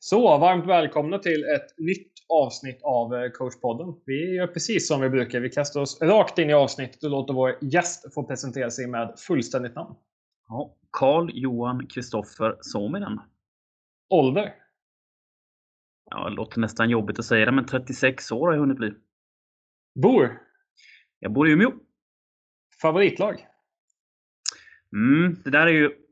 Så, 0.00 0.38
varmt 0.38 0.66
välkomna 0.66 1.18
till 1.18 1.44
ett 1.44 1.78
nytt 1.78 2.12
avsnitt 2.28 2.82
av 2.82 3.14
eh, 3.14 3.30
coachpodden. 3.30 4.00
Vi 4.06 4.34
gör 4.34 4.46
precis 4.46 4.88
som 4.88 5.00
vi 5.00 5.08
brukar. 5.10 5.40
Vi 5.40 5.50
kastar 5.50 5.80
oss 5.80 6.02
rakt 6.02 6.38
in 6.38 6.50
i 6.50 6.52
avsnittet 6.52 7.04
och 7.04 7.10
låter 7.10 7.34
vår 7.34 7.58
gäst 7.60 8.14
få 8.14 8.24
presentera 8.24 8.70
sig 8.70 8.86
med 8.86 9.14
fullständigt 9.18 9.74
namn. 9.74 9.94
Ja, 10.48 10.76
Carl 10.90 11.30
Johan 11.34 11.86
Kristoffer 11.86 12.56
Suominen. 12.60 13.20
Ålder? 14.10 14.54
Ja, 16.10 16.28
det 16.28 16.36
låter 16.36 16.60
nästan 16.60 16.90
jobbigt 16.90 17.18
att 17.18 17.24
säga 17.24 17.46
det, 17.46 17.52
men 17.52 17.66
36 17.66 18.32
år 18.32 18.46
har 18.46 18.54
jag 18.54 18.60
hunnit 18.60 18.78
bli. 18.78 18.94
Bor? 19.94 20.40
Jag 21.18 21.32
bor 21.32 21.48
i 21.48 21.52
Umeå. 21.52 21.72
Favoritlag? 22.82 23.46
Mm, 24.92 25.36
det 25.44 25.50
där 25.50 25.66
är 25.66 25.72
ju 25.72 26.07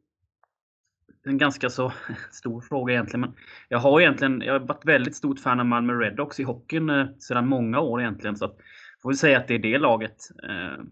en 1.26 1.38
ganska 1.38 1.70
så 1.70 1.92
stor 2.30 2.60
fråga 2.60 2.92
egentligen. 2.92 3.20
Men 3.20 3.34
jag 3.68 3.78
har 3.78 4.00
egentligen 4.00 4.40
jag 4.40 4.52
har 4.52 4.60
varit 4.60 4.84
väldigt 4.84 5.16
stort 5.16 5.40
fan 5.40 5.60
av 5.60 5.66
Malmö 5.66 5.92
Redhawks 5.92 6.40
i 6.40 6.42
hockeyn 6.42 6.90
eh, 6.90 7.06
sedan 7.18 7.48
många 7.48 7.80
år 7.80 8.00
egentligen. 8.00 8.36
Så 8.36 8.44
att, 8.44 8.56
får 9.02 9.10
vi 9.10 9.16
säga 9.16 9.38
att 9.38 9.48
det 9.48 9.54
är 9.54 9.58
det 9.58 9.78
laget. 9.78 10.16
Eh, 10.48 10.84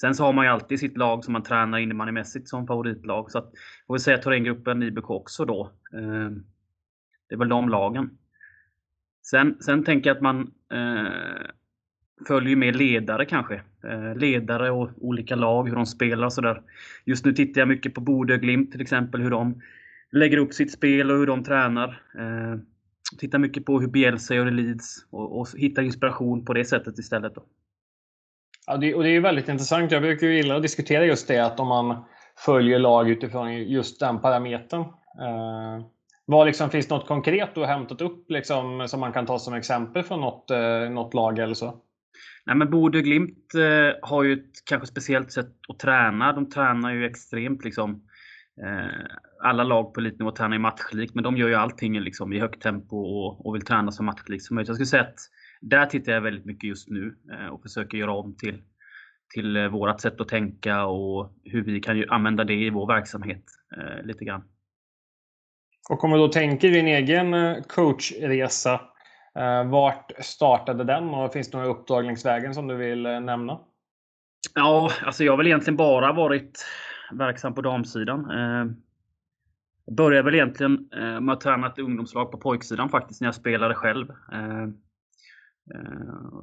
sen 0.00 0.14
så 0.14 0.24
har 0.24 0.32
man 0.32 0.44
ju 0.44 0.50
alltid 0.50 0.80
sitt 0.80 0.96
lag 0.96 1.24
som 1.24 1.32
man 1.32 1.42
tränar 1.42 1.78
innebandymässigt 1.78 2.48
som 2.48 2.66
favoritlag. 2.66 3.30
Så 3.30 3.38
att, 3.38 3.52
får 3.86 3.94
vi 3.94 4.00
säga 4.00 4.18
Thorengruppen, 4.18 4.82
IBK 4.82 5.10
också 5.10 5.44
då. 5.44 5.72
Eh, 5.94 6.30
det 7.28 7.34
är 7.34 7.38
väl 7.38 7.48
de 7.48 7.68
lagen. 7.68 8.18
Sen, 9.22 9.62
sen 9.62 9.84
tänker 9.84 10.10
jag 10.10 10.16
att 10.16 10.22
man 10.22 10.52
eh, 10.72 11.50
följer 12.26 12.56
med 12.56 12.76
ledare 12.76 13.24
kanske. 13.24 13.54
Eh, 13.84 14.16
ledare 14.16 14.70
och 14.70 14.90
olika 15.00 15.36
lag, 15.36 15.68
hur 15.68 15.76
de 15.76 15.86
spelar 15.86 16.26
och 16.26 16.32
sådär. 16.32 16.62
Just 17.04 17.24
nu 17.24 17.32
tittar 17.32 17.60
jag 17.60 17.68
mycket 17.68 17.94
på 17.94 18.00
Bodö 18.00 18.36
Glimt 18.36 18.72
till 18.72 18.80
exempel, 18.80 19.20
hur 19.22 19.30
de 19.30 19.62
lägger 20.12 20.36
upp 20.38 20.54
sitt 20.54 20.72
spel 20.72 21.10
och 21.10 21.16
hur 21.16 21.26
de 21.26 21.44
tränar. 21.44 22.02
Eh, 22.18 22.60
tittar 23.18 23.38
mycket 23.38 23.64
på 23.64 23.80
hur 23.80 23.88
Bielsa 23.88 24.34
gör 24.34 24.48
i 24.48 24.50
Leeds 24.50 25.06
och, 25.10 25.40
och 25.40 25.48
hittar 25.56 25.82
inspiration 25.82 26.44
på 26.44 26.54
det 26.54 26.64
sättet 26.64 26.98
istället. 26.98 27.34
Då. 27.34 27.42
Ja, 28.66 28.76
det, 28.76 28.94
och 28.94 29.02
det 29.02 29.08
är 29.08 29.20
väldigt 29.20 29.48
intressant. 29.48 29.92
Jag 29.92 30.02
brukar 30.02 30.26
gilla 30.26 30.56
att 30.56 30.62
diskutera 30.62 31.04
just 31.04 31.28
det, 31.28 31.38
att 31.38 31.60
om 31.60 31.68
man 31.68 32.04
följer 32.36 32.78
lag 32.78 33.10
utifrån 33.10 33.62
just 33.62 34.00
den 34.00 34.20
parametern. 34.20 34.80
Eh, 35.20 35.86
vad 36.24 36.46
liksom, 36.46 36.70
finns 36.70 36.88
det 36.88 36.94
något 36.94 37.06
konkret 37.06 37.54
du 37.54 37.60
har 37.60 37.66
hämtat 37.66 38.00
upp 38.00 38.30
liksom, 38.30 38.88
som 38.88 39.00
man 39.00 39.12
kan 39.12 39.26
ta 39.26 39.38
som 39.38 39.54
exempel 39.54 40.02
från 40.02 40.20
något, 40.20 40.50
eh, 40.50 40.90
något 40.90 41.14
lag 41.14 41.38
eller 41.38 41.54
så? 41.54 41.74
Nej, 42.46 42.56
men 42.56 42.70
Bodö 42.70 43.00
Glimt 43.00 43.54
eh, 43.54 44.08
har 44.08 44.22
ju 44.22 44.32
ett 44.32 44.64
kanske 44.64 44.86
speciellt 44.86 45.32
sätt 45.32 45.52
att 45.68 45.78
träna. 45.78 46.32
De 46.32 46.50
tränar 46.50 46.94
ju 46.94 47.06
extremt 47.06 47.64
liksom. 47.64 48.02
Eh, 48.64 49.16
alla 49.42 49.64
lag 49.64 49.94
på 49.94 50.00
elitnivå 50.00 50.30
tränar 50.32 50.56
ju 50.56 50.60
matchlikt, 50.60 51.14
men 51.14 51.24
de 51.24 51.36
gör 51.36 51.48
ju 51.48 51.54
allting 51.54 52.00
liksom, 52.00 52.32
i 52.32 52.40
högt 52.40 52.62
tempo 52.62 52.96
och, 52.96 53.46
och 53.46 53.54
vill 53.54 53.64
träna 53.64 53.92
så 53.92 54.02
matchlikt 54.02 54.44
som 54.44 54.54
möjligt. 54.54 54.68
Jag 54.68 54.76
skulle 54.76 54.86
säga 54.86 55.02
att 55.02 55.18
där 55.60 55.86
tittar 55.86 56.12
jag 56.12 56.20
väldigt 56.20 56.44
mycket 56.44 56.68
just 56.68 56.88
nu 56.88 57.16
eh, 57.32 57.46
och 57.46 57.62
försöker 57.62 57.98
göra 57.98 58.12
om 58.12 58.36
till, 58.36 58.62
till 59.34 59.56
eh, 59.56 59.68
vårt 59.68 60.00
sätt 60.00 60.20
att 60.20 60.28
tänka 60.28 60.84
och 60.84 61.34
hur 61.44 61.64
vi 61.64 61.80
kan 61.80 61.96
ju 61.98 62.06
använda 62.08 62.44
det 62.44 62.54
i 62.54 62.70
vår 62.70 62.86
verksamhet 62.86 63.44
eh, 63.76 64.06
lite 64.06 64.24
grann. 64.24 64.42
Och 65.90 66.04
om 66.04 66.10
du 66.10 66.18
då 66.18 66.28
tänker 66.28 66.70
din 66.70 66.86
egen 66.86 67.34
eh, 67.34 67.56
coachresa 67.62 68.80
Eh, 69.40 69.64
vart 69.64 70.12
startade 70.18 70.84
den 70.84 71.08
och 71.08 71.32
finns 71.32 71.50
det 71.50 71.56
några 71.56 71.70
uppdrag 71.70 72.04
längs 72.04 72.24
vägen 72.24 72.54
som 72.54 72.66
du 72.66 72.74
vill 72.76 73.06
eh, 73.06 73.20
nämna? 73.20 73.58
Ja, 74.54 74.90
alltså 75.04 75.24
jag 75.24 75.32
har 75.32 75.36
väl 75.36 75.46
egentligen 75.46 75.76
bara 75.76 76.12
varit 76.12 76.66
verksam 77.12 77.54
på 77.54 77.62
damsidan. 77.62 78.26
Jag 79.84 79.94
började 79.94 80.22
väl 80.22 80.34
egentligen 80.34 80.88
med 81.20 81.30
att 81.32 81.40
träna 81.40 81.66
ett 81.66 81.78
ungdomslag 81.78 82.32
på 82.32 82.38
pojksidan 82.38 82.88
faktiskt, 82.88 83.20
när 83.20 83.28
jag 83.28 83.34
spelade 83.34 83.74
själv. 83.74 84.06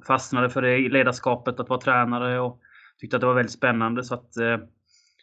Fastnade 0.08 0.50
för 0.50 0.62
det 0.62 0.90
ledarskapet, 0.90 1.60
att 1.60 1.70
vara 1.70 1.80
tränare 1.80 2.40
och 2.40 2.60
tyckte 3.00 3.18
att 3.18 3.22
det 3.22 3.28
var 3.28 3.34
väldigt 3.34 3.52
spännande. 3.52 4.04
Så 4.04 4.14
att 4.14 4.36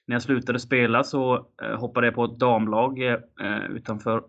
när 0.07 0.15
jag 0.15 0.23
slutade 0.23 0.61
spela 0.61 1.05
så 1.05 1.47
hoppade 1.77 2.07
jag 2.07 2.15
på 2.15 2.25
ett 2.25 2.39
damlag 2.39 2.99
utanför 3.71 4.23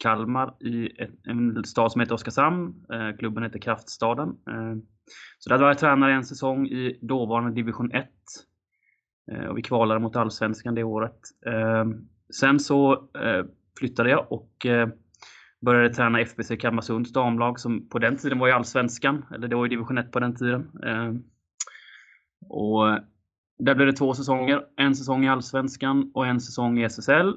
Kalmar 0.00 0.54
i 0.60 0.88
en 1.24 1.64
stad 1.64 1.92
som 1.92 2.00
heter 2.00 2.14
Oskarshamn. 2.14 2.84
Eh, 2.92 3.16
klubben 3.18 3.42
heter 3.42 3.58
Kraftstaden. 3.58 4.28
Eh, 4.28 4.76
så 5.38 5.50
där 5.50 5.58
var 5.58 5.66
jag 5.66 5.78
tränare 5.78 6.12
en 6.12 6.24
säsong 6.24 6.66
i 6.66 6.98
dåvarande 7.02 7.54
division 7.54 7.92
1. 7.92 8.08
Eh, 9.32 9.44
och 9.44 9.58
vi 9.58 9.62
kvalade 9.62 10.00
mot 10.00 10.16
Allsvenskan 10.16 10.74
det 10.74 10.82
året. 10.82 11.20
Sen 12.34 12.60
så 12.60 13.08
flyttade 13.78 14.10
jag 14.10 14.32
och 14.32 14.66
började 15.60 15.94
träna 15.94 16.20
FBC 16.20 16.56
Kalmarsunds 16.56 17.12
damlag 17.12 17.60
som 17.60 17.88
på 17.88 17.98
den 17.98 18.16
tiden 18.16 18.38
var 18.38 18.48
i 18.48 18.52
Allsvenskan. 18.52 19.24
Eller 19.34 19.48
det 19.48 19.56
var 19.56 19.66
i 19.66 19.68
division 19.68 19.98
1 19.98 20.12
på 20.12 20.20
den 20.20 20.36
tiden. 20.36 20.70
Och 22.48 22.98
där 23.58 23.74
blev 23.74 23.86
det 23.86 23.92
två 23.92 24.14
säsonger. 24.14 24.64
En 24.76 24.94
säsong 24.94 25.24
i 25.24 25.28
Allsvenskan 25.28 26.10
och 26.14 26.26
en 26.26 26.40
säsong 26.40 26.78
i 26.78 26.84
SSL. 26.84 27.34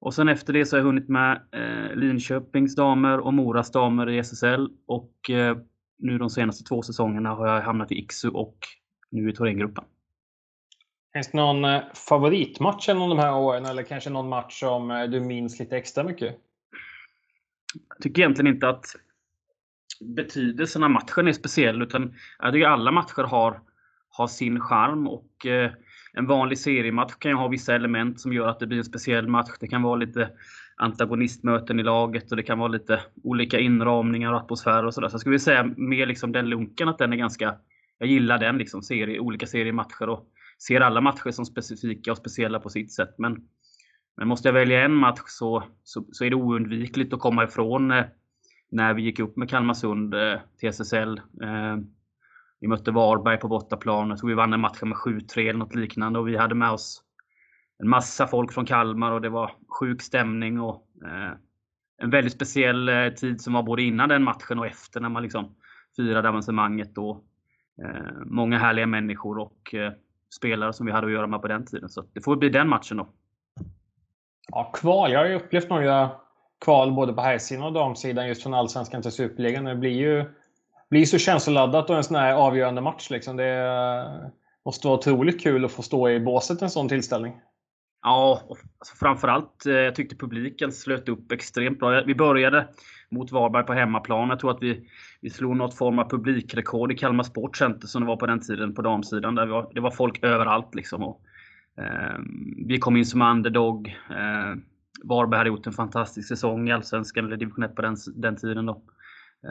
Och 0.00 0.14
sen 0.14 0.28
efter 0.28 0.52
det 0.52 0.66
så 0.66 0.76
har 0.76 0.78
jag 0.78 0.86
hunnit 0.86 1.08
med 1.08 1.40
eh, 1.52 1.96
Linköpings 1.96 2.74
damer 2.74 3.18
och 3.18 3.34
Moras 3.34 3.70
damer 3.72 4.10
i 4.10 4.18
SSL. 4.18 4.68
Och 4.86 5.30
eh, 5.30 5.56
nu 5.98 6.18
de 6.18 6.30
senaste 6.30 6.64
två 6.64 6.82
säsongerna 6.82 7.30
har 7.30 7.48
jag 7.48 7.62
hamnat 7.62 7.92
i 7.92 7.98
Iksu 7.98 8.28
och 8.28 8.58
nu 9.10 9.30
i 9.30 9.32
Thorengruppen. 9.32 9.84
Finns 11.12 11.30
det 11.30 11.38
någon 11.38 11.64
eh, 11.64 11.82
favoritmatch 12.08 12.88
under 12.88 13.08
de 13.08 13.18
här 13.18 13.36
åren 13.36 13.64
eller 13.64 13.82
kanske 13.82 14.10
någon 14.10 14.28
match 14.28 14.60
som 14.60 14.90
eh, 14.90 15.04
du 15.04 15.20
minns 15.20 15.58
lite 15.58 15.76
extra 15.76 16.04
mycket? 16.04 16.36
Jag 17.88 18.02
tycker 18.02 18.22
egentligen 18.22 18.54
inte 18.54 18.68
att 18.68 18.84
betydelsen 20.00 20.82
av 20.82 20.90
matchen 20.90 21.28
är 21.28 21.32
speciell 21.32 21.82
utan 21.82 22.14
jag 22.38 22.52
tycker 22.52 22.66
alla 22.66 22.90
matcher 22.90 23.22
har, 23.22 23.60
har 24.10 24.26
sin 24.26 24.60
charm 24.60 25.08
och 25.08 25.46
eh, 25.46 25.70
en 26.18 26.26
vanlig 26.26 26.58
seriematch 26.58 27.14
kan 27.14 27.30
ju 27.30 27.36
ha 27.36 27.48
vissa 27.48 27.74
element 27.74 28.20
som 28.20 28.32
gör 28.32 28.48
att 28.48 28.60
det 28.60 28.66
blir 28.66 28.78
en 28.78 28.84
speciell 28.84 29.28
match. 29.28 29.50
Det 29.60 29.68
kan 29.68 29.82
vara 29.82 29.96
lite 29.96 30.30
antagonistmöten 30.76 31.80
i 31.80 31.82
laget 31.82 32.30
och 32.30 32.36
det 32.36 32.42
kan 32.42 32.58
vara 32.58 32.68
lite 32.68 33.00
olika 33.22 33.58
inramningar 33.58 34.32
och 34.32 34.38
atmosfär 34.38 34.84
och 34.84 34.94
sådär. 34.94 35.08
Så 35.08 35.14
jag 35.14 35.20
skulle 35.20 35.38
säga 35.38 35.70
mer 35.76 36.06
liksom 36.06 36.32
den 36.32 36.48
lunken 36.48 36.88
att 36.88 36.98
den 36.98 37.12
är 37.12 37.16
ganska... 37.16 37.54
Jag 37.98 38.08
gillar 38.08 38.38
den 38.38 38.58
liksom, 38.58 38.82
serie, 38.82 39.18
olika 39.18 39.46
seriematcher 39.46 40.08
och 40.08 40.26
ser 40.66 40.80
alla 40.80 41.00
matcher 41.00 41.30
som 41.30 41.44
specifika 41.44 42.12
och 42.12 42.18
speciella 42.18 42.60
på 42.60 42.68
sitt 42.68 42.92
sätt. 42.92 43.14
Men, 43.18 43.36
men 44.16 44.28
måste 44.28 44.48
jag 44.48 44.52
välja 44.52 44.84
en 44.84 44.94
match 44.94 45.22
så, 45.26 45.62
så, 45.84 46.06
så 46.12 46.24
är 46.24 46.30
det 46.30 46.36
oundvikligt 46.36 47.14
att 47.14 47.20
komma 47.20 47.44
ifrån 47.44 47.90
eh, 47.90 48.04
när 48.70 48.94
vi 48.94 49.02
gick 49.02 49.18
upp 49.18 49.36
med 49.36 49.50
Kalmarsund 49.50 50.14
eh, 50.14 50.38
till 50.58 50.68
SSL. 50.68 51.20
Eh, 51.42 51.76
vi 52.60 52.68
mötte 52.68 52.90
Varberg 52.90 53.38
på 53.38 53.48
bortaplan. 53.48 54.08
Jag 54.08 54.18
tror 54.18 54.28
vi 54.28 54.34
vann 54.34 54.52
en 54.52 54.60
match 54.60 54.82
med 54.82 54.96
7-3 54.96 55.38
eller 55.38 55.58
något 55.58 55.74
liknande. 55.74 56.18
Och 56.18 56.28
vi 56.28 56.36
hade 56.36 56.54
med 56.54 56.70
oss 56.70 57.02
en 57.78 57.88
massa 57.88 58.26
folk 58.26 58.52
från 58.52 58.66
Kalmar 58.66 59.12
och 59.12 59.20
det 59.20 59.28
var 59.28 59.50
sjuk 59.80 60.02
stämning. 60.02 60.60
Och, 60.60 60.86
eh, 61.04 61.32
en 61.98 62.10
väldigt 62.10 62.32
speciell 62.32 62.88
eh, 62.88 63.08
tid 63.08 63.40
som 63.40 63.52
var 63.52 63.62
både 63.62 63.82
innan 63.82 64.08
den 64.08 64.22
matchen 64.22 64.58
och 64.58 64.66
efter 64.66 65.00
när 65.00 65.08
man 65.08 65.22
liksom 65.22 65.54
firade 65.96 66.28
avancemanget. 66.28 66.98
Eh, 66.98 67.14
många 68.24 68.58
härliga 68.58 68.86
människor 68.86 69.38
och 69.38 69.74
eh, 69.74 69.92
spelare 70.36 70.72
som 70.72 70.86
vi 70.86 70.92
hade 70.92 71.06
att 71.06 71.12
göra 71.12 71.26
med 71.26 71.42
på 71.42 71.48
den 71.48 71.66
tiden. 71.66 71.88
Så 71.88 72.04
det 72.12 72.20
får 72.20 72.36
bli 72.36 72.48
den 72.48 72.68
matchen 72.68 72.96
då. 72.96 73.08
Ja, 74.48 74.72
kval. 74.74 75.12
Jag 75.12 75.20
har 75.20 75.26
ju 75.26 75.34
upplevt 75.34 75.70
några 75.70 76.10
kval 76.64 76.92
både 76.92 77.12
på 77.12 77.20
herrsidan 77.20 77.64
och 77.64 77.72
damsidan 77.72 78.28
just 78.28 78.42
från 78.42 78.54
Allsvenskan 78.54 79.02
till 79.02 79.12
Superligan. 79.12 79.64
Det 79.64 79.76
blir 79.76 79.90
ju 79.90 80.24
blir 80.90 81.04
så 81.04 81.18
känsloladdat 81.18 81.90
och 81.90 81.96
en 81.96 82.04
sån 82.04 82.16
här 82.16 82.34
avgörande 82.34 82.80
match. 82.80 83.10
Liksom. 83.10 83.36
Det 83.36 84.32
måste 84.64 84.86
vara 84.86 84.98
otroligt 84.98 85.42
kul 85.42 85.64
att 85.64 85.72
få 85.72 85.82
stå 85.82 86.10
i 86.10 86.20
båset 86.20 86.62
en 86.62 86.70
sån 86.70 86.88
tillställning. 86.88 87.40
Ja, 88.02 88.42
alltså 88.78 88.96
framförallt 88.96 89.66
eh, 89.66 89.74
jag 89.74 89.94
tyckte 89.94 90.16
publiken 90.16 90.72
slöt 90.72 91.08
upp 91.08 91.32
extremt 91.32 91.78
bra. 91.78 92.02
Vi 92.06 92.14
började 92.14 92.68
mot 93.10 93.32
Varberg 93.32 93.66
på 93.66 93.72
hemmaplan. 93.72 94.28
Jag 94.28 94.38
tror 94.38 94.50
att 94.50 94.62
vi, 94.62 94.88
vi 95.20 95.30
slog 95.30 95.56
något 95.56 95.74
form 95.76 95.98
av 95.98 96.10
publikrekord 96.10 96.92
i 96.92 96.96
Kalmar 96.96 97.24
Sport 97.24 97.56
Center 97.56 97.86
som 97.86 98.02
det 98.02 98.08
var 98.08 98.16
på 98.16 98.26
den 98.26 98.40
tiden 98.40 98.74
på 98.74 98.82
damsidan. 98.82 99.34
Där 99.34 99.46
var, 99.46 99.70
det 99.74 99.80
var 99.80 99.90
folk 99.90 100.24
överallt. 100.24 100.74
Liksom. 100.74 101.02
Och, 101.02 101.20
eh, 101.78 102.18
vi 102.66 102.78
kom 102.78 102.96
in 102.96 103.06
som 103.06 103.22
underdog. 103.22 103.88
Eh, 104.10 104.54
Varberg 105.04 105.38
hade 105.38 105.50
gjort 105.50 105.66
en 105.66 105.72
fantastisk 105.72 106.28
säsong 106.28 106.68
i 106.68 106.72
Allsvenskan, 106.72 107.24
eller 107.24 107.36
division 107.36 107.64
1 107.64 107.74
på 107.74 107.82
den, 107.82 107.96
den 108.16 108.36
tiden. 108.36 108.66
Då. 108.66 108.82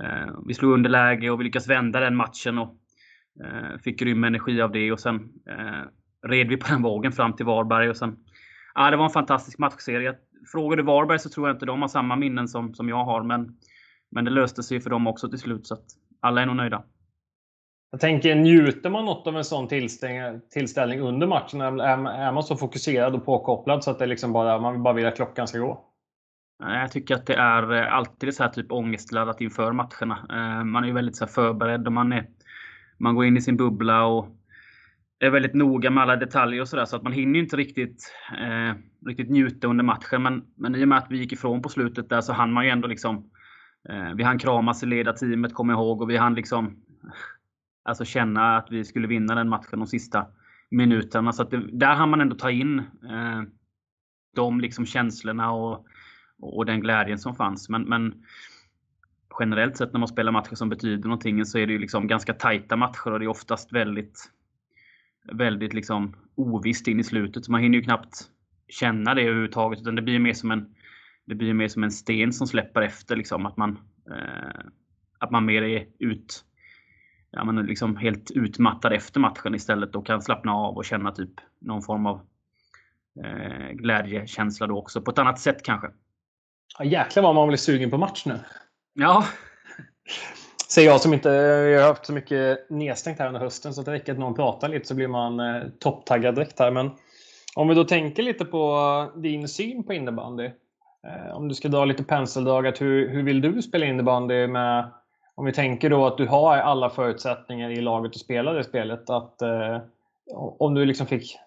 Eh, 0.02 0.34
vi 0.48 0.54
slog 0.54 0.74
underläge 0.74 1.30
och 1.30 1.40
vi 1.40 1.44
lyckades 1.44 1.70
vända 1.70 2.00
den 2.00 2.16
matchen 2.16 2.58
och 2.58 2.76
eh, 3.44 3.78
fick 3.84 4.00
grym 4.00 4.24
energi 4.24 4.62
av 4.62 4.72
det 4.72 4.92
och 4.92 5.00
sen 5.00 5.16
eh, 5.50 6.30
red 6.30 6.48
vi 6.48 6.58
på 6.58 6.68
den 6.68 6.82
vågen 6.82 7.12
fram 7.12 7.34
till 7.34 7.46
Varberg 7.46 7.90
och 7.90 7.98
sen 7.98 8.18
Ja, 8.76 8.92
det 8.92 8.98
var 8.98 9.06
en 9.06 9.12
fantastisk 9.12 9.58
matchserie. 9.58 10.16
Frågar 10.52 10.78
du 10.78 10.84
Varberg 10.84 11.20
så 11.20 11.30
tror 11.30 11.48
jag 11.48 11.56
inte 11.56 11.66
de 11.66 11.82
har 11.82 11.88
samma 11.88 12.16
minnen 12.16 12.48
som, 12.48 12.74
som 12.74 12.90
jag 12.90 13.06
har, 13.06 13.24
men, 13.24 13.58
men 14.12 14.26
det 14.26 14.32
löste 14.32 14.64
sig 14.64 14.82
för 14.82 14.90
dem 14.90 15.08
också 15.08 15.30
till 15.30 15.40
slut, 15.40 15.68
så 15.68 15.74
att 15.74 15.86
alla 16.20 16.42
är 16.42 16.46
nog 16.46 16.56
nöjda. 16.56 16.84
Jag 17.92 18.00
tänker, 18.02 18.36
njuter 18.36 18.90
man 18.90 19.06
något 19.06 19.28
av 19.28 19.38
en 19.38 19.44
sån 19.44 19.68
tillställning 20.50 21.00
under 21.00 21.28
matchen? 21.28 21.62
Är, 21.62 21.82
är 22.08 22.32
man 22.32 22.44
så 22.44 22.56
fokuserad 22.56 23.16
och 23.16 23.26
påkopplad 23.26 23.84
så 23.84 23.92
att 23.92 24.00
det 24.00 24.06
liksom 24.06 24.34
bara, 24.34 24.60
man 24.60 24.84
bara 24.84 24.94
vill 24.94 25.06
att 25.06 25.16
klockan 25.16 25.48
ska 25.48 25.60
gå? 25.60 25.95
Eh, 26.63 26.80
jag 26.80 26.92
tycker 26.92 27.16
att 27.16 27.25
det 27.25 27.36
är 27.36 27.74
eh, 27.74 27.94
alltid 27.94 28.34
så 28.34 28.44
här 28.44 28.50
typ 28.50 28.72
ångestladdat 28.72 29.42
inför 29.42 29.72
matcherna. 29.72 30.25
Eh, 30.30 30.63
man 30.63 30.84
är 30.84 30.88
ju 30.88 30.94
väldigt 30.94 31.16
så 31.16 31.28
förberedd 31.28 31.88
och 31.88 31.94
man, 31.94 32.13
är, 32.13 32.28
man 32.98 33.16
går 33.16 33.25
in 33.25 33.38
i 33.38 33.42
sin 33.42 33.57
bubbla 33.57 34.06
och 34.06 34.28
är 35.19 35.30
väldigt 35.30 35.54
noga 35.54 35.90
med 35.90 36.04
alla 36.04 36.16
detaljer 36.16 36.62
och 36.62 36.68
sådär. 36.68 36.86
Så 36.86 36.96
att 36.96 37.04
man 37.04 37.13
hinner 37.13 37.40
inte 37.40 37.57
riktigt, 37.57 38.13
eh, 38.38 38.75
riktigt 39.06 39.30
njuta 39.30 39.68
under 39.68 39.84
matchen. 39.84 40.24
Men, 40.24 40.44
men 40.56 40.75
i 40.75 40.84
och 40.84 40.88
med 40.88 40.98
att 40.98 41.07
vi 41.10 41.18
gick 41.18 41.34
ifrån 41.34 41.62
på 41.62 41.69
slutet 41.69 42.10
där 42.10 42.22
så 42.22 42.34
hann 42.34 42.54
man 42.54 42.66
ju 42.66 42.69
ändå 42.69 42.88
liksom 42.88 43.30
eh, 43.90 44.13
Vi 44.16 44.24
hann 44.24 44.40
kramas 44.40 44.84
i 44.84 44.86
ledarteamet, 44.86 45.54
kommer 45.54 45.74
jag 45.74 45.80
ihåg. 45.80 46.01
Och 46.01 46.10
vi 46.10 46.18
hann 46.18 46.36
liksom 46.36 46.81
Alltså 47.86 48.06
känna 48.06 48.58
att 48.58 48.72
vi 48.72 48.86
skulle 48.86 49.08
vinna 49.08 49.36
den 49.36 49.50
matchen 49.50 49.80
de 49.80 49.88
sista 49.88 50.25
minuterna. 50.69 51.31
Så 51.31 51.42
att 51.44 51.51
det, 51.51 51.69
där 51.72 51.96
hann 51.96 52.10
man 52.10 52.22
ändå 52.22 52.36
ta 52.36 52.51
in 52.51 52.80
eh, 52.80 53.42
de 54.36 54.62
liksom 54.62 54.86
känslorna 54.86 55.51
och, 55.51 55.86
och 56.46 56.66
den 56.66 56.82
glädjen 56.82 57.20
som 57.20 57.36
fanns. 57.36 57.70
Men, 57.70 57.84
men 57.84 58.24
generellt 59.40 59.78
sett 59.78 59.94
när 59.94 60.00
man 60.00 60.08
spelar 60.08 60.32
matcher 60.32 60.56
som 60.56 60.70
betyder 60.70 61.04
någonting 61.04 61.46
så 61.46 61.58
är 61.58 61.68
det 61.68 61.74
ju 61.74 61.80
liksom 61.80 62.08
ganska 62.08 62.34
tajta 62.34 62.76
matcher 62.76 63.12
och 63.12 63.20
det 63.20 63.26
är 63.26 63.30
oftast 63.30 63.74
väldigt 63.74 64.32
väldigt 65.32 65.74
liksom 65.74 66.16
ovisst 66.36 66.88
in 66.88 67.00
i 67.00 67.04
slutet. 67.04 67.46
Så 67.46 67.52
man 67.52 67.62
hinner 67.62 67.78
ju 67.78 67.84
knappt 67.84 68.30
känna 68.68 69.14
det 69.14 69.22
överhuvudtaget. 69.22 69.82
Utan 69.82 69.96
det 69.96 70.02
blir 70.02 70.20
mer 70.20 70.34
som 70.34 70.52
en, 70.52 70.76
det 71.26 71.36
blir 71.36 71.54
mer 71.54 71.68
som 71.68 71.84
en 71.84 71.92
sten 71.92 72.34
som 72.34 72.48
släpper 72.48 72.82
efter. 72.82 73.16
Liksom, 73.16 73.46
att, 73.46 73.58
man, 73.58 73.80
eh, 74.12 74.66
att 75.20 75.32
man 75.32 75.46
mer 75.46 75.62
är 75.62 75.88
ut, 76.00 76.46
ja, 77.32 77.44
man 77.44 77.58
är 77.58 77.64
liksom 77.64 77.96
helt 77.96 78.32
utmattad 78.32 78.94
efter 78.94 79.20
matchen 79.20 79.56
istället 79.56 79.96
och 79.96 80.06
kan 80.06 80.22
slappna 80.22 80.54
av 80.54 80.76
och 80.76 80.86
känna 80.86 81.12
typ 81.12 81.42
någon 81.60 81.82
form 81.82 82.06
av 82.06 82.22
eh, 83.24 83.72
glädjekänsla 83.72 84.68
då 84.68 84.78
också. 84.78 85.02
På 85.02 85.12
ett 85.12 85.20
annat 85.20 85.40
sätt 85.40 85.64
kanske. 85.64 85.88
Ja, 86.80 86.86
jäklar 86.86 87.24
vad 87.24 87.36
man 87.36 87.48
blir 87.48 87.58
sugen 87.58 87.92
på 87.92 87.98
match 87.98 88.26
nu. 88.26 88.40
Ja. 88.94 89.26
Säger 90.70 90.90
jag 90.90 91.02
som 91.02 91.14
inte 91.14 91.30
jag 91.30 91.82
har 91.82 91.88
haft 91.88 92.06
så 92.06 92.14
mycket 92.14 92.70
nedstängt 92.70 93.20
här 93.20 93.28
under 93.28 93.40
hösten 93.40 93.74
så 93.74 93.82
det 93.82 93.92
räcker 93.92 94.12
att 94.12 94.20
någon 94.20 94.36
pratar 94.36 94.70
lite 94.70 94.88
så 94.88 94.96
blir 94.96 95.08
man 95.08 95.40
eh, 95.40 95.64
topptaggad 95.80 96.36
direkt 96.36 96.60
här. 96.60 96.72
Men 96.72 96.92
om 97.56 97.68
vi 97.68 97.76
då 97.76 97.84
tänker 97.84 98.24
lite 98.24 98.46
på 98.46 99.12
din 99.16 99.48
syn 99.48 99.84
på 99.84 99.94
innebandy. 99.94 100.46
Eh, 101.08 101.36
om 101.36 101.48
du 101.48 101.56
ska 101.56 101.68
dra 101.68 101.86
lite 101.86 102.04
penseldrag, 102.04 102.80
hur, 102.80 103.10
hur 103.10 103.24
vill 103.24 103.42
du 103.42 103.62
spela 103.62 103.86
innebandy 103.86 104.48
med 104.48 104.92
om 105.36 105.46
vi 105.46 105.54
tänker 105.54 105.90
då 105.90 106.06
att 106.06 106.18
du 106.18 106.28
har 106.28 106.58
alla 106.58 106.90
förutsättningar 106.90 107.70
i 107.70 107.82
laget 107.82 108.10
att 108.10 108.18
spela 108.18 108.54
det 108.54 108.64
spelet. 108.64 109.10
Att, 109.10 109.42
eh, 109.42 109.82
om 110.36 110.74
du 110.74 110.86
liksom 110.86 111.08
fick 111.08 111.38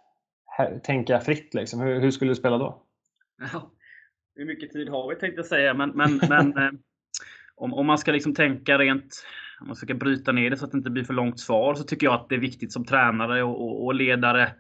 tänka 0.82 1.21
fritt, 1.21 1.55
liksom, 1.55 1.81
hur, 1.81 2.00
hur, 2.00 2.11
skulle 2.11 2.31
du 2.31 2.37
spela 2.37 2.59
då? 2.59 2.82
Ja, 3.53 3.71
hur 4.38 4.44
mycket 4.44 4.73
tid 4.73 4.88
har 4.88 5.08
vi 5.08 5.17
tänkte 5.17 5.38
jag 5.38 5.46
säga, 5.46 5.75
men, 5.75 5.90
men, 5.90 6.20
men 6.29 6.56
eh, 6.58 6.70
om, 7.55 7.75
om 7.75 7.87
man 7.87 7.99
ska 7.99 8.12
liksom 8.12 8.35
tänka 8.35 8.79
rent, 8.79 9.25
om 9.61 9.67
man 9.67 9.76
ska 9.76 9.94
bryta 9.94 10.32
ner 10.32 10.50
det 10.50 10.56
så 10.56 10.64
att 10.64 10.73
det 10.73 10.79
inte 10.79 10.90
blir 10.90 11.05
för 11.05 11.14
långt 11.14 11.40
svar, 11.40 11.75
så 11.75 11.85
tycker 11.85 12.06
jag 12.06 12.14
att 12.14 12.29
det 12.29 12.35
är 12.35 12.40
viktigt 12.40 12.73
som 12.73 12.85
tränare 12.85 13.43
och, 13.43 13.62
och, 13.62 13.85
och 13.85 13.94
ledare 13.94 14.52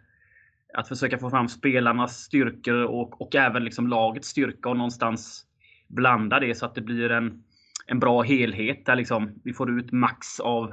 att 0.74 0.88
försöka 0.88 1.18
få 1.18 1.30
fram 1.30 1.48
spelarnas 1.48 2.18
styrkor 2.18 2.84
och, 2.84 3.20
och 3.20 3.34
även 3.34 3.64
liksom 3.64 3.86
lagets 3.88 4.28
styrka 4.28 4.68
och 4.68 4.76
någonstans 4.76 5.44
blanda 5.88 6.40
det 6.40 6.54
så 6.54 6.66
att 6.66 6.74
det 6.74 6.80
blir 6.80 7.10
en, 7.10 7.42
en 7.86 8.00
bra 8.00 8.22
helhet 8.22 8.86
där 8.86 8.96
liksom 8.96 9.40
vi 9.44 9.52
får 9.52 9.78
ut 9.78 9.92
max 9.92 10.40
av 10.40 10.72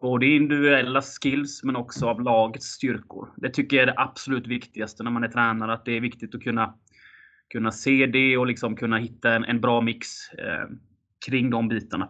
både 0.00 0.26
individuella 0.26 1.02
skills 1.02 1.64
men 1.64 1.76
också 1.76 2.06
av 2.06 2.22
lagets 2.22 2.66
styrkor. 2.66 3.32
Det 3.36 3.50
tycker 3.50 3.76
jag 3.76 3.82
är 3.82 3.86
det 3.86 4.00
absolut 4.00 4.46
viktigaste 4.46 5.02
när 5.02 5.10
man 5.10 5.24
är 5.24 5.28
tränare. 5.28 5.72
Att 5.72 5.84
det 5.84 5.92
är 5.92 6.00
viktigt 6.00 6.34
att 6.34 6.42
kunna, 6.42 6.74
kunna 7.52 7.72
se 7.72 8.06
det 8.06 8.36
och 8.36 8.46
liksom 8.46 8.76
kunna 8.76 8.98
hitta 8.98 9.34
en, 9.34 9.44
en 9.44 9.60
bra 9.60 9.80
mix. 9.80 10.08
Eh, 10.32 10.68
kring 11.26 11.50
de 11.50 11.68
bitarna. 11.68 12.08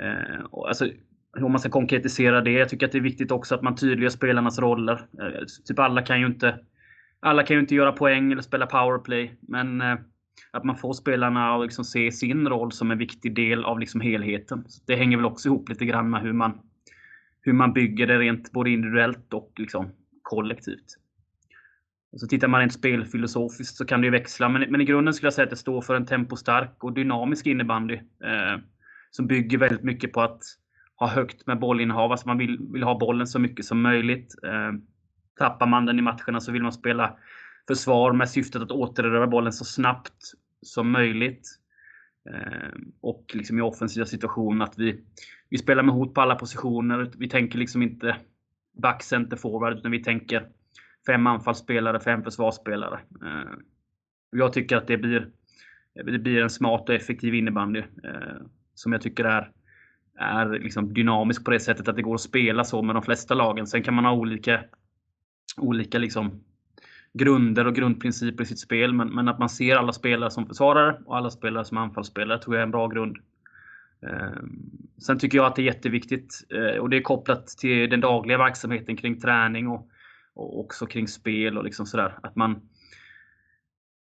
Eh, 0.00 0.44
alltså, 0.52 0.88
om 1.40 1.52
man 1.52 1.60
ska 1.60 1.70
konkretisera 1.70 2.40
det. 2.40 2.50
Jag 2.50 2.68
tycker 2.68 2.86
att 2.86 2.92
det 2.92 2.98
är 2.98 3.02
viktigt 3.02 3.30
också 3.30 3.54
att 3.54 3.62
man 3.62 3.76
tydliggör 3.76 4.10
spelarnas 4.10 4.58
roller. 4.58 4.92
Eh, 4.92 5.44
typ 5.64 5.78
alla 5.78 6.02
kan 6.02 6.20
ju 6.20 6.26
inte 6.26 6.58
alla 7.20 7.42
kan 7.42 7.56
ju 7.56 7.60
inte 7.60 7.74
göra 7.74 7.92
poäng 7.92 8.32
eller 8.32 8.42
spela 8.42 8.66
powerplay. 8.66 9.34
Men 9.40 9.80
eh, 9.80 9.96
att 10.50 10.64
man 10.64 10.76
får 10.76 10.92
spelarna 10.92 11.54
att 11.54 11.62
liksom 11.62 11.84
se 11.84 12.12
sin 12.12 12.48
roll 12.48 12.72
som 12.72 12.90
en 12.90 12.98
viktig 12.98 13.34
del 13.34 13.64
av 13.64 13.80
liksom 13.80 14.00
helheten. 14.00 14.64
Så 14.68 14.82
det 14.86 14.96
hänger 14.96 15.16
väl 15.16 15.26
också 15.26 15.48
ihop 15.48 15.68
lite 15.68 15.84
grann 15.84 16.10
med 16.10 16.22
hur 16.22 16.32
man, 16.32 16.60
hur 17.40 17.52
man 17.52 17.72
bygger 17.72 18.06
det 18.06 18.18
rent 18.18 18.52
både 18.52 18.70
individuellt 18.70 19.32
och 19.32 19.52
liksom 19.56 19.90
kollektivt. 20.22 20.96
Och 22.12 22.20
så 22.20 22.26
tittar 22.26 22.48
man 22.48 22.60
rent 22.60 22.72
spelfilosofiskt 22.72 23.76
så 23.76 23.84
kan 23.84 24.00
det 24.00 24.04
ju 24.04 24.10
växla. 24.10 24.48
Men, 24.48 24.70
men 24.70 24.80
i 24.80 24.84
grunden 24.84 25.14
skulle 25.14 25.26
jag 25.26 25.34
säga 25.34 25.44
att 25.44 25.50
det 25.50 25.56
står 25.56 25.80
för 25.80 25.94
en 25.94 26.06
tempostark 26.06 26.84
och 26.84 26.92
dynamisk 26.92 27.46
innebandy. 27.46 27.94
Eh, 27.94 28.62
som 29.10 29.26
bygger 29.26 29.58
väldigt 29.58 29.82
mycket 29.82 30.12
på 30.12 30.20
att 30.20 30.42
ha 30.96 31.06
högt 31.06 31.46
med 31.46 31.58
bollinnehav. 31.58 32.10
Alltså 32.10 32.28
man 32.28 32.38
vill, 32.38 32.58
vill 32.72 32.82
ha 32.82 32.98
bollen 32.98 33.26
så 33.26 33.38
mycket 33.38 33.64
som 33.64 33.82
möjligt. 33.82 34.34
Eh, 34.44 34.72
tappar 35.38 35.66
man 35.66 35.86
den 35.86 35.98
i 35.98 36.02
matcherna 36.02 36.40
så 36.40 36.52
vill 36.52 36.62
man 36.62 36.72
spela 36.72 37.16
försvar 37.68 38.12
med 38.12 38.30
syftet 38.30 38.62
att 38.62 38.70
återerövra 38.70 39.26
bollen 39.26 39.52
så 39.52 39.64
snabbt 39.64 40.32
som 40.62 40.90
möjligt. 40.90 41.48
Eh, 42.30 42.68
och 43.00 43.30
liksom 43.34 43.58
i 43.58 43.62
offensiva 43.62 44.06
situationer 44.06 44.64
att 44.64 44.78
vi, 44.78 45.00
vi 45.48 45.58
spelar 45.58 45.82
med 45.82 45.94
hot 45.94 46.14
på 46.14 46.20
alla 46.20 46.34
positioner. 46.34 47.10
Vi 47.16 47.28
tänker 47.28 47.58
liksom 47.58 47.82
inte 47.82 48.16
back, 48.82 49.02
center, 49.02 49.36
forward, 49.36 49.78
utan 49.78 49.90
vi 49.90 50.02
tänker 50.02 50.48
fem 51.08 51.26
anfallsspelare, 51.26 52.00
fem 52.00 52.22
försvarsspelare. 52.22 53.00
Eh, 53.22 53.52
jag 54.30 54.52
tycker 54.52 54.76
att 54.76 54.86
det 54.86 54.98
blir, 54.98 55.28
det 55.94 56.18
blir 56.18 56.42
en 56.42 56.50
smart 56.50 56.88
och 56.88 56.94
effektiv 56.94 57.34
innebandy. 57.34 57.78
Eh, 57.78 58.36
som 58.74 58.92
jag 58.92 59.02
tycker 59.02 59.24
är, 59.24 59.50
är 60.18 60.46
liksom 60.46 60.94
dynamisk 60.94 61.44
på 61.44 61.50
det 61.50 61.60
sättet 61.60 61.88
att 61.88 61.96
det 61.96 62.02
går 62.02 62.14
att 62.14 62.20
spela 62.20 62.64
så 62.64 62.82
med 62.82 62.96
de 62.96 63.02
flesta 63.02 63.34
lagen. 63.34 63.66
Sen 63.66 63.82
kan 63.82 63.94
man 63.94 64.04
ha 64.04 64.12
olika, 64.12 64.60
olika 65.56 65.98
liksom 65.98 66.44
grunder 67.12 67.66
och 67.66 67.74
grundprinciper 67.74 68.44
i 68.44 68.46
sitt 68.46 68.58
spel. 68.58 68.92
Men, 68.92 69.08
men, 69.14 69.28
att 69.28 69.38
man 69.38 69.48
ser 69.48 69.76
alla 69.76 69.92
spelare 69.92 70.30
som 70.30 70.46
försvarare 70.46 70.98
och 71.04 71.16
alla 71.16 71.30
spelare 71.30 71.64
som 71.64 71.78
anfallsspelare 71.78 72.38
tror 72.38 72.56
jag 72.56 72.60
är 72.60 72.66
en 72.66 72.70
bra 72.70 72.86
grund. 72.86 73.16
Eh, 74.06 74.42
sen 74.98 75.18
tycker 75.18 75.38
jag 75.38 75.46
att 75.46 75.56
det 75.56 75.62
är 75.62 75.66
jätteviktigt 75.74 76.46
och 76.80 76.90
det 76.90 76.96
är 76.96 77.02
kopplat 77.02 77.46
till 77.46 77.90
den 77.90 78.00
dagliga 78.00 78.38
verksamheten 78.38 78.96
kring 78.96 79.20
träning 79.20 79.68
och 79.68 79.90
och 80.38 80.60
också 80.60 80.86
kring 80.86 81.08
spel 81.08 81.58
och 81.58 81.64
liksom 81.64 81.86
sådär. 81.86 82.18
Att 82.22 82.36
man, 82.36 82.60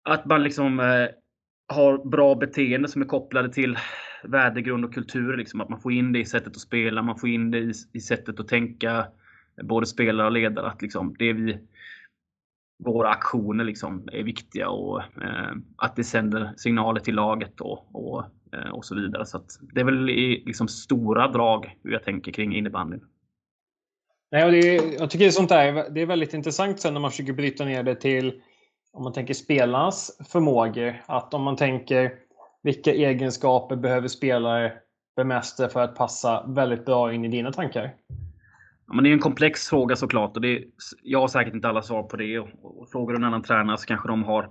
att 0.04 0.26
man 0.26 0.44
liksom 0.44 0.80
eh, 0.80 1.08
har 1.68 2.10
bra 2.10 2.36
beteende 2.36 2.88
som 2.88 3.02
är 3.02 3.06
kopplade 3.06 3.54
till 3.54 3.78
värdegrund 4.24 4.86
och 4.86 4.94
kultur. 4.94 5.38
Liksom. 5.38 5.62
Att 5.62 5.70
man 5.70 5.80
får 5.80 5.92
in 5.92 6.14
det 6.14 6.20
i 6.20 6.26
sättet 6.26 6.48
att 6.48 6.60
spela, 6.60 7.02
man 7.02 7.20
får 7.20 7.30
in 7.30 7.52
det 7.52 7.60
i, 7.60 7.74
i 7.94 8.00
sättet 8.00 8.40
att 8.40 8.48
tänka, 8.48 9.08
både 9.64 9.86
spelare 9.86 10.28
och 10.28 10.34
ledare. 10.34 10.68
Att 10.68 10.82
liksom, 10.82 11.16
det 11.20 11.34
vi, 11.34 11.60
våra 12.84 13.10
aktioner 13.10 13.64
liksom 13.64 14.10
är 14.12 14.24
viktiga 14.24 14.70
och 14.70 15.02
eh, 15.02 15.56
att 15.78 15.96
det 15.96 16.04
sänder 16.04 16.54
signaler 16.58 17.00
till 17.00 17.16
laget 17.16 17.62
och, 17.62 17.96
och, 17.96 18.26
eh, 18.54 18.70
och 18.70 18.86
så 18.86 18.96
vidare. 18.96 19.26
Så 19.26 19.42
det 19.74 19.82
är 19.82 19.86
väl 19.86 20.10
i 20.10 20.44
liksom 20.46 20.68
stora 20.68 21.28
drag 21.28 21.78
hur 21.84 21.92
jag 21.92 22.04
tänker 22.04 22.32
kring 22.32 22.56
innebandyn. 22.56 23.02
Nej, 24.32 24.46
och 24.46 24.52
det 24.52 24.58
är, 24.58 25.00
jag 25.00 25.10
tycker 25.10 25.30
sånt 25.30 25.50
där 25.50 25.90
det 25.90 26.02
är 26.02 26.06
väldigt 26.06 26.34
intressant 26.34 26.80
sen 26.80 26.94
när 26.94 27.02
man 27.02 27.12
försöker 27.12 27.34
bryta 27.34 27.66
ner 27.66 27.84
det 27.84 27.96
till 27.96 28.42
om 28.94 29.04
man 29.04 29.14
tänker 29.14 29.34
spelarnas 29.34 30.18
förmågor. 30.30 31.02
Att 31.06 31.34
om 31.34 31.44
man 31.44 31.56
tänker 31.56 32.14
vilka 32.64 32.94
egenskaper 32.94 33.76
behöver 33.76 34.08
spelare 34.08 34.74
bemästra 35.16 35.70
för 35.70 35.82
att 35.82 35.96
passa 35.96 36.44
väldigt 36.48 36.86
bra 36.86 37.14
in 37.14 37.26
i 37.26 37.28
dina 37.28 37.52
tankar? 37.52 37.94
Ja, 38.88 38.94
men 38.94 39.04
det 39.04 39.10
är 39.10 39.14
en 39.14 39.20
komplex 39.20 39.68
fråga 39.70 39.96
såklart. 39.96 40.36
Och 40.36 40.42
det 40.42 40.58
är, 40.58 40.64
jag 41.04 41.20
har 41.20 41.28
säkert 41.28 41.54
inte 41.54 41.68
alla 41.68 41.82
svar 41.82 42.04
på 42.04 42.18
det. 42.18 42.40
Och, 42.40 42.50
och 42.64 42.90
frågar 42.90 43.14
du 43.14 43.18
en 43.18 43.24
annan 43.24 43.44
tränare 43.44 43.78
så 43.78 43.86
kanske 43.86 44.08
de 44.08 44.24
har 44.24 44.50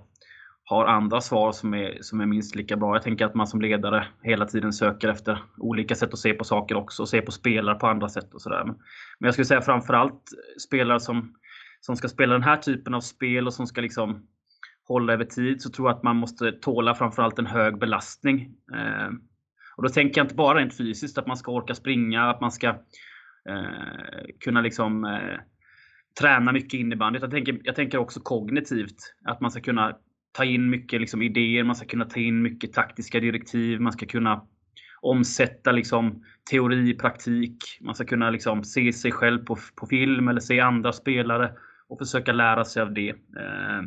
har 0.69 0.85
andra 0.85 1.21
svar 1.21 1.51
som 1.51 1.73
är, 1.73 1.97
som 2.01 2.21
är 2.21 2.25
minst 2.25 2.55
lika 2.55 2.77
bra. 2.77 2.95
Jag 2.95 3.03
tänker 3.03 3.25
att 3.25 3.35
man 3.35 3.47
som 3.47 3.61
ledare 3.61 4.07
hela 4.23 4.45
tiden 4.45 4.73
söker 4.73 5.09
efter 5.09 5.43
olika 5.57 5.95
sätt 5.95 6.13
att 6.13 6.19
se 6.19 6.33
på 6.33 6.43
saker 6.43 6.75
också 6.75 7.01
och 7.01 7.09
se 7.09 7.21
på 7.21 7.31
spelare 7.31 7.75
på 7.75 7.87
andra 7.87 8.09
sätt 8.09 8.33
och 8.33 8.41
sådär. 8.41 8.63
Men, 8.65 8.75
men 9.19 9.27
jag 9.27 9.33
skulle 9.33 9.45
säga 9.45 9.61
framförallt 9.61 10.23
spelare 10.67 10.99
som, 10.99 11.35
som 11.81 11.95
ska 11.95 12.07
spela 12.07 12.33
den 12.33 12.43
här 12.43 12.57
typen 12.57 12.93
av 12.93 13.01
spel 13.01 13.47
och 13.47 13.53
som 13.53 13.67
ska 13.67 13.81
liksom 13.81 14.27
hålla 14.87 15.13
över 15.13 15.25
tid 15.25 15.61
så 15.61 15.69
tror 15.69 15.89
jag 15.89 15.97
att 15.97 16.03
man 16.03 16.15
måste 16.15 16.51
tåla 16.51 16.95
framförallt 16.95 17.39
en 17.39 17.47
hög 17.47 17.79
belastning. 17.79 18.41
Eh, 18.75 19.09
och 19.77 19.83
då 19.83 19.89
tänker 19.89 20.19
jag 20.19 20.25
inte 20.25 20.35
bara 20.35 20.59
rent 20.59 20.77
fysiskt 20.77 21.17
att 21.17 21.27
man 21.27 21.37
ska 21.37 21.51
orka 21.51 21.75
springa, 21.75 22.29
att 22.29 22.41
man 22.41 22.51
ska 22.51 22.67
eh, 23.49 24.25
kunna 24.39 24.61
liksom 24.61 25.05
eh, 25.05 25.39
träna 26.19 26.51
mycket 26.51 26.79
innebandy. 26.79 27.19
Jag 27.19 27.31
tänker, 27.31 27.59
jag 27.63 27.75
tänker 27.75 27.97
också 27.97 28.19
kognitivt. 28.19 29.15
Att 29.25 29.41
man 29.41 29.51
ska 29.51 29.61
kunna 29.61 29.95
ta 30.37 30.45
in 30.45 30.69
mycket 30.69 31.01
liksom, 31.01 31.21
idéer, 31.21 31.63
man 31.63 31.75
ska 31.75 31.85
kunna 31.85 32.05
ta 32.05 32.19
in 32.19 32.41
mycket 32.41 32.73
taktiska 32.73 33.19
direktiv, 33.19 33.81
man 33.81 33.93
ska 33.93 34.05
kunna 34.05 34.47
omsätta 35.01 35.71
liksom, 35.71 36.23
teori 36.51 36.89
i 36.89 36.93
praktik. 36.93 37.57
Man 37.81 37.95
ska 37.95 38.05
kunna 38.05 38.29
liksom, 38.29 38.63
se 38.63 38.93
sig 38.93 39.11
själv 39.11 39.45
på, 39.45 39.57
på 39.75 39.87
film 39.87 40.27
eller 40.27 40.39
se 40.39 40.59
andra 40.59 40.93
spelare 40.93 41.53
och 41.87 41.99
försöka 41.99 42.31
lära 42.31 42.65
sig 42.65 42.81
av 42.81 42.93
det. 42.93 43.09
Eh, 43.09 43.81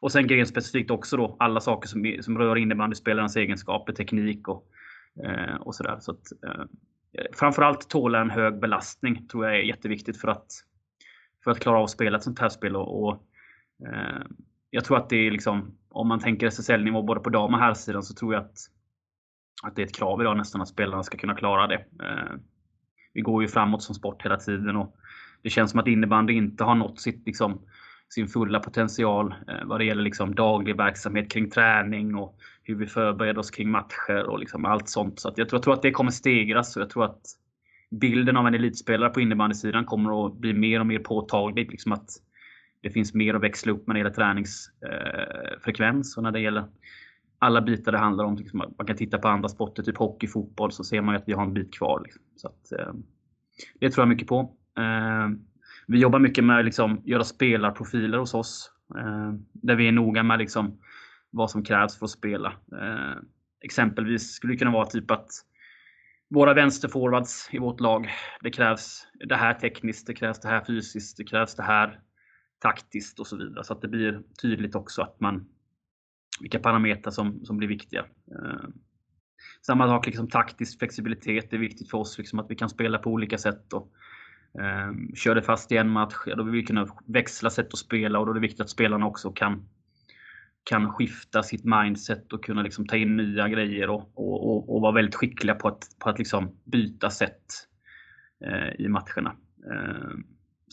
och 0.00 0.12
sen 0.12 0.26
grenspecifikt 0.26 0.90
också 0.90 1.16
då 1.16 1.36
alla 1.38 1.60
saker 1.60 1.88
som, 1.88 2.16
som 2.20 2.38
rör 2.38 2.56
innebandyspelarens 2.56 3.36
egenskaper, 3.36 3.92
teknik 3.92 4.48
och, 4.48 4.66
eh, 5.24 5.54
och 5.54 5.74
sådär. 5.74 5.96
Så 6.00 6.10
att, 6.10 6.32
eh, 6.46 6.64
framförallt 7.32 7.88
tåla 7.88 8.20
en 8.20 8.30
hög 8.30 8.60
belastning 8.60 9.28
tror 9.28 9.46
jag 9.46 9.54
är 9.54 9.62
jätteviktigt 9.62 10.20
för 10.20 10.28
att, 10.28 10.46
för 11.44 11.50
att 11.50 11.60
klara 11.60 11.78
av 11.78 11.84
att 11.84 11.90
spela 11.90 12.16
ett 12.16 12.24
sånt 12.24 12.38
här 12.38 12.48
spel. 12.48 12.76
Och, 12.76 13.04
och 13.04 13.14
eh, 13.88 14.22
jag 14.76 14.84
tror 14.84 14.96
att 14.96 15.08
det 15.08 15.26
är 15.26 15.30
liksom, 15.30 15.78
om 15.88 16.08
man 16.08 16.20
tänker 16.20 16.46
SSL-nivå 16.46 17.02
både 17.02 17.20
på 17.20 17.30
dam 17.30 17.54
och 17.54 17.60
herrsidan 17.60 18.02
så 18.02 18.14
tror 18.14 18.34
jag 18.34 18.42
att, 18.42 18.58
att 19.62 19.76
det 19.76 19.82
är 19.82 19.86
ett 19.86 19.96
krav 19.96 20.20
idag 20.20 20.36
nästan 20.36 20.60
att 20.60 20.68
spelarna 20.68 21.02
ska 21.02 21.18
kunna 21.18 21.34
klara 21.34 21.66
det. 21.66 21.74
Eh, 21.74 22.36
vi 23.12 23.20
går 23.20 23.42
ju 23.42 23.48
framåt 23.48 23.82
som 23.82 23.94
sport 23.94 24.24
hela 24.24 24.36
tiden 24.36 24.76
och 24.76 24.96
det 25.42 25.50
känns 25.50 25.70
som 25.70 25.80
att 25.80 25.86
innebandy 25.86 26.32
inte 26.32 26.64
har 26.64 26.74
nått 26.74 27.00
sitt, 27.00 27.26
liksom, 27.26 27.60
sin 28.08 28.28
fulla 28.28 28.60
potential 28.60 29.34
eh, 29.48 29.64
vad 29.64 29.80
det 29.80 29.84
gäller 29.84 30.02
liksom, 30.02 30.34
daglig 30.34 30.76
verksamhet 30.76 31.30
kring 31.30 31.50
träning 31.50 32.14
och 32.14 32.38
hur 32.62 32.74
vi 32.74 32.86
förbereder 32.86 33.38
oss 33.38 33.50
kring 33.50 33.70
matcher 33.70 34.22
och 34.26 34.38
liksom 34.38 34.64
allt 34.64 34.88
sånt. 34.88 35.20
Så 35.20 35.32
jag, 35.36 35.48
tror, 35.48 35.58
jag 35.58 35.62
tror 35.62 35.74
att 35.74 35.82
det 35.82 35.90
kommer 35.90 36.10
stegras 36.10 36.76
och 36.76 36.82
jag 36.82 36.90
tror 36.90 37.04
att 37.04 37.22
bilden 37.90 38.36
av 38.36 38.46
en 38.46 38.54
elitspelare 38.54 39.10
på 39.10 39.20
innebandysidan 39.20 39.84
kommer 39.84 40.26
att 40.26 40.36
bli 40.36 40.52
mer 40.52 40.80
och 40.80 40.86
mer 40.86 40.98
påtaglig. 40.98 41.70
Liksom 41.70 41.92
att 41.92 42.25
det 42.86 42.90
finns 42.90 43.14
mer 43.14 43.34
att 43.34 43.42
växla 43.42 43.72
upp 43.72 43.86
när 43.86 43.94
det 43.94 43.98
gäller 43.98 44.10
träningsfrekvens 44.10 46.16
eh, 46.16 46.18
och 46.18 46.22
när 46.22 46.30
det 46.30 46.40
gäller 46.40 46.64
alla 47.38 47.60
bitar 47.60 47.92
det 47.92 47.98
handlar 47.98 48.24
om. 48.24 48.36
Liksom, 48.36 48.74
man 48.78 48.86
kan 48.86 48.96
titta 48.96 49.18
på 49.18 49.28
andra 49.28 49.48
sporter, 49.48 49.82
typ 49.82 49.96
hockey, 49.96 50.26
fotboll, 50.26 50.72
så 50.72 50.84
ser 50.84 51.00
man 51.00 51.16
att 51.16 51.24
vi 51.26 51.32
har 51.32 51.42
en 51.42 51.54
bit 51.54 51.74
kvar. 51.74 52.00
Liksom. 52.04 52.22
Så 52.36 52.48
att, 52.48 52.72
eh, 52.72 52.94
det 53.80 53.90
tror 53.90 54.02
jag 54.02 54.08
mycket 54.08 54.28
på. 54.28 54.40
Eh, 54.78 55.28
vi 55.86 55.98
jobbar 55.98 56.18
mycket 56.18 56.44
med 56.44 56.58
att 56.58 56.64
liksom, 56.64 57.02
göra 57.04 57.24
spelarprofiler 57.24 58.18
hos 58.18 58.34
oss. 58.34 58.72
Där 59.52 59.74
vi 59.74 59.88
är 59.88 59.92
noga 59.92 60.22
med 60.22 60.38
liksom, 60.38 60.78
vad 61.30 61.50
som 61.50 61.64
krävs 61.64 61.98
för 61.98 62.04
att 62.04 62.10
spela. 62.10 62.52
Exempelvis 63.64 64.32
skulle 64.32 64.52
det 64.52 64.58
kunna 64.58 64.70
vara 64.70 64.86
typ 64.86 65.10
att 65.10 65.28
våra 66.30 66.54
vänsterforwards 66.54 67.48
i 67.52 67.58
vårt 67.58 67.80
lag, 67.80 68.08
det 68.40 68.50
krävs 68.50 69.06
det 69.28 69.36
här 69.36 69.54
tekniskt, 69.54 70.06
det 70.06 70.14
krävs 70.14 70.40
det 70.40 70.48
här 70.48 70.64
fysiskt, 70.66 71.16
det 71.16 71.24
krävs 71.24 71.54
det 71.54 71.62
här 71.62 72.00
taktiskt 72.58 73.20
och 73.20 73.26
så 73.26 73.36
vidare. 73.36 73.64
Så 73.64 73.72
att 73.72 73.82
det 73.82 73.88
blir 73.88 74.22
tydligt 74.42 74.74
också 74.74 75.02
att 75.02 75.20
man 75.20 75.48
vilka 76.40 76.58
parametrar 76.58 77.10
som, 77.10 77.44
som 77.44 77.56
blir 77.56 77.68
viktiga. 77.68 78.00
Eh, 78.30 78.68
samma 79.66 79.88
sak, 79.88 80.06
liksom, 80.06 80.28
taktisk 80.28 80.78
flexibilitet 80.78 81.52
är 81.52 81.58
viktigt 81.58 81.90
för 81.90 81.98
oss, 81.98 82.18
liksom, 82.18 82.38
att 82.38 82.50
vi 82.50 82.54
kan 82.54 82.68
spela 82.68 82.98
på 82.98 83.10
olika 83.10 83.38
sätt. 83.38 83.72
Och, 83.72 83.92
eh, 84.62 84.92
kör 85.14 85.34
det 85.34 85.42
fast 85.42 85.72
i 85.72 85.76
en 85.76 85.90
match, 85.90 86.14
ja, 86.26 86.34
då 86.34 86.42
vill 86.42 86.54
vi 86.54 86.62
kunna 86.62 86.88
växla 87.06 87.50
sätt 87.50 87.72
att 87.72 87.78
spela 87.78 88.18
och 88.18 88.26
då 88.26 88.32
är 88.32 88.34
det 88.34 88.40
viktigt 88.40 88.60
att 88.60 88.70
spelarna 88.70 89.06
också 89.06 89.32
kan 89.32 89.68
kan 90.70 90.92
skifta 90.92 91.42
sitt 91.42 91.64
mindset 91.64 92.32
och 92.32 92.44
kunna 92.44 92.62
liksom 92.62 92.86
ta 92.86 92.96
in 92.96 93.16
nya 93.16 93.48
grejer 93.48 93.90
och, 93.90 94.10
och, 94.14 94.50
och, 94.50 94.74
och 94.74 94.80
vara 94.80 94.92
väldigt 94.92 95.14
skickliga 95.14 95.54
på 95.54 95.68
att, 95.68 95.86
på 95.98 96.10
att 96.10 96.18
liksom 96.18 96.56
byta 96.64 97.10
sätt 97.10 97.44
eh, 98.44 98.84
i 98.84 98.88
matcherna. 98.88 99.36
Eh, 99.72 100.18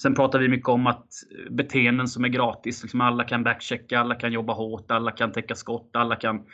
sen 0.02 0.16
pratar 0.16 0.40
vi 0.40 0.48
mycket 0.48 0.70
om 0.70 0.88
att 0.88 1.08
eh, 1.32 1.52
beteenden 1.52 2.08
som 2.08 2.24
är 2.24 2.30
gratis. 2.30 2.84
Liksom 2.84 3.02
alla 3.02 3.24
kan 3.24 3.44
backchecka, 3.44 4.00
alla 4.00 4.16
kan 4.16 4.32
jobba 4.32 4.54
hårt, 4.54 4.92
alla 4.92 5.12
kan 5.12 5.32
täcka 5.32 5.56
skott, 5.56 5.90
alla 5.94 6.16
kan 6.16 6.46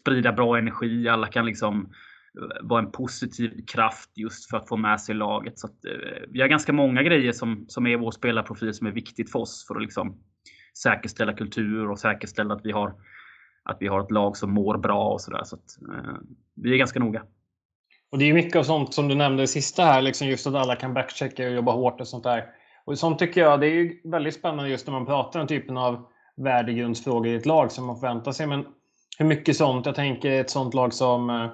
sprida 0.00 0.32
bra 0.32 0.58
energi, 0.58 1.08
alla 1.08 1.26
kan 1.26 1.46
liksom 1.46 1.92
eh, 2.40 2.66
vara 2.68 2.82
en 2.82 2.92
positiv 2.92 3.66
kraft 3.66 4.10
just 4.14 4.50
för 4.50 4.56
att 4.56 4.68
få 4.68 4.76
med 4.76 5.00
sig 5.00 5.14
laget. 5.14 5.58
Så 5.58 5.66
att, 5.66 5.84
eh, 5.84 6.22
vi 6.28 6.40
har 6.40 6.48
ganska 6.48 6.72
många 6.72 7.02
grejer 7.02 7.32
som, 7.32 7.64
som 7.68 7.86
är 7.86 7.96
vår 7.96 8.10
spelarprofil 8.10 8.74
som 8.74 8.86
är 8.86 8.92
viktigt 8.92 9.32
för 9.32 9.38
oss 9.38 9.64
för 9.68 9.74
att 9.76 9.82
liksom 9.82 10.18
säkerställa 10.82 11.32
kultur 11.32 11.90
och 11.90 11.98
säkerställa 11.98 12.54
att 12.54 12.64
vi 12.64 12.72
har, 12.72 12.94
att 13.62 13.76
vi 13.80 13.86
har 13.86 14.00
ett 14.00 14.10
lag 14.10 14.36
som 14.36 14.52
mår 14.52 14.78
bra 14.78 15.12
och 15.12 15.20
sådär. 15.20 15.44
Så, 15.44 15.56
att, 15.56 15.78
eh, 15.92 16.14
vi 16.54 16.72
är 16.72 16.76
ganska 16.76 17.00
noga. 17.00 17.22
Och 18.10 18.18
Det 18.18 18.30
är 18.30 18.34
mycket 18.34 18.56
av 18.56 18.62
sånt 18.62 18.94
som 18.94 19.08
du 19.08 19.14
nämnde 19.14 19.42
i 19.42 19.46
sista 19.46 19.84
här, 19.84 20.02
liksom 20.02 20.28
just 20.28 20.46
att 20.46 20.54
alla 20.54 20.76
kan 20.76 20.94
backchecka 20.94 21.46
och 21.46 21.54
jobba 21.54 21.72
hårt 21.72 22.00
och 22.00 22.08
sånt 22.08 22.24
där. 22.24 22.44
Och 22.86 22.98
sånt 22.98 23.18
tycker 23.18 23.40
jag 23.40 23.60
det 23.60 23.66
är 23.66 24.10
väldigt 24.10 24.34
spännande 24.34 24.70
just 24.70 24.86
när 24.86 24.92
man 24.92 25.06
pratar 25.06 25.40
om 25.40 25.46
typen 25.46 25.76
av 25.76 26.06
värdegrundsfrågor 26.36 27.26
i 27.26 27.34
ett 27.34 27.46
lag 27.46 27.72
som 27.72 27.86
man 27.86 27.96
förväntar 27.96 28.32
sig. 28.32 28.46
Men 28.46 28.66
hur 29.18 29.26
mycket 29.26 29.56
sånt, 29.56 29.86
jag 29.86 29.94
tänker 29.94 30.40
ett 30.40 30.50
sånt 30.50 30.74
lag 30.74 30.94
som 30.94 31.30
eh, 31.30 31.50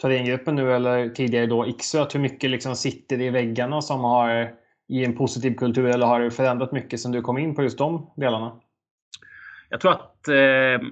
Thorengruppen 0.00 0.54
nu 0.54 0.72
eller 0.72 1.08
tidigare 1.08 1.46
då 1.46 1.66
Iksu, 1.66 2.04
hur 2.12 2.20
mycket 2.20 2.50
liksom 2.50 2.76
sitter 2.76 3.20
i 3.20 3.30
väggarna 3.30 3.82
som 3.82 4.00
har 4.00 4.54
i 4.88 5.04
en 5.04 5.16
positiv 5.16 5.54
kultur 5.54 5.86
eller 5.86 6.06
har 6.06 6.20
det 6.20 6.30
förändrat 6.30 6.72
mycket 6.72 7.00
sen 7.00 7.12
du 7.12 7.22
kom 7.22 7.38
in 7.38 7.54
på 7.54 7.62
just 7.62 7.78
de 7.78 8.10
delarna? 8.16 8.60
Jag 9.68 9.80
tror 9.80 9.92
att 9.92 10.28
eh, 10.28 10.88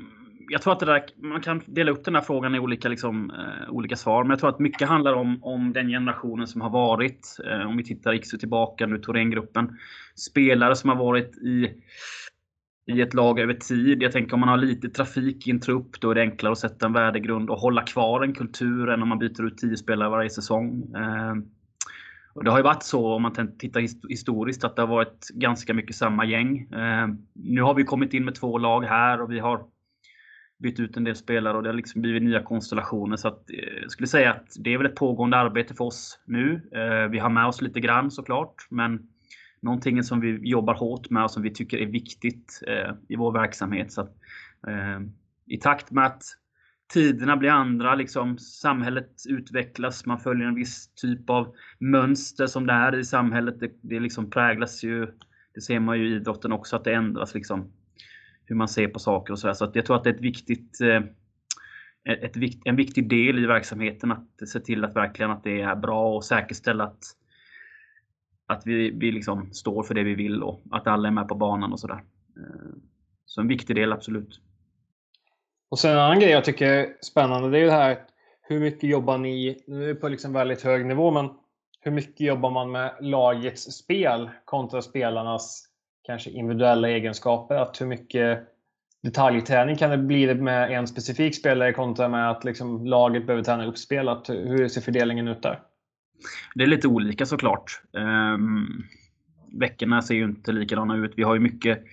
jag 0.52 0.62
tror 0.62 0.72
att 0.72 0.80
det 0.80 0.86
där, 0.86 1.04
man 1.16 1.40
kan 1.40 1.62
dela 1.66 1.90
upp 1.90 2.04
den 2.04 2.14
här 2.14 2.22
frågan 2.22 2.54
i 2.54 2.58
olika, 2.58 2.88
liksom, 2.88 3.30
eh, 3.30 3.70
olika 3.70 3.96
svar. 3.96 4.24
Men 4.24 4.30
jag 4.30 4.38
tror 4.38 4.50
att 4.50 4.58
mycket 4.58 4.88
handlar 4.88 5.12
om, 5.12 5.44
om 5.44 5.72
den 5.72 5.88
generationen 5.88 6.46
som 6.46 6.60
har 6.60 6.70
varit. 6.70 7.36
Eh, 7.46 7.68
om 7.68 7.76
vi 7.76 7.84
tittar 7.84 8.14
Iksu 8.14 8.38
tillbaka 8.38 8.86
nu, 8.86 8.98
Thorengruppen. 8.98 9.78
Spelare 10.14 10.76
som 10.76 10.90
har 10.90 10.96
varit 10.96 11.36
i, 11.36 11.70
i 12.92 13.00
ett 13.00 13.14
lag 13.14 13.40
över 13.40 13.54
tid. 13.54 14.02
Jag 14.02 14.12
tänker 14.12 14.34
om 14.34 14.40
man 14.40 14.48
har 14.48 14.56
lite 14.56 14.88
trafik 14.88 15.46
i 15.46 15.50
en 15.50 15.60
trupp, 15.60 16.00
då 16.00 16.10
är 16.10 16.14
det 16.14 16.20
enklare 16.20 16.52
att 16.52 16.58
sätta 16.58 16.86
en 16.86 16.92
värdegrund 16.92 17.50
och 17.50 17.58
hålla 17.58 17.82
kvar 17.82 18.22
en 18.22 18.34
kultur 18.34 18.90
än 18.90 19.02
om 19.02 19.08
man 19.08 19.18
byter 19.18 19.46
ut 19.46 19.58
tio 19.58 19.76
spelare 19.76 20.08
varje 20.08 20.30
säsong. 20.30 20.94
Eh, 20.96 21.34
och 22.34 22.44
det 22.44 22.50
har 22.50 22.58
ju 22.58 22.64
varit 22.64 22.82
så 22.82 23.14
om 23.14 23.22
man 23.22 23.56
tittar 23.58 24.08
historiskt 24.08 24.64
att 24.64 24.76
det 24.76 24.82
har 24.82 24.86
varit 24.86 25.28
ganska 25.34 25.74
mycket 25.74 25.96
samma 25.96 26.24
gäng. 26.24 26.58
Eh, 26.58 27.08
nu 27.34 27.62
har 27.62 27.74
vi 27.74 27.84
kommit 27.84 28.14
in 28.14 28.24
med 28.24 28.34
två 28.34 28.58
lag 28.58 28.84
här 28.84 29.20
och 29.20 29.32
vi 29.32 29.38
har 29.38 29.64
bytt 30.60 30.80
ut 30.80 30.96
en 30.96 31.04
del 31.04 31.16
spelare 31.16 31.56
och 31.56 31.62
det 31.62 31.68
har 31.68 31.74
liksom 31.74 32.02
blivit 32.02 32.22
nya 32.22 32.42
konstellationer. 32.42 33.16
Så 33.16 33.28
att, 33.28 33.50
eh, 33.50 33.82
jag 33.82 33.90
skulle 33.90 34.06
säga 34.06 34.30
att 34.30 34.56
det 34.58 34.74
är 34.74 34.78
väl 34.78 34.86
ett 34.86 34.94
pågående 34.94 35.36
arbete 35.36 35.74
för 35.74 35.84
oss 35.84 36.20
nu. 36.24 36.70
Eh, 36.72 37.10
vi 37.10 37.18
har 37.18 37.30
med 37.30 37.46
oss 37.46 37.62
lite 37.62 37.80
grann 37.80 38.10
såklart, 38.10 38.66
men 38.70 39.00
någonting 39.60 40.02
som 40.02 40.20
vi 40.20 40.38
jobbar 40.42 40.74
hårt 40.74 41.10
med 41.10 41.24
och 41.24 41.30
som 41.30 41.42
vi 41.42 41.50
tycker 41.50 41.78
är 41.78 41.86
viktigt 41.86 42.62
eh, 42.66 42.92
i 43.08 43.16
vår 43.16 43.32
verksamhet. 43.32 43.92
Så 43.92 44.00
att, 44.00 44.16
I 45.46 45.56
takt 45.56 45.90
med 45.90 46.06
att 46.06 46.22
tiderna 46.92 47.36
blir 47.36 47.50
andra, 47.50 47.94
liksom, 47.94 48.38
samhället 48.38 49.10
utvecklas, 49.28 50.06
man 50.06 50.20
följer 50.20 50.48
en 50.48 50.54
viss 50.54 50.94
typ 50.94 51.30
av 51.30 51.54
mönster 51.78 52.46
som 52.46 52.66
det 52.66 52.72
är 52.72 52.98
i 52.98 53.04
samhället. 53.04 53.60
Det, 53.60 53.70
det 53.82 54.00
liksom 54.00 54.30
präglas 54.30 54.84
ju, 54.84 55.06
det 55.54 55.60
ser 55.60 55.80
man 55.80 55.98
ju 55.98 56.08
i 56.08 56.14
idrotten 56.14 56.52
också, 56.52 56.76
att 56.76 56.84
det 56.84 56.94
ändras 56.94 57.34
liksom, 57.34 57.72
hur 58.50 58.56
man 58.56 58.68
ser 58.68 58.88
på 58.88 58.98
saker 58.98 59.32
och 59.32 59.38
sådär. 59.38 59.54
Så 59.54 59.64
att 59.64 59.74
jag 59.74 59.86
tror 59.86 59.96
att 59.96 60.04
det 60.04 60.10
är 60.10 60.14
ett 60.14 60.20
viktigt, 60.20 60.80
eh, 60.80 61.02
ett, 62.12 62.36
ett, 62.36 62.42
en 62.64 62.76
viktig 62.76 63.08
del 63.08 63.38
i 63.38 63.46
verksamheten 63.46 64.12
att 64.12 64.48
se 64.48 64.60
till 64.60 64.84
att 64.84 64.96
verkligen 64.96 65.30
att 65.30 65.44
det 65.44 65.60
är 65.60 65.76
bra 65.76 66.14
och 66.14 66.24
säkerställa 66.24 66.84
att, 66.84 67.04
att 68.46 68.66
vi, 68.66 68.90
vi 68.90 69.12
liksom 69.12 69.52
står 69.52 69.82
för 69.82 69.94
det 69.94 70.02
vi 70.02 70.14
vill 70.14 70.42
och 70.42 70.62
att 70.70 70.86
alla 70.86 71.08
är 71.08 71.12
med 71.12 71.28
på 71.28 71.34
banan 71.34 71.72
och 71.72 71.80
sådär. 71.80 72.02
Eh, 72.36 72.72
så 73.24 73.40
en 73.40 73.48
viktig 73.48 73.76
del, 73.76 73.92
absolut. 73.92 74.40
Och 75.68 75.78
sen 75.78 75.92
en 75.92 75.98
annan 75.98 76.20
grej 76.20 76.30
jag 76.30 76.44
tycker 76.44 76.66
är 76.66 76.96
spännande, 77.02 77.50
det 77.50 77.58
är 77.58 77.64
det 77.64 77.72
här 77.72 77.98
hur 78.42 78.60
mycket 78.60 78.90
jobbar 78.90 79.18
ni, 79.18 79.64
nu 79.66 79.84
är 79.84 79.88
det 79.88 79.94
på 79.94 80.08
liksom 80.08 80.32
väldigt 80.32 80.62
hög 80.62 80.86
nivå, 80.86 81.10
men 81.10 81.30
hur 81.80 81.90
mycket 81.90 82.20
jobbar 82.20 82.50
man 82.50 82.70
med 82.70 82.96
lagets 83.00 83.62
spel 83.62 84.30
kontra 84.44 84.82
spelarnas 84.82 85.69
kanske 86.10 86.30
individuella 86.30 86.88
egenskaper? 86.88 87.54
Att 87.54 87.80
hur 87.80 87.86
mycket 87.86 88.38
detaljträning 89.02 89.76
kan 89.76 89.90
det 89.90 89.98
bli 89.98 90.34
med 90.34 90.70
en 90.70 90.86
specifik 90.86 91.36
spelare 91.36 91.72
kontra 91.72 92.08
med 92.08 92.30
att 92.30 92.44
liksom 92.44 92.86
laget 92.86 93.26
behöver 93.26 93.44
träna 93.44 93.66
upp 93.66 93.78
spel? 93.78 94.08
hur 94.28 94.68
ser 94.68 94.80
fördelningen 94.80 95.28
ut 95.28 95.42
där? 95.42 95.60
Det 96.54 96.62
är 96.62 96.66
lite 96.66 96.88
olika 96.88 97.26
såklart. 97.26 97.82
Um, 97.92 98.84
veckorna 99.60 100.02
ser 100.02 100.14
ju 100.14 100.24
inte 100.24 100.52
likadana 100.52 100.96
ut. 100.96 101.12
Vi 101.16 101.22
har 101.22 101.34
ju 101.34 101.40
mycket 101.40 101.84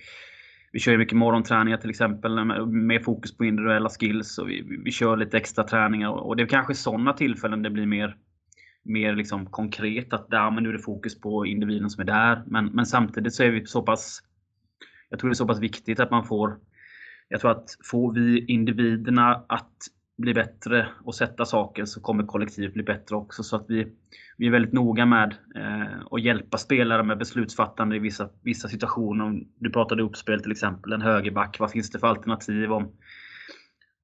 vi 0.72 0.78
kör 0.78 0.96
mycket 0.96 1.16
morgonträningar 1.16 1.76
till 1.76 1.90
exempel 1.90 2.44
med 2.66 3.04
fokus 3.04 3.36
på 3.36 3.44
individuella 3.44 3.88
skills 3.88 4.38
och 4.38 4.48
vi, 4.48 4.80
vi 4.84 4.90
kör 4.90 5.16
lite 5.16 5.36
extra 5.36 5.64
träningar 5.64 6.10
och 6.10 6.36
det 6.36 6.42
är 6.42 6.46
kanske 6.46 6.74
sådana 6.74 7.12
tillfällen 7.12 7.62
det 7.62 7.70
blir 7.70 7.86
mer, 7.86 8.16
mer 8.88 9.16
liksom 9.16 9.46
konkret 9.46 10.12
att 10.12 10.30
där, 10.30 10.50
men 10.50 10.62
nu 10.62 10.68
är 10.68 10.72
det 10.72 10.78
fokus 10.78 11.20
på 11.20 11.46
individen 11.46 11.90
som 11.90 12.00
är 12.00 12.06
där. 12.06 12.42
Men, 12.46 12.66
men 12.66 12.86
samtidigt 12.86 13.34
så 13.34 13.42
är 13.42 13.50
vi 13.50 13.66
så 13.66 13.82
pass 13.82 14.22
Jag 15.10 15.20
tror 15.20 15.30
det 15.30 15.32
är 15.32 15.34
så 15.34 15.46
pass 15.46 15.60
viktigt 15.60 16.00
att 16.00 16.10
man 16.10 16.24
får 16.24 16.58
Jag 17.28 17.40
tror 17.40 17.50
att 17.50 17.76
får 17.90 18.12
vi 18.12 18.44
individerna 18.44 19.44
att 19.48 19.72
bli 20.18 20.34
bättre 20.34 20.88
och 21.04 21.14
sätta 21.14 21.44
saker 21.44 21.84
så 21.84 22.00
kommer 22.00 22.26
kollektivet 22.26 22.74
bli 22.74 22.82
bättre 22.82 23.16
också. 23.16 23.42
Så 23.42 23.56
att 23.56 23.64
vi, 23.68 23.92
vi 24.36 24.46
är 24.46 24.50
väldigt 24.50 24.72
noga 24.72 25.06
med 25.06 25.34
eh, 25.56 26.06
att 26.10 26.22
hjälpa 26.22 26.58
spelare 26.58 27.02
med 27.02 27.18
beslutsfattande 27.18 27.96
i 27.96 27.98
vissa, 27.98 28.28
vissa 28.42 28.68
situationer. 28.68 29.42
Du 29.58 29.70
pratade 29.70 30.02
uppspel 30.02 30.42
till 30.42 30.52
exempel, 30.52 30.92
en 30.92 31.02
högerback. 31.02 31.58
Vad 31.58 31.70
finns 31.70 31.90
det 31.90 31.98
för 31.98 32.06
alternativ? 32.06 32.72
Om, 32.72 32.92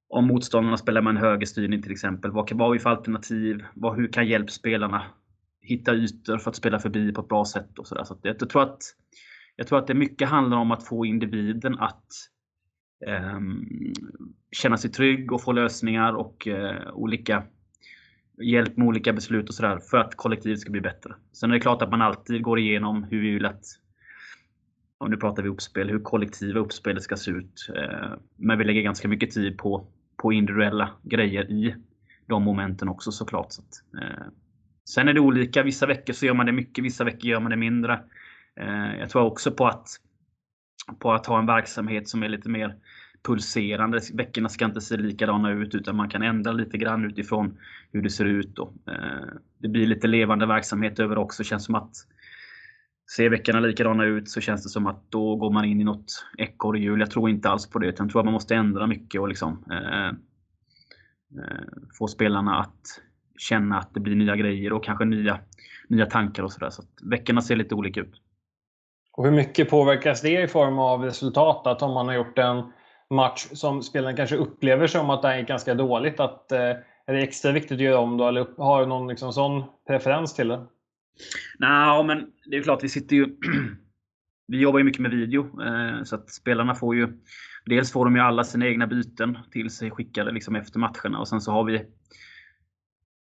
om 0.09 0.27
motståndarna 0.27 0.77
spelar 0.77 1.03
med 1.03 1.11
en 1.11 1.17
högerstyrning 1.17 1.83
till 1.83 1.93
exempel. 1.93 2.31
Vad, 2.31 2.53
vad 2.53 2.67
har 2.69 2.73
vi 2.73 2.79
för 2.79 2.91
alternativ? 2.91 3.65
Vad, 3.75 3.97
hur 3.97 4.09
kan 4.09 4.27
hjälpspelarna 4.27 5.03
hitta 5.61 5.95
ytor 5.95 6.39
för 6.39 6.51
att 6.51 6.57
spela 6.57 6.79
förbi 6.79 7.13
på 7.13 7.21
ett 7.21 7.29
bra 7.29 7.45
sätt? 7.45 7.79
Och 7.79 7.87
så 7.87 7.95
där. 7.95 8.05
Så 8.05 8.19
jag, 8.23 8.37
jag, 8.41 8.51
tror 8.51 8.63
att, 8.63 8.79
jag 9.57 9.67
tror 9.67 9.79
att 9.79 9.87
det 9.87 9.95
mycket 9.95 10.29
handlar 10.29 10.57
om 10.57 10.71
att 10.71 10.87
få 10.87 11.07
individen 11.07 11.79
att 11.79 12.07
eh, 13.07 13.41
känna 14.53 14.77
sig 14.77 14.91
trygg 14.91 15.33
och 15.33 15.43
få 15.43 15.53
lösningar 15.53 16.13
och 16.13 16.49
eh, 16.49 16.93
olika 16.93 17.45
hjälp 18.43 18.77
med 18.77 18.89
olika 18.89 19.13
beslut 19.13 19.49
och 19.49 19.55
sådär 19.55 19.79
för 19.91 19.99
att 19.99 20.17
kollektivet 20.17 20.61
ska 20.61 20.71
bli 20.71 20.81
bättre. 20.81 21.15
Sen 21.33 21.51
är 21.51 21.55
det 21.55 21.61
klart 21.61 21.83
att 21.83 21.91
man 21.91 22.03
alltid 22.03 22.43
går 22.43 22.59
igenom 22.59 23.05
hur 23.05 23.21
vi 23.21 23.31
vill 23.31 23.47
att 23.47 23.65
och 24.99 25.11
nu 25.11 25.17
pratar 25.17 25.43
vi 25.43 25.49
uppspel, 25.49 25.91
hur 25.91 25.99
kollektiva 25.99 26.61
uppspelet 26.61 27.03
ska 27.03 27.17
se 27.17 27.31
ut. 27.31 27.69
Eh, 27.77 28.13
men 28.37 28.59
vi 28.59 28.65
lägger 28.65 28.83
ganska 28.83 29.09
mycket 29.09 29.31
tid 29.31 29.59
på, 29.59 29.87
på 30.17 30.33
individuella 30.33 30.91
grejer 31.03 31.51
i 31.51 31.75
de 32.27 32.43
momenten 32.43 32.89
också 32.89 33.13
såklart. 33.13 33.53
Så 33.53 33.63
att, 33.63 34.03
eh, 34.03 34.25
sen 34.89 35.09
är 35.09 35.13
det 35.13 35.21
olika. 35.21 35.63
Vissa 35.63 35.87
veckor 35.87 36.13
så 36.13 36.27
gör 36.27 36.35
man 36.35 36.47
det 36.47 36.53
mycket, 36.53 36.85
vissa 36.85 37.05
veckor 37.05 37.31
gör 37.31 37.41
man 37.41 37.51
det 37.51 37.57
mindre. 37.57 38.01
Eh, 38.61 38.99
jag 38.99 39.11
tror 39.11 39.23
också 39.23 39.53
på 39.53 39.67
att, 39.67 39.89
på 40.99 41.13
att 41.13 41.27
ha 41.27 41.39
en 41.39 41.47
verksamhet 41.47 42.09
som 42.09 42.23
är 42.23 42.29
lite 42.29 42.49
mer 42.49 42.77
pulserande. 43.23 44.01
Veckorna 44.15 44.49
ska 44.49 44.65
inte 44.65 44.81
se 44.81 44.97
likadana 44.97 45.51
ut 45.51 45.75
utan 45.75 45.97
man 45.97 46.09
kan 46.09 46.23
ändra 46.23 46.53
lite 46.53 46.79
grann 46.79 47.05
utifrån 47.05 47.59
hur 47.93 48.03
det 48.03 48.11
ser 48.11 48.25
ut. 48.25 48.57
Då. 48.57 48.73
Eh, 48.87 49.27
det 49.59 49.69
blir 49.69 49.87
lite 49.87 50.07
levande 50.07 50.47
verksamhet 50.47 51.01
över 51.01 51.19
också. 51.19 51.43
Det 51.43 51.47
känns 51.47 51.65
som 51.65 51.75
att 51.75 51.95
Ser 53.17 53.31
veckorna 53.31 53.61
likadana 53.61 54.05
ut 54.05 54.31
så 54.31 54.41
känns 54.41 54.63
det 54.63 54.69
som 54.69 54.87
att 54.87 55.11
då 55.11 55.37
går 55.37 55.51
man 55.51 55.65
in 55.65 55.81
i 55.81 55.85
något 55.85 56.27
ekorrhjul. 56.39 57.01
Jag 57.01 57.11
tror 57.11 57.31
inte 57.31 57.49
alls 57.49 57.71
på 57.71 57.79
det. 57.79 57.87
Jag 57.87 57.97
tror 57.97 58.19
att 58.19 58.25
man 58.25 58.33
måste 58.33 58.55
ändra 58.55 58.87
mycket 58.87 59.21
och 59.21 59.29
liksom, 59.29 59.65
eh, 59.71 60.09
eh, 61.43 61.65
få 61.99 62.09
spelarna 62.09 62.61
att 62.61 63.01
känna 63.39 63.79
att 63.79 63.95
det 63.95 64.01
blir 64.01 64.17
nya 64.17 64.37
grejer 64.37 64.73
och 64.73 64.85
kanske 64.85 65.05
nya, 65.05 65.39
nya 65.89 66.07
tankar 66.07 66.43
och 66.43 66.53
sådär. 66.53 66.71
Så 66.71 66.83
veckorna 67.03 67.43
ser 67.43 67.57
lite 67.57 67.75
olika 67.75 68.01
ut. 68.01 68.21
Och 69.13 69.25
hur 69.25 69.33
mycket 69.33 69.71
påverkas 69.71 70.23
det 70.23 70.43
i 70.43 70.49
form 70.49 70.79
av 70.79 71.03
resultat? 71.05 71.67
Att 71.67 71.83
om 71.83 71.93
man 71.93 72.07
har 72.09 72.15
gjort 72.15 72.39
en 72.39 72.73
match 73.11 73.47
som 73.53 73.83
spelarna 73.83 74.17
kanske 74.17 74.37
upplever 74.37 74.87
som 74.87 75.11
att 75.11 75.23
det 75.23 75.29
är 75.29 75.43
ganska 75.43 75.75
dåligt, 75.75 76.21
att, 76.21 76.53
eh, 76.53 76.61
är 77.07 77.13
det 77.15 77.23
extra 77.23 77.53
viktigt 77.53 77.73
att 77.73 77.81
göra 77.81 77.99
om 77.99 78.17
då? 78.17 78.29
Eller 78.29 78.47
har 78.59 78.81
du 78.81 78.87
någon 78.87 79.09
liksom 79.09 79.33
sån 79.33 79.63
preferens 79.87 80.35
till 80.35 80.49
det? 80.49 80.67
Nej, 81.59 82.05
men 82.05 82.27
det 82.47 82.57
är 82.57 82.63
klart, 82.63 82.85
vi 82.85 82.89
sitter 82.89 83.17
ju... 83.17 83.27
vi 84.47 84.59
jobbar 84.59 84.79
ju 84.79 84.85
mycket 84.85 85.03
med 85.03 85.11
video, 85.11 85.63
eh, 85.63 86.03
så 86.03 86.15
att 86.15 86.31
spelarna 86.31 86.75
får 86.75 86.97
ju... 86.97 87.09
Dels 87.67 87.93
får 87.93 88.05
de 88.05 88.17
ju 88.17 88.23
alla 88.23 88.45
sina 88.45 88.67
egna 88.67 88.87
byten 88.87 89.39
till 89.51 89.71
sig 89.71 89.91
skickade 89.91 90.33
liksom 90.33 90.57
efter 90.57 90.79
matcherna 90.79 91.19
och 91.19 91.29
sen 91.29 91.41
så 91.41 91.53
har 91.53 91.65
vi 91.65 91.75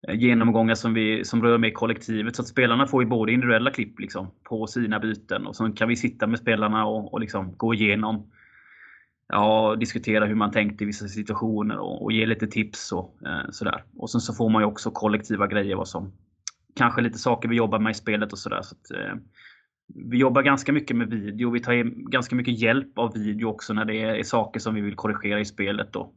eh, 0.07 0.15
genomgångar 0.15 0.75
som, 0.75 0.93
vi, 0.93 1.25
som 1.25 1.43
rör 1.43 1.57
med 1.57 1.73
kollektivet. 1.73 2.35
Så 2.35 2.41
att 2.41 2.47
spelarna 2.47 2.87
får 2.87 3.03
ju 3.03 3.09
både 3.09 3.31
individuella 3.31 3.71
klipp 3.71 3.99
liksom, 3.99 4.31
på 4.43 4.67
sina 4.67 4.99
byten 4.99 5.47
och 5.47 5.55
sen 5.55 5.73
kan 5.73 5.89
vi 5.89 5.95
sitta 5.95 6.27
med 6.27 6.39
spelarna 6.39 6.85
och, 6.85 7.13
och 7.13 7.19
liksom 7.19 7.57
gå 7.57 7.73
igenom 7.73 8.31
ja, 9.27 9.75
diskutera 9.79 10.25
hur 10.25 10.35
man 10.35 10.51
tänkte 10.51 10.83
i 10.83 10.87
vissa 10.87 11.07
situationer 11.07 11.77
och, 11.77 12.03
och 12.03 12.11
ge 12.11 12.25
lite 12.25 12.47
tips 12.47 12.91
och 12.91 13.17
eh, 13.25 13.49
sådär. 13.51 13.83
Och 13.97 14.09
sen 14.09 14.21
så 14.21 14.33
får 14.33 14.49
man 14.49 14.61
ju 14.61 14.65
också 14.65 14.91
kollektiva 14.91 15.47
grejer 15.47 15.75
vad 15.75 15.87
som, 15.87 16.11
kanske 16.77 17.01
lite 17.01 17.17
saker 17.17 17.49
vi 17.49 17.55
jobbar 17.55 17.79
med 17.79 17.91
i 17.91 17.93
spelet 17.93 18.31
och 18.31 18.39
sådär. 18.39 18.61
Så 18.61 18.95
eh, 18.95 19.15
vi 19.95 20.17
jobbar 20.17 20.41
ganska 20.41 20.73
mycket 20.73 20.97
med 20.97 21.09
video. 21.09 21.51
Vi 21.51 21.59
tar 21.59 21.73
ganska 22.09 22.35
mycket 22.35 22.59
hjälp 22.59 22.97
av 22.97 23.13
video 23.13 23.47
också 23.47 23.73
när 23.73 23.85
det 23.85 24.01
är, 24.01 24.23
saker 24.23 24.59
som 24.59 24.75
vi 24.75 24.81
vill 24.81 24.95
korrigera 24.95 25.39
i 25.39 25.45
spelet. 25.45 25.95
Och 25.95 26.13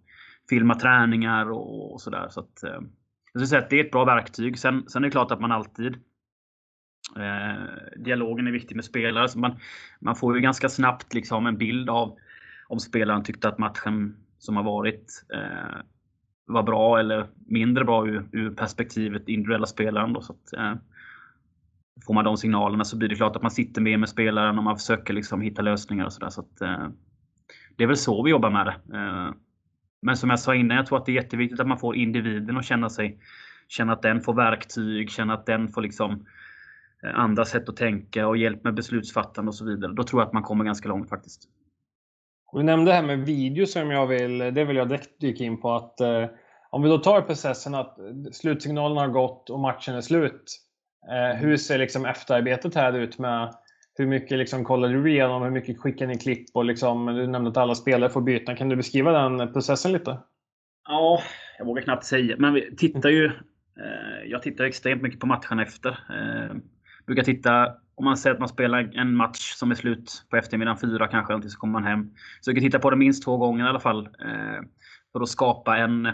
filma 0.50 0.74
träningar 0.74 1.50
och, 1.50 1.92
och 1.92 2.00
sådär. 2.00 2.28
Så 2.30 2.40
att, 2.40 2.62
eh, 2.62 2.70
jag 2.70 3.30
skulle 3.30 3.46
säga 3.46 3.62
att 3.62 3.70
det 3.70 3.80
är 3.80 3.84
ett 3.84 3.92
bra 3.92 4.04
verktyg. 4.04 4.58
Sen, 4.58 4.88
sen 4.88 5.04
är 5.04 5.06
det 5.06 5.12
klart 5.12 5.30
att 5.30 5.40
man 5.40 5.52
alltid 5.52 5.94
eh, 7.16 8.00
Dialogen 8.04 8.46
är 8.46 8.52
viktig 8.52 8.76
med 8.76 8.84
spelare. 8.84 9.28
Så 9.28 9.38
man, 9.38 9.58
man 10.00 10.16
får 10.16 10.34
ju 10.36 10.40
ganska 10.40 10.68
snabbt 10.68 11.14
liksom 11.14 11.46
en 11.46 11.58
bild 11.58 11.90
av 11.90 12.18
om 12.68 12.80
spelaren 12.80 13.24
tyckte 13.24 13.48
att 13.48 13.58
matchen 13.58 14.16
som 14.38 14.56
har 14.56 14.62
varit 14.62 15.24
eh, 15.34 15.80
var 16.52 16.62
bra 16.62 16.98
eller 16.98 17.26
mindre 17.46 17.84
bra 17.84 18.06
ur, 18.06 18.28
ur 18.32 18.50
perspektivet 18.50 19.28
individuella 19.28 19.66
spelaren. 19.66 20.12
Då, 20.12 20.22
så 20.22 20.32
att, 20.32 20.52
eh, 20.52 20.74
får 22.06 22.14
man 22.14 22.24
de 22.24 22.36
signalerna 22.36 22.84
så 22.84 22.96
blir 22.96 23.08
det 23.08 23.14
klart 23.14 23.36
att 23.36 23.42
man 23.42 23.50
sitter 23.50 23.80
mer 23.80 23.96
med 23.96 24.08
spelaren 24.08 24.58
och 24.58 24.64
man 24.64 24.76
försöker 24.76 25.14
liksom 25.14 25.40
hitta 25.40 25.62
lösningar 25.62 26.04
och 26.04 26.12
sådär. 26.12 26.30
Så, 26.30 26.40
att, 26.40 26.60
eh, 26.60 26.88
det 27.76 27.84
är 27.84 27.88
väl 27.88 27.96
så 27.96 28.22
vi 28.22 28.30
jobbar 28.30 28.50
med 28.50 28.66
det. 28.66 28.96
Eh, 28.98 29.30
men 30.02 30.16
som 30.16 30.30
jag 30.30 30.40
sa 30.40 30.54
innan, 30.54 30.76
jag 30.76 30.86
tror 30.86 30.98
att 30.98 31.06
det 31.06 31.12
är 31.12 31.22
jätteviktigt 31.22 31.60
att 31.60 31.66
man 31.66 31.78
får 31.78 31.96
individen 31.96 32.56
att 32.56 32.64
känna 32.64 32.88
sig 32.88 33.18
Känna 33.70 33.92
att 33.92 34.02
den 34.02 34.20
får 34.20 34.34
verktyg, 34.34 35.10
känna 35.10 35.34
att 35.34 35.46
den 35.46 35.68
får 35.68 35.82
liksom 35.82 36.26
eh, 37.02 37.18
andra 37.18 37.44
sätt 37.44 37.68
att 37.68 37.76
tänka 37.76 38.26
och 38.26 38.36
hjälp 38.36 38.64
med 38.64 38.74
beslutsfattande 38.74 39.48
och 39.48 39.54
så 39.54 39.64
vidare. 39.64 39.92
Då 39.92 40.02
tror 40.02 40.22
jag 40.22 40.26
att 40.26 40.32
man 40.32 40.42
kommer 40.42 40.64
ganska 40.64 40.88
långt 40.88 41.08
faktiskt. 41.08 41.48
Du 42.52 42.62
nämnde 42.62 42.90
det 42.90 42.94
här 42.94 43.02
med 43.02 43.18
video 43.18 43.66
som 43.66 43.90
jag 43.90 44.06
vill, 44.06 44.38
det 44.38 44.64
vill 44.64 44.76
jag 44.76 44.88
direkt 44.88 45.20
dyka 45.20 45.44
in 45.44 45.60
på. 45.60 45.72
att 45.72 46.00
eh, 46.00 46.26
Om 46.70 46.82
vi 46.82 46.88
då 46.88 46.98
tar 46.98 47.22
processen 47.22 47.74
att 47.74 47.98
slutsignalen 48.32 48.96
har 48.96 49.08
gått 49.08 49.50
och 49.50 49.60
matchen 49.60 49.94
är 49.94 50.00
slut. 50.00 50.60
Eh, 51.10 51.38
hur 51.38 51.56
ser 51.56 51.78
liksom 51.78 52.06
efterarbetet 52.06 52.74
här 52.74 52.98
ut 52.98 53.18
med 53.18 53.54
hur 53.94 54.06
mycket 54.06 54.38
liksom 54.38 54.64
kollar 54.64 54.88
du 54.88 55.10
igenom? 55.10 55.42
Hur 55.42 55.50
mycket 55.50 55.78
skickar 55.78 56.06
ni 56.06 56.18
klipp? 56.18 56.46
Och 56.54 56.64
liksom, 56.64 57.06
du 57.06 57.26
nämnde 57.26 57.50
att 57.50 57.56
alla 57.56 57.74
spelare 57.74 58.10
får 58.10 58.20
byta. 58.20 58.56
Kan 58.56 58.68
du 58.68 58.76
beskriva 58.76 59.12
den 59.12 59.52
processen 59.52 59.92
lite? 59.92 60.18
Ja, 60.88 61.22
jag 61.58 61.64
vågar 61.64 61.82
knappt 61.82 62.04
säga. 62.04 62.36
Men 62.38 62.54
vi 62.54 62.76
tittar 62.76 63.08
ju. 63.08 63.26
Eh, 63.26 64.24
jag 64.26 64.42
tittar 64.42 64.64
extremt 64.64 65.02
mycket 65.02 65.20
på 65.20 65.26
matchen 65.26 65.58
efter. 65.58 65.90
Eh, 65.90 66.56
brukar 67.06 67.22
titta 67.22 67.74
om 68.00 68.04
man 68.04 68.16
säger 68.16 68.34
att 68.34 68.40
man 68.40 68.48
spelar 68.48 68.90
en 68.94 69.16
match 69.16 69.52
som 69.52 69.70
är 69.70 69.74
slut 69.74 70.26
på 70.30 70.36
eftermiddagen 70.36 70.78
fyra 70.78 71.08
kanske, 71.08 71.48
så 71.48 71.58
kommer 71.58 71.72
man 71.72 71.84
hem. 71.84 72.10
Så 72.40 72.50
jag 72.50 72.56
kan 72.56 72.64
titta 72.64 72.78
på 72.78 72.90
det 72.90 72.96
minst 72.96 73.24
två 73.24 73.36
gånger 73.36 73.64
i 73.64 73.68
alla 73.68 73.80
fall. 73.80 74.06
Eh, 74.06 74.62
för 75.12 75.20
att 75.20 75.28
skapa 75.28 75.76
en... 75.76 76.06
Eh, 76.06 76.12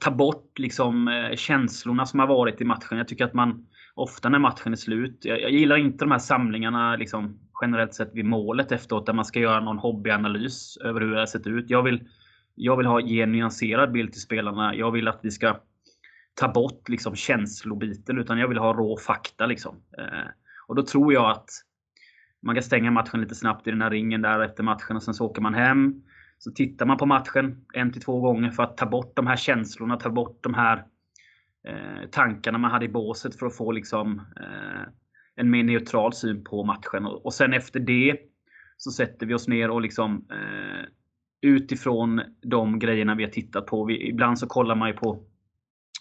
ta 0.00 0.10
bort 0.10 0.58
liksom 0.58 1.08
eh, 1.08 1.36
känslorna 1.36 2.06
som 2.06 2.20
har 2.20 2.26
varit 2.26 2.60
i 2.60 2.64
matchen. 2.64 2.98
Jag 2.98 3.08
tycker 3.08 3.24
att 3.24 3.34
man 3.34 3.66
ofta 3.94 4.28
när 4.28 4.38
matchen 4.38 4.72
är 4.72 4.76
slut. 4.76 5.18
Jag, 5.22 5.40
jag 5.40 5.50
gillar 5.50 5.76
inte 5.76 6.04
de 6.04 6.10
här 6.10 6.18
samlingarna 6.18 6.96
liksom, 6.96 7.38
generellt 7.62 7.94
sett 7.94 8.14
vid 8.14 8.24
målet 8.24 8.72
efteråt 8.72 9.06
där 9.06 9.12
man 9.12 9.24
ska 9.24 9.40
göra 9.40 9.60
någon 9.60 9.78
hobbyanalys 9.78 10.76
över 10.76 11.00
hur 11.00 11.10
det 11.10 11.18
har 11.18 11.26
sett 11.26 11.46
ut. 11.46 11.70
Jag 11.70 11.82
vill, 11.82 12.08
jag 12.54 12.76
vill 12.76 12.86
ha, 12.86 13.00
ge 13.00 13.22
en 13.22 13.32
nyanserad 13.32 13.92
bild 13.92 14.12
till 14.12 14.22
spelarna. 14.22 14.74
Jag 14.74 14.90
vill 14.90 15.08
att 15.08 15.20
vi 15.22 15.30
ska 15.30 15.56
ta 16.34 16.48
bort 16.48 16.88
liksom 16.88 17.16
känslobiten 17.16 18.18
utan 18.18 18.38
jag 18.38 18.48
vill 18.48 18.58
ha 18.58 18.72
rå 18.72 18.96
fakta. 18.96 19.46
Liksom. 19.46 19.76
Eh, 19.98 20.41
och 20.72 20.76
då 20.76 20.82
tror 20.82 21.12
jag 21.12 21.30
att 21.30 21.50
man 22.42 22.54
kan 22.54 22.62
stänga 22.62 22.90
matchen 22.90 23.20
lite 23.20 23.34
snabbt 23.34 23.66
i 23.66 23.70
den 23.70 23.82
här 23.82 23.90
ringen 23.90 24.22
där 24.22 24.40
efter 24.40 24.62
matchen 24.62 24.96
och 24.96 25.02
sen 25.02 25.14
så 25.14 25.26
åker 25.26 25.42
man 25.42 25.54
hem. 25.54 26.02
Så 26.38 26.50
tittar 26.50 26.86
man 26.86 26.96
på 26.96 27.06
matchen 27.06 27.64
en 27.74 27.92
till 27.92 28.02
två 28.02 28.20
gånger 28.20 28.50
för 28.50 28.62
att 28.62 28.76
ta 28.76 28.86
bort 28.86 29.16
de 29.16 29.26
här 29.26 29.36
känslorna, 29.36 29.96
ta 29.96 30.10
bort 30.10 30.38
de 30.42 30.54
här 30.54 30.84
eh, 31.68 32.08
tankarna 32.10 32.58
man 32.58 32.70
hade 32.70 32.84
i 32.84 32.88
båset 32.88 33.38
för 33.38 33.46
att 33.46 33.56
få 33.56 33.72
liksom 33.72 34.18
eh, 34.40 34.82
en 35.36 35.50
mer 35.50 35.62
neutral 35.62 36.12
syn 36.12 36.44
på 36.44 36.64
matchen. 36.64 37.06
Och, 37.06 37.26
och, 37.26 37.34
sen 37.34 37.52
efter 37.52 37.80
det 37.80 38.16
så 38.76 38.90
sätter 38.90 39.26
vi 39.26 39.34
oss 39.34 39.48
ner 39.48 39.70
och 39.70 39.82
liksom 39.82 40.26
eh, 40.30 40.86
utifrån 41.42 42.22
de 42.42 42.78
grejerna 42.78 43.14
vi 43.14 43.24
har 43.24 43.30
tittat 43.30 43.66
på. 43.66 43.84
Vi, 43.84 44.08
ibland 44.08 44.38
så 44.38 44.46
kollar 44.46 44.74
man 44.74 44.88
ju 44.88 44.94
på, 44.94 45.24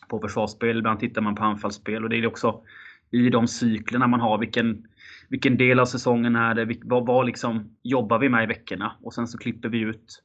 på 0.09 0.19
försvarsspel, 0.19 0.77
ibland 0.77 0.99
tittar 0.99 1.21
man 1.21 1.35
på 1.35 1.43
anfallsspel 1.43 2.03
och 2.03 2.09
det 2.09 2.17
är 2.17 2.27
också 2.27 2.63
i 3.11 3.29
de 3.29 3.47
cyklerna 3.47 4.07
man 4.07 4.19
har. 4.19 4.37
Vilken, 4.37 4.87
vilken 5.29 5.57
del 5.57 5.79
av 5.79 5.85
säsongen 5.85 6.35
är 6.35 6.55
det? 6.55 6.77
Vad, 6.83 7.05
vad 7.05 7.25
liksom 7.25 7.77
jobbar 7.83 8.19
vi 8.19 8.29
med 8.29 8.43
i 8.43 8.47
veckorna? 8.47 8.95
Och 9.01 9.13
sen 9.13 9.27
så 9.27 9.37
klipper 9.37 9.69
vi 9.69 9.79
ut 9.79 10.23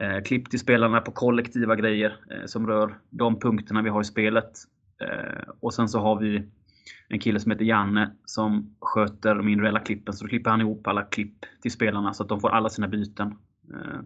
eh, 0.00 0.22
klipp 0.22 0.50
till 0.50 0.58
spelarna 0.58 1.00
på 1.00 1.12
kollektiva 1.12 1.76
grejer 1.76 2.16
eh, 2.30 2.46
som 2.46 2.66
rör 2.66 2.98
de 3.10 3.40
punkterna 3.40 3.82
vi 3.82 3.90
har 3.90 4.00
i 4.00 4.04
spelet. 4.04 4.52
Eh, 5.00 5.48
och 5.60 5.74
sen 5.74 5.88
så 5.88 6.00
har 6.00 6.20
vi 6.20 6.48
en 7.08 7.18
kille 7.18 7.40
som 7.40 7.50
heter 7.50 7.64
Janne 7.64 8.10
som 8.24 8.76
sköter 8.80 9.34
de 9.34 9.48
individuella 9.48 9.80
klippen. 9.80 10.14
Så 10.14 10.24
då 10.24 10.28
klipper 10.28 10.50
han 10.50 10.60
ihop 10.60 10.86
alla 10.86 11.02
klipp 11.02 11.44
till 11.62 11.72
spelarna 11.72 12.14
så 12.14 12.22
att 12.22 12.28
de 12.28 12.40
får 12.40 12.50
alla 12.50 12.68
sina 12.68 12.88
byten. 12.88 13.34
Eh, 13.72 14.00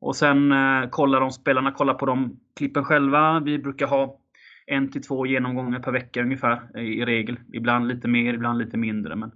och 0.00 0.16
sen 0.16 0.52
eh, 0.52 0.88
kollar 0.90 1.20
de 1.20 1.30
spelarna 1.30 1.72
kollar 1.72 1.94
på 1.94 2.06
de 2.06 2.40
klippen 2.56 2.84
själva. 2.84 3.40
Vi 3.40 3.58
brukar 3.58 3.86
ha 3.86 4.20
en 4.66 4.90
till 4.90 5.02
två 5.02 5.26
genomgångar 5.26 5.80
per 5.80 5.92
vecka 5.92 6.22
ungefär 6.22 6.62
eh, 6.74 6.82
i 6.82 7.04
regel. 7.04 7.36
Ibland 7.52 7.88
lite 7.88 8.08
mer, 8.08 8.34
ibland 8.34 8.58
lite 8.58 8.76
mindre. 8.76 9.16
Men, 9.16 9.32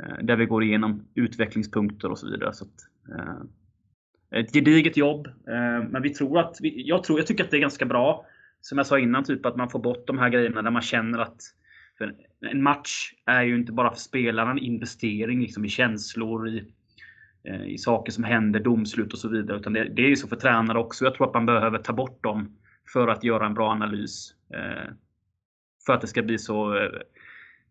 eh, 0.00 0.24
där 0.24 0.36
vi 0.36 0.46
går 0.46 0.64
igenom 0.64 1.06
utvecklingspunkter 1.14 2.10
och 2.10 2.18
så 2.18 2.30
vidare. 2.30 2.52
Så 2.52 2.64
att, 2.64 3.16
eh, 3.18 4.40
ett 4.40 4.52
gediget 4.52 4.96
jobb. 4.96 5.26
Eh, 5.26 5.88
men 5.90 6.02
vi 6.02 6.10
tror 6.10 6.38
att, 6.38 6.56
vi, 6.60 6.88
jag, 6.88 7.04
tror, 7.04 7.18
jag 7.18 7.26
tycker 7.26 7.44
att 7.44 7.50
det 7.50 7.56
är 7.56 7.60
ganska 7.60 7.86
bra. 7.86 8.26
Som 8.60 8.78
jag 8.78 8.86
sa 8.86 8.98
innan, 8.98 9.24
typ 9.24 9.46
att 9.46 9.56
man 9.56 9.70
får 9.70 9.78
bort 9.78 10.06
de 10.06 10.18
här 10.18 10.28
grejerna 10.28 10.62
där 10.62 10.70
man 10.70 10.82
känner 10.82 11.18
att 11.18 11.40
en 12.40 12.62
match 12.62 13.12
är 13.26 13.42
ju 13.42 13.54
inte 13.54 13.72
bara 13.72 13.90
för 13.90 13.98
spelaren 13.98 14.50
en 14.50 14.58
investering 14.58 15.40
liksom 15.40 15.64
i 15.64 15.68
känslor, 15.68 16.48
i, 16.48 16.64
eh, 17.44 17.66
i 17.66 17.78
saker 17.78 18.12
som 18.12 18.24
händer, 18.24 18.60
domslut 18.60 19.12
och 19.12 19.18
så 19.18 19.28
vidare. 19.28 19.58
Utan 19.58 19.72
det, 19.72 19.84
det 19.84 20.02
är 20.02 20.08
ju 20.08 20.16
så 20.16 20.28
för 20.28 20.36
tränare 20.36 20.78
också. 20.78 21.04
Jag 21.04 21.14
tror 21.14 21.26
att 21.26 21.34
man 21.34 21.46
behöver 21.46 21.78
ta 21.78 21.92
bort 21.92 22.22
dem 22.22 22.56
för 22.92 23.08
att 23.08 23.24
göra 23.24 23.46
en 23.46 23.54
bra 23.54 23.70
analys. 23.70 24.34
Eh, 24.54 24.92
för 25.86 25.92
att 25.92 26.00
det 26.00 26.06
ska 26.06 26.22
bli 26.22 26.38
så, 26.38 26.76
eh, 26.76 26.90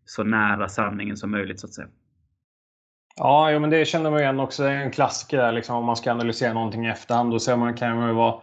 så 0.04 0.24
nära 0.24 0.68
sanningen 0.68 1.16
som 1.16 1.30
möjligt 1.30 1.60
så 1.60 1.66
att 1.66 1.74
säga. 1.74 1.88
Ja, 3.16 3.50
jo, 3.50 3.60
men 3.60 3.70
det 3.70 3.84
känner 3.84 4.10
man 4.10 4.20
igen 4.20 4.40
också. 4.40 4.62
Det 4.62 4.70
är 4.70 4.76
en 4.76 4.90
klassiker 4.90 5.36
där, 5.38 5.52
liksom, 5.52 5.76
om 5.76 5.84
man 5.84 5.96
ska 5.96 6.10
analysera 6.10 6.52
någonting 6.52 6.86
i 6.86 6.90
efterhand. 6.90 7.30
Då 7.30 7.38
ser 7.38 7.56
man, 7.56 7.74
kan 7.74 7.96
man 7.96 8.08
ju 8.08 8.14
vara 8.14 8.40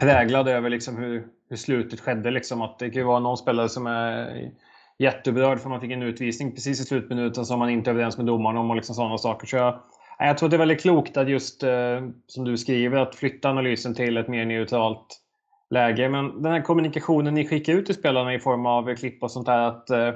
präglad 0.00 0.48
över 0.48 0.70
liksom, 0.70 0.96
hur, 0.96 1.26
hur 1.48 1.56
slutet 1.56 2.00
skedde. 2.00 2.30
Liksom. 2.30 2.62
Att 2.62 2.78
det 2.78 2.90
kan 2.90 3.00
ju 3.00 3.06
vara 3.06 3.18
någon 3.18 3.36
spelare 3.36 3.68
som 3.68 3.86
är 3.86 4.50
jätteberörd 4.98 5.60
för 5.60 5.68
man 5.68 5.80
fick 5.80 5.92
en 5.92 6.02
utvisning 6.02 6.52
precis 6.52 6.80
i 6.80 6.84
slutminuten 6.84 7.44
som 7.44 7.58
man 7.58 7.70
inte 7.70 7.90
är 7.90 7.92
överens 7.92 8.16
med 8.16 8.26
domaren 8.26 8.56
om 8.56 8.70
och 8.70 8.76
liksom 8.76 8.94
sådana 8.94 9.18
saker. 9.18 9.46
Så 9.46 9.56
jag, 9.56 9.80
jag 10.18 10.38
tror 10.38 10.46
att 10.46 10.50
det 10.50 10.56
är 10.56 10.58
väldigt 10.58 10.80
klokt 10.80 11.16
att 11.16 11.28
just, 11.28 11.62
eh, 11.62 12.08
som 12.26 12.44
du 12.44 12.56
skriver, 12.56 12.96
att 12.96 13.14
flytta 13.14 13.50
analysen 13.50 13.94
till 13.94 14.16
ett 14.16 14.28
mer 14.28 14.46
neutralt 14.46 15.20
läge. 15.70 16.08
Men 16.08 16.42
den 16.42 16.52
här 16.52 16.60
kommunikationen 16.60 17.34
ni 17.34 17.48
skickar 17.48 17.72
ut 17.72 17.86
till 17.86 17.94
spelarna 17.94 18.34
i 18.34 18.38
form 18.38 18.66
av 18.66 18.94
klipp 18.94 19.22
och 19.22 19.30
sånt 19.30 19.46
där. 19.46 19.58
Att, 19.58 19.90
eh, 19.90 20.14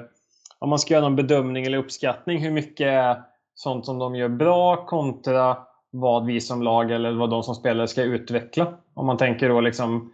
om 0.59 0.69
man 0.69 0.79
ska 0.79 0.93
göra 0.93 1.03
någon 1.03 1.15
bedömning 1.15 1.65
eller 1.65 1.77
uppskattning, 1.77 2.39
hur 2.39 2.51
mycket 2.51 2.87
är 2.87 3.21
sånt 3.55 3.85
som 3.85 3.99
de 3.99 4.15
gör 4.15 4.29
bra 4.29 4.85
kontra 4.85 5.57
vad 5.91 6.25
vi 6.25 6.41
som 6.41 6.61
lag 6.61 6.91
eller 6.91 7.11
vad 7.11 7.29
de 7.29 7.43
som 7.43 7.55
spelare 7.55 7.87
ska 7.87 8.03
utveckla? 8.03 8.73
Om 8.93 9.05
man 9.05 9.17
tänker 9.17 9.49
då 9.49 9.61
liksom 9.61 10.13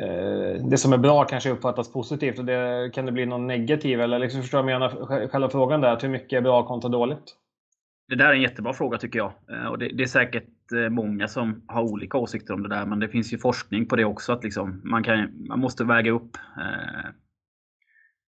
eh, 0.00 0.66
det 0.70 0.78
som 0.78 0.92
är 0.92 0.98
bra 0.98 1.24
kanske 1.24 1.50
uppfattas 1.50 1.92
positivt 1.92 2.38
och 2.38 2.44
det, 2.44 2.90
kan 2.94 3.06
det 3.06 3.12
bli 3.12 3.26
någon 3.26 3.46
negativ? 3.46 4.00
Eller 4.00 4.18
liksom, 4.18 4.40
förstår 4.40 4.58
jag 4.58 4.66
menar, 4.66 5.28
själva 5.28 5.48
frågan 5.48 5.80
där, 5.80 5.98
hur 6.02 6.08
mycket 6.08 6.36
är 6.36 6.40
bra 6.40 6.66
kontra 6.66 6.88
dåligt? 6.88 7.36
Det 8.08 8.16
där 8.16 8.26
är 8.26 8.32
en 8.32 8.42
jättebra 8.42 8.72
fråga 8.72 8.98
tycker 8.98 9.18
jag. 9.18 9.32
Eh, 9.50 9.66
och 9.66 9.78
det, 9.78 9.88
det, 9.88 10.02
är 10.02 10.06
säkert 10.06 10.44
Eh, 10.72 10.88
många 10.88 11.28
som 11.28 11.62
har 11.66 11.82
olika 11.82 12.18
åsikter 12.18 12.54
om 12.54 12.62
det 12.62 12.68
där. 12.68 12.86
Men 12.86 12.98
det 12.98 13.08
finns 13.08 13.32
ju 13.32 13.38
forskning 13.38 13.86
på 13.86 13.96
det 13.96 14.04
också. 14.04 14.32
att 14.32 14.44
liksom, 14.44 14.80
man, 14.84 15.04
kan, 15.04 15.46
man 15.48 15.60
måste 15.60 15.84
väga 15.84 16.10
upp 16.10 16.36
eh, 16.36 17.10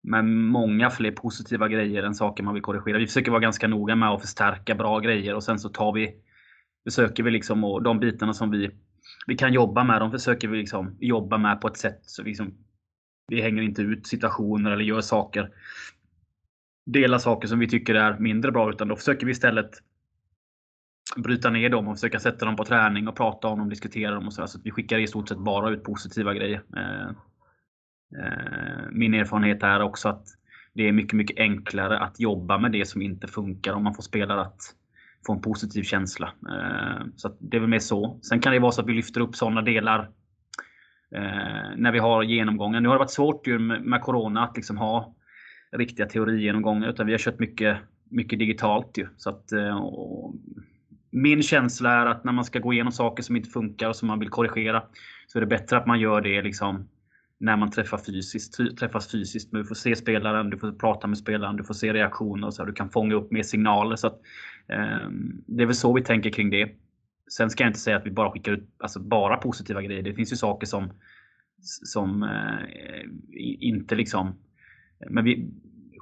med 0.02 0.24
många 0.24 0.90
fler 0.90 1.10
positiva 1.10 1.68
grejer 1.68 2.02
än 2.02 2.14
saker 2.14 2.44
man 2.44 2.54
vill 2.54 2.62
korrigera. 2.62 2.98
Vi 2.98 3.06
försöker 3.06 3.30
vara 3.30 3.40
ganska 3.40 3.68
noga 3.68 3.96
med 3.96 4.08
att 4.08 4.20
förstärka 4.20 4.74
bra 4.74 4.98
grejer 5.00 5.34
och 5.34 5.42
sen 5.42 5.58
så 5.58 5.68
tar 5.68 5.92
vi 5.92 6.14
försöker 6.84 7.22
vi 7.22 7.30
liksom 7.30 7.64
och 7.64 7.82
de 7.82 8.00
bitarna 8.00 8.32
som 8.32 8.50
vi, 8.50 8.70
vi 9.26 9.36
kan 9.36 9.52
jobba 9.52 9.84
med, 9.84 10.00
de 10.00 10.10
försöker 10.10 10.48
vi 10.48 10.58
liksom 10.58 10.96
jobba 11.00 11.38
med 11.38 11.60
på 11.60 11.68
ett 11.68 11.76
sätt 11.76 12.00
så 12.02 12.22
vi, 12.22 12.28
liksom, 12.28 12.54
vi 13.28 13.40
hänger 13.40 13.62
inte 13.62 13.82
ut 13.82 14.06
situationer 14.06 14.70
eller 14.70 14.84
gör 14.84 15.00
saker 15.00 15.50
delar 16.86 17.18
saker 17.18 17.48
som 17.48 17.58
vi 17.58 17.68
tycker 17.68 17.94
är 17.94 18.18
mindre 18.18 18.52
bra 18.52 18.70
utan 18.70 18.88
då 18.88 18.96
försöker 18.96 19.26
vi 19.26 19.32
istället 19.32 19.70
bryta 21.16 21.50
ner 21.50 21.68
dem 21.68 21.88
och 21.88 21.96
försöka 21.96 22.20
sätta 22.20 22.46
dem 22.46 22.56
på 22.56 22.64
träning 22.64 23.08
och 23.08 23.16
prata 23.16 23.48
om 23.48 23.58
dem, 23.58 23.68
diskutera 23.68 24.14
dem 24.14 24.26
och 24.26 24.32
så. 24.32 24.46
Så 24.46 24.58
vi 24.64 24.70
skickar 24.70 24.98
i 24.98 25.06
stort 25.06 25.28
sett 25.28 25.38
bara 25.38 25.70
ut 25.70 25.84
positiva 25.84 26.34
grejer. 26.34 26.62
Eh, 26.76 27.08
eh, 28.22 28.84
min 28.90 29.14
erfarenhet 29.14 29.62
är 29.62 29.82
också 29.82 30.08
att 30.08 30.26
det 30.72 30.88
är 30.88 30.92
mycket, 30.92 31.12
mycket 31.12 31.38
enklare 31.38 31.98
att 31.98 32.20
jobba 32.20 32.58
med 32.58 32.72
det 32.72 32.88
som 32.88 33.02
inte 33.02 33.26
funkar 33.26 33.72
om 33.72 33.84
man 33.84 33.94
får 33.94 34.02
spelare 34.02 34.40
att 34.40 34.60
få 35.26 35.32
en 35.32 35.40
positiv 35.40 35.82
känsla. 35.82 36.32
Eh, 36.48 37.06
så 37.16 37.36
det 37.40 37.56
är 37.56 37.60
väl 37.60 37.70
mer 37.70 37.78
så. 37.78 38.20
Sen 38.22 38.40
kan 38.40 38.52
det 38.52 38.58
vara 38.58 38.72
så 38.72 38.80
att 38.80 38.88
vi 38.88 38.94
lyfter 38.94 39.20
upp 39.20 39.36
sådana 39.36 39.62
delar 39.62 40.10
när 41.76 41.92
vi 41.92 41.98
har 41.98 42.22
genomgången. 42.22 42.82
Nu 42.82 42.88
har 42.88 42.96
det 42.96 42.98
varit 42.98 43.10
svårt 43.10 43.46
ju 43.46 43.58
med 43.58 44.00
Corona 44.00 44.44
att 44.44 44.56
liksom 44.56 44.76
ha 44.76 45.14
riktiga 45.72 46.06
teorigenomgångar 46.06 46.88
utan 46.88 47.06
vi 47.06 47.12
har 47.12 47.18
kört 47.18 47.38
mycket, 47.38 47.78
mycket 48.10 48.38
digitalt. 48.38 48.98
Ju. 48.98 49.08
Så 49.16 49.30
att, 49.30 49.44
min 51.14 51.42
känsla 51.42 51.92
är 51.92 52.06
att 52.06 52.24
när 52.24 52.32
man 52.32 52.44
ska 52.44 52.58
gå 52.58 52.72
igenom 52.72 52.92
saker 52.92 53.22
som 53.22 53.36
inte 53.36 53.50
funkar 53.50 53.88
och 53.88 53.96
som 53.96 54.08
man 54.08 54.18
vill 54.18 54.28
korrigera 54.28 54.82
så 55.26 55.38
är 55.38 55.40
det 55.40 55.46
bättre 55.46 55.76
att 55.76 55.86
man 55.86 56.00
gör 56.00 56.20
det 56.20 56.42
liksom 56.42 56.88
när 57.38 57.56
man 57.56 57.70
träffar 57.70 57.98
fysiskt, 57.98 58.78
träffas 58.78 59.10
fysiskt. 59.10 59.52
Du 59.52 59.64
får 59.64 59.74
se 59.74 59.96
spelaren, 59.96 60.50
du 60.50 60.58
får 60.58 60.72
prata 60.72 61.06
med 61.06 61.18
spelaren, 61.18 61.56
du 61.56 61.64
får 61.64 61.74
se 61.74 61.92
reaktioner 61.92 62.46
och 62.46 62.54
så. 62.54 62.64
Du 62.64 62.72
kan 62.72 62.90
fånga 62.90 63.14
upp 63.14 63.30
mer 63.30 63.42
signaler. 63.42 63.96
Så 63.96 64.06
att, 64.06 64.20
eh, 64.68 65.08
det 65.46 65.62
är 65.62 65.66
väl 65.66 65.74
så 65.74 65.92
vi 65.92 66.02
tänker 66.02 66.30
kring 66.30 66.50
det. 66.50 66.70
Sen 67.32 67.50
ska 67.50 67.64
jag 67.64 67.68
inte 67.68 67.80
säga 67.80 67.96
att 67.96 68.06
vi 68.06 68.10
bara 68.10 68.30
skickar 68.30 68.52
ut 68.52 68.68
alltså 68.78 69.00
bara 69.00 69.36
positiva 69.36 69.82
grejer. 69.82 70.02
Det 70.02 70.14
finns 70.14 70.32
ju 70.32 70.36
saker 70.36 70.66
som, 70.66 70.92
som 71.84 72.22
eh, 72.22 73.06
inte 73.60 73.94
liksom 73.94 74.34
men 75.10 75.24
vi, 75.24 75.50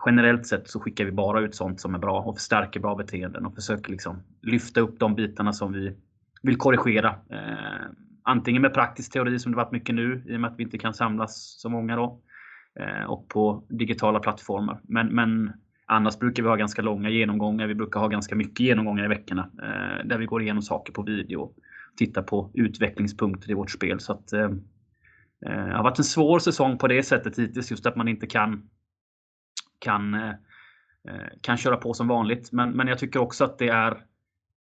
generellt 0.06 0.46
sett 0.46 0.68
så 0.68 0.80
skickar 0.80 1.04
vi 1.04 1.12
bara 1.12 1.40
ut 1.40 1.54
sånt 1.54 1.80
som 1.80 1.94
är 1.94 1.98
bra 1.98 2.20
och 2.20 2.36
förstärker 2.36 2.80
bra 2.80 2.94
beteenden 2.94 3.46
och 3.46 3.54
försöker 3.54 3.90
liksom 3.90 4.22
lyfta 4.42 4.80
upp 4.80 4.98
de 4.98 5.14
bitarna 5.14 5.52
som 5.52 5.72
vi 5.72 5.96
vill 6.42 6.56
korrigera. 6.56 7.08
Eh, 7.08 7.86
antingen 8.22 8.62
med 8.62 8.74
praktisk 8.74 9.12
teori 9.12 9.38
som 9.38 9.52
det 9.52 9.56
varit 9.56 9.72
mycket 9.72 9.94
nu 9.94 10.22
i 10.26 10.36
och 10.36 10.40
med 10.40 10.50
att 10.50 10.58
vi 10.58 10.62
inte 10.62 10.78
kan 10.78 10.94
samlas 10.94 11.60
så 11.60 11.68
många 11.68 11.96
då. 11.96 12.20
Eh, 12.80 13.04
och 13.04 13.28
på 13.28 13.64
digitala 13.68 14.20
plattformar. 14.20 14.80
Men, 14.82 15.06
men 15.06 15.52
annars 15.86 16.18
brukar 16.18 16.42
vi 16.42 16.48
ha 16.48 16.56
ganska 16.56 16.82
långa 16.82 17.10
genomgångar. 17.10 17.66
Vi 17.66 17.74
brukar 17.74 18.00
ha 18.00 18.08
ganska 18.08 18.34
mycket 18.34 18.60
genomgångar 18.60 19.04
i 19.04 19.08
veckorna 19.08 19.50
eh, 19.62 20.06
där 20.06 20.18
vi 20.18 20.26
går 20.26 20.42
igenom 20.42 20.62
saker 20.62 20.92
på 20.92 21.02
video 21.02 21.40
och 21.40 21.54
tittar 21.96 22.22
på 22.22 22.50
utvecklingspunkter 22.54 23.50
i 23.50 23.54
vårt 23.54 23.70
spel. 23.70 24.00
Så 24.00 24.12
att, 24.12 24.32
eh, 24.32 24.44
eh, 25.46 25.66
det 25.66 25.76
har 25.76 25.82
varit 25.82 25.98
en 25.98 26.04
svår 26.04 26.38
säsong 26.38 26.78
på 26.78 26.88
det 26.88 27.02
sättet 27.02 27.38
hittills 27.38 27.70
just 27.70 27.86
att 27.86 27.96
man 27.96 28.08
inte 28.08 28.26
kan 28.26 28.68
kan, 29.82 30.14
eh, 30.14 30.30
eh, 31.08 31.26
kan 31.40 31.56
köra 31.56 31.76
på 31.76 31.94
som 31.94 32.08
vanligt. 32.08 32.52
Men, 32.52 32.70
men 32.70 32.88
jag 32.88 32.98
tycker 32.98 33.20
också 33.20 33.44
att 33.44 33.58
det 33.58 33.68
är 33.68 34.04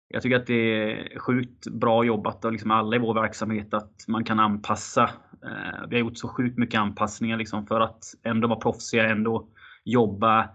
jag 0.09 0.23
tycker 0.23 0.37
att 0.37 0.47
det 0.47 0.55
är 0.55 1.19
sjukt 1.19 1.67
bra 1.67 2.05
jobbat 2.05 2.45
av 2.45 2.53
liksom 2.53 2.71
alla 2.71 2.97
i 2.97 2.99
vår 2.99 3.15
verksamhet 3.15 3.75
att 3.75 4.05
man 4.09 4.25
kan 4.25 4.41
anpassa. 4.41 5.03
Eh, 5.45 5.89
vi 5.89 5.97
har 5.97 6.01
gjort 6.01 6.19
så 6.19 6.29
sjukt 6.29 6.59
mycket 6.59 6.81
anpassningar 6.81 7.37
liksom 7.37 7.67
för 7.67 7.81
att 7.81 8.05
ändå 8.23 8.49
vara 8.49 8.61
proffsiga, 8.61 9.11
ändå 9.11 9.49
jobba 9.85 10.51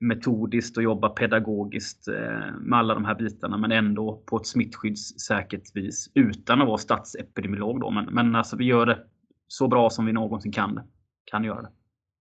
metodiskt 0.00 0.76
och 0.76 0.82
jobba 0.82 1.08
pedagogiskt 1.08 2.08
med 2.60 2.78
alla 2.78 2.94
de 2.94 3.04
här 3.04 3.14
bitarna 3.14 3.56
men 3.56 3.72
ändå 3.72 4.22
på 4.26 4.36
ett 4.36 4.46
smittskyddssäkert 4.46 5.76
vis 5.76 6.10
utan 6.14 6.60
att 6.60 6.66
vara 6.66 6.78
statsepidemiolog. 6.78 7.80
Då. 7.80 7.90
Men, 7.90 8.04
men 8.04 8.36
alltså 8.36 8.56
vi 8.56 8.64
gör 8.64 8.86
det 8.86 8.98
så 9.48 9.68
bra 9.68 9.90
som 9.90 10.06
vi 10.06 10.12
någonsin 10.12 10.52
kan, 10.52 10.80
kan 11.24 11.44
göra 11.44 11.62
det. 11.62 11.70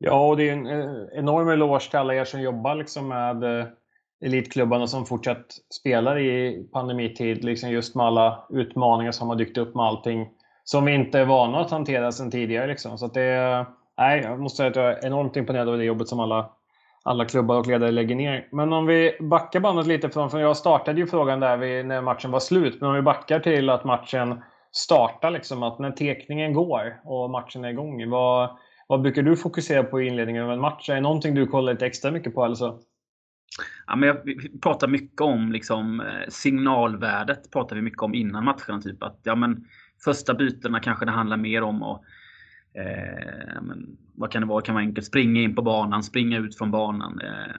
Ja, 0.02 0.26
och 0.26 0.36
det 0.36 0.48
är 0.48 0.52
en 0.52 0.66
eh, 0.66 1.06
enorm 1.12 1.48
eloge 1.48 1.90
till 1.90 1.98
alla 1.98 2.14
er 2.14 2.24
som 2.24 2.42
jobbar 2.42 2.74
liksom 2.74 3.08
med 3.08 3.44
eh, 3.44 3.66
elitklubbarna 4.24 4.86
som 4.86 5.06
fortsatt 5.06 5.46
spelar 5.74 6.18
i 6.18 6.62
pandemitid. 6.72 7.44
Liksom 7.44 7.70
just 7.70 7.94
med 7.94 8.06
alla 8.06 8.46
utmaningar 8.50 9.12
som 9.12 9.28
har 9.28 9.36
dykt 9.36 9.58
upp 9.58 9.74
med 9.74 9.84
allting 9.84 10.28
som 10.64 10.84
vi 10.84 10.94
inte 10.94 11.18
är 11.18 11.24
vana 11.24 11.60
att 11.60 11.70
hantera 11.70 12.12
sedan 12.12 12.30
tidigare. 12.30 12.66
Liksom. 12.66 12.98
Så 12.98 13.06
det, 13.06 13.66
nej, 13.98 14.20
jag 14.20 14.40
måste 14.40 14.56
säga 14.56 14.70
att 14.70 14.76
jag 14.76 14.90
är 14.90 15.06
enormt 15.06 15.36
imponerad 15.36 15.68
av 15.68 15.78
det 15.78 15.84
jobbet 15.84 16.08
som 16.08 16.20
alla, 16.20 16.50
alla 17.02 17.24
klubbar 17.24 17.58
och 17.58 17.66
ledare 17.66 17.90
lägger 17.90 18.14
ner. 18.14 18.48
Men 18.52 18.72
om 18.72 18.86
vi 18.86 19.16
backar 19.20 19.60
bandet 19.60 19.86
lite 19.86 20.10
från, 20.10 20.30
för 20.30 20.38
jag 20.38 20.56
startade 20.56 21.00
ju 21.00 21.06
frågan 21.06 21.40
där 21.40 21.56
vi, 21.56 21.82
när 21.82 22.02
matchen 22.02 22.30
var 22.30 22.40
slut, 22.40 22.80
men 22.80 22.90
om 22.90 22.96
vi 22.96 23.02
backar 23.02 23.40
till 23.40 23.70
att 23.70 23.84
matchen 23.84 24.42
startar, 24.72 25.30
liksom, 25.30 25.62
att 25.62 25.78
när 25.78 25.90
tekningen 25.90 26.52
går 26.52 27.00
och 27.04 27.30
matchen 27.30 27.64
är 27.64 27.68
igång. 27.70 28.10
Vad, 28.10 28.50
vad 28.90 29.02
brukar 29.02 29.22
du 29.22 29.36
fokusera 29.36 29.84
på 29.84 30.02
i 30.02 30.06
inledningen 30.06 30.44
av 30.44 30.52
en 30.52 30.60
match? 30.60 30.88
Är 30.88 30.94
det 30.94 31.00
någonting 31.00 31.34
du 31.34 31.46
kollar 31.46 31.72
lite 31.72 31.86
extra 31.86 32.10
mycket 32.10 32.34
på? 32.34 32.44
Eller 32.44 32.54
så? 32.54 32.80
Ja, 33.86 33.96
men 33.96 34.08
jag 34.08 34.16
pratar 34.62 34.88
mycket 34.88 35.20
om 35.20 35.52
liksom, 35.52 36.00
eh, 36.00 36.28
signalvärdet. 36.28 37.50
pratar 37.50 37.76
vi 37.76 37.82
mycket 37.82 38.02
om 38.02 38.14
innan 38.14 38.44
matcherna. 38.44 38.80
Typ 38.82 39.02
att, 39.02 39.20
ja, 39.22 39.34
men, 39.34 39.64
första 40.04 40.34
bytena 40.34 40.80
kanske 40.80 41.04
det 41.04 41.10
handlar 41.10 41.36
mer 41.36 41.62
om 41.62 41.82
att 41.82 42.00
eh, 42.74 43.62
men, 43.62 43.96
vad 44.14 44.30
kan 44.30 44.42
det 44.42 44.48
vara? 44.48 44.60
Det 44.60 44.66
kan 44.66 44.74
vara 44.74 44.84
enkelt. 44.84 45.06
Springa 45.06 45.40
in 45.40 45.54
på 45.54 45.62
banan, 45.62 46.02
springa 46.02 46.38
ut 46.38 46.58
från 46.58 46.70
banan. 46.70 47.20
Eh, 47.20 47.54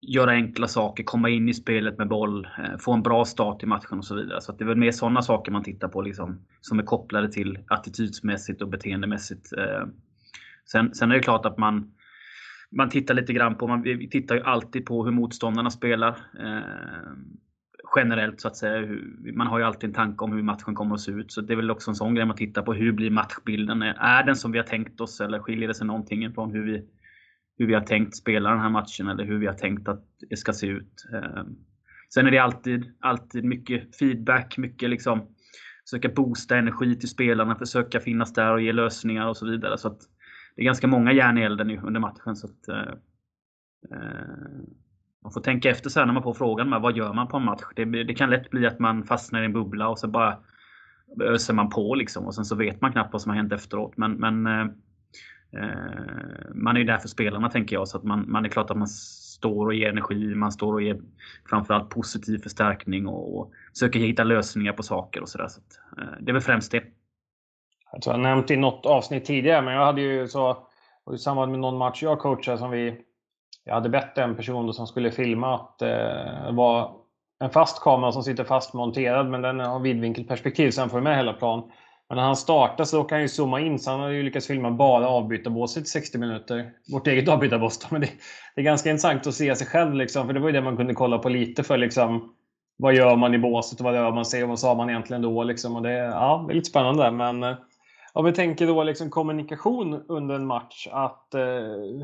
göra 0.00 0.30
enkla 0.30 0.68
saker, 0.68 1.04
komma 1.04 1.28
in 1.28 1.48
i 1.48 1.54
spelet 1.54 1.98
med 1.98 2.08
boll, 2.08 2.44
eh, 2.44 2.78
få 2.78 2.92
en 2.92 3.02
bra 3.02 3.24
start 3.24 3.62
i 3.62 3.66
matchen 3.66 3.98
och 3.98 4.04
så 4.04 4.14
vidare. 4.14 4.40
Så 4.40 4.52
det 4.52 4.64
är 4.64 4.68
väl 4.68 4.76
mer 4.76 4.92
sådana 4.92 5.22
saker 5.22 5.52
man 5.52 5.64
tittar 5.64 5.88
på 5.88 6.02
liksom, 6.02 6.38
som 6.60 6.78
är 6.78 6.82
kopplade 6.82 7.32
till 7.32 7.58
attitydsmässigt 7.66 8.62
och 8.62 8.68
beteendemässigt. 8.68 9.52
Eh, 9.52 9.86
Sen, 10.70 10.94
sen 10.94 11.10
är 11.10 11.14
det 11.14 11.22
klart 11.22 11.46
att 11.46 11.58
man, 11.58 11.92
man 12.70 12.88
tittar 12.88 13.14
lite 13.14 13.32
grann 13.32 13.54
på, 13.54 13.68
man, 13.68 13.82
vi 13.82 14.10
tittar 14.10 14.34
ju 14.34 14.42
alltid 14.42 14.86
på 14.86 15.04
hur 15.04 15.12
motståndarna 15.12 15.70
spelar. 15.70 16.10
Eh, 16.40 17.12
generellt 17.96 18.40
så 18.40 18.48
att 18.48 18.56
säga. 18.56 18.78
Hur, 18.78 19.32
man 19.36 19.46
har 19.46 19.58
ju 19.58 19.64
alltid 19.64 19.88
en 19.90 19.94
tanke 19.94 20.24
om 20.24 20.32
hur 20.32 20.42
matchen 20.42 20.74
kommer 20.74 20.94
att 20.94 21.00
se 21.00 21.12
ut. 21.12 21.32
Så 21.32 21.40
det 21.40 21.52
är 21.52 21.56
väl 21.56 21.70
också 21.70 21.90
en 21.90 21.94
sån 21.94 22.14
grej 22.14 22.26
man 22.26 22.36
tittar 22.36 22.62
på. 22.62 22.72
Hur 22.72 22.92
blir 22.92 23.10
matchbilden? 23.10 23.82
Är 23.82 24.24
den 24.24 24.36
som 24.36 24.52
vi 24.52 24.58
har 24.58 24.66
tänkt 24.66 25.00
oss 25.00 25.20
eller 25.20 25.38
skiljer 25.38 25.68
det 25.68 25.74
sig 25.74 25.86
någonting 25.86 26.34
från 26.34 26.50
hur 26.50 26.64
vi, 26.64 26.84
hur 27.58 27.66
vi 27.66 27.74
har 27.74 27.80
tänkt 27.80 28.16
spela 28.16 28.50
den 28.50 28.60
här 28.60 28.70
matchen 28.70 29.08
eller 29.08 29.24
hur 29.24 29.38
vi 29.38 29.46
har 29.46 29.54
tänkt 29.54 29.88
att 29.88 30.04
det 30.30 30.36
ska 30.36 30.52
se 30.52 30.66
ut? 30.66 31.06
Eh, 31.14 31.44
sen 32.14 32.26
är 32.26 32.30
det 32.30 32.38
alltid, 32.38 32.92
alltid 33.00 33.44
mycket 33.44 33.96
feedback, 33.96 34.58
mycket 34.58 34.90
liksom 34.90 35.26
försöka 35.90 36.08
boosta 36.08 36.56
energi 36.56 36.96
till 36.96 37.08
spelarna, 37.08 37.56
försöka 37.56 38.00
finnas 38.00 38.32
där 38.32 38.52
och 38.52 38.62
ge 38.62 38.72
lösningar 38.72 39.26
och 39.26 39.36
så 39.36 39.46
vidare. 39.46 39.78
Så 39.78 39.88
att 39.88 40.00
det 40.56 40.62
är 40.62 40.64
ganska 40.64 40.86
många 40.86 41.12
järn 41.12 41.38
i 41.38 41.42
elden 41.42 41.78
under 41.78 42.00
matchen. 42.00 42.36
Så 42.36 42.46
att, 42.46 42.68
eh, 42.68 42.94
eh 43.90 44.62
man 45.22 45.32
får 45.32 45.40
tänka 45.40 45.70
efter 45.70 45.90
sen 45.90 46.06
när 46.06 46.14
man 46.14 46.22
får 46.22 46.34
frågan 46.34 46.70
med, 46.70 46.80
vad 46.80 46.96
gör 46.96 47.12
man 47.12 47.28
på 47.28 47.36
en 47.36 47.44
match? 47.44 47.62
Det, 47.76 47.84
det, 47.84 48.14
kan 48.14 48.30
lätt 48.30 48.50
bli 48.50 48.66
att 48.66 48.78
man 48.78 49.04
fastnar 49.04 49.42
i 49.42 49.44
en 49.44 49.52
bubbla 49.52 49.88
och 49.88 49.98
så 49.98 50.08
bara 50.08 50.38
öser 51.20 51.54
man 51.54 51.70
på 51.70 51.94
liksom 51.94 52.26
och 52.26 52.34
sen 52.34 52.44
så 52.44 52.56
vet 52.56 52.80
man 52.80 52.92
knappt 52.92 53.12
vad 53.12 53.22
som 53.22 53.30
har 53.30 53.36
hänt 53.36 53.52
efteråt. 53.52 53.96
Men, 53.96 54.12
men 54.12 54.46
eh, 54.46 54.66
eh, 55.52 56.54
man 56.54 56.76
är 56.76 56.80
ju 56.80 56.86
där 56.86 56.98
för 56.98 57.08
spelarna 57.08 57.50
tänker 57.50 57.76
jag. 57.76 57.88
Så 57.88 57.98
att 57.98 58.04
man, 58.04 58.30
man 58.30 58.44
är 58.44 58.48
klart 58.48 58.70
att 58.70 58.76
man 58.76 58.88
står 58.88 59.66
och 59.66 59.74
ger 59.74 59.88
energi, 59.88 60.34
man 60.34 60.52
står 60.52 60.72
och 60.72 60.82
ger 60.82 61.00
framförallt 61.48 61.90
positiv 61.90 62.38
förstärkning 62.38 63.06
och, 63.06 63.38
och 63.38 63.52
försöker 63.74 64.00
hitta 64.00 64.24
lösningar 64.24 64.72
på 64.72 64.82
saker 64.82 65.20
och 65.20 65.28
sådär. 65.28 65.48
Så, 65.48 65.60
så 65.68 66.00
eh, 66.00 66.06
det 66.20 66.30
är 66.30 66.32
väl 66.32 66.42
främst 66.42 66.72
det. 66.72 66.82
Alltså, 67.92 68.10
jag 68.10 68.14
tror 68.14 68.14
jag 68.14 68.36
nämnt 68.36 68.50
i 68.50 68.56
något 68.56 68.86
avsnitt 68.86 69.24
tidigare, 69.24 69.62
men 69.62 69.74
jag 69.74 69.84
hade 69.84 70.00
ju 70.00 70.28
så 70.28 70.56
i 71.14 71.18
samband 71.18 71.50
med 71.50 71.60
någon 71.60 71.78
match 71.78 72.02
jag 72.02 72.18
coachade 72.18 72.58
som 72.58 72.70
vi 72.70 73.00
jag 73.64 73.74
hade 73.74 73.88
bett 73.88 74.18
en 74.18 74.36
person 74.36 74.74
som 74.74 74.86
skulle 74.86 75.10
filma 75.10 75.54
att 75.54 75.82
eh, 75.82 75.88
det 76.46 76.52
var 76.52 76.90
en 77.40 77.50
fast 77.50 77.82
kamera 77.82 78.12
som 78.12 78.22
sitter 78.22 78.44
fastmonterad 78.44 79.30
men 79.30 79.42
den 79.42 79.60
har 79.60 79.80
vidvinkelperspektiv 79.80 80.70
så 80.70 80.80
han 80.80 80.90
får 80.90 81.00
med 81.00 81.16
hela 81.16 81.32
plan. 81.32 81.70
Men 82.08 82.16
när 82.16 82.24
han 82.24 82.36
startar 82.36 82.84
så 82.84 83.04
kan 83.04 83.16
han 83.16 83.22
ju 83.22 83.28
zooma 83.28 83.60
in 83.60 83.78
så 83.78 83.90
han 83.90 84.00
har 84.00 84.08
ju 84.08 84.22
lyckats 84.22 84.46
filma 84.46 84.70
bara 84.70 85.08
avbytarbåset 85.08 85.82
i 85.82 85.86
60 85.86 86.18
minuter. 86.18 86.70
Vårt 86.92 87.06
eget 87.06 87.28
avbytarbås 87.28 87.86
Men 87.90 88.00
det, 88.00 88.08
det, 88.54 88.60
är 88.60 88.64
ganska 88.64 88.90
intressant 88.90 89.26
att 89.26 89.34
se 89.34 89.56
sig 89.56 89.66
själv 89.66 89.94
liksom, 89.94 90.26
för 90.26 90.34
det 90.34 90.40
var 90.40 90.48
ju 90.48 90.52
det 90.52 90.62
man 90.62 90.76
kunde 90.76 90.94
kolla 90.94 91.18
på 91.18 91.28
lite 91.28 91.62
för 91.62 91.76
liksom 91.76 92.34
vad 92.76 92.94
gör 92.94 93.16
man 93.16 93.34
i 93.34 93.38
båset 93.38 93.80
och 93.80 93.84
vad 93.84 93.94
gör 93.94 94.12
man 94.12 94.24
sig 94.24 94.42
och 94.42 94.48
vad 94.48 94.58
sa 94.58 94.74
man 94.74 94.90
egentligen 94.90 95.22
då 95.22 95.44
liksom. 95.44 95.76
Och 95.76 95.82
det, 95.82 95.92
ja, 95.92 96.44
det 96.46 96.52
är 96.52 96.54
lite 96.54 96.70
spännande 96.70 97.10
men 97.10 97.42
eh, 97.42 97.56
om 98.12 98.24
vi 98.24 98.32
tänker 98.32 98.66
då 98.66 98.82
liksom 98.82 99.10
kommunikation 99.10 100.02
under 100.08 100.34
en 100.34 100.46
match. 100.46 100.88
Att, 100.90 101.34
eh, 101.34 101.42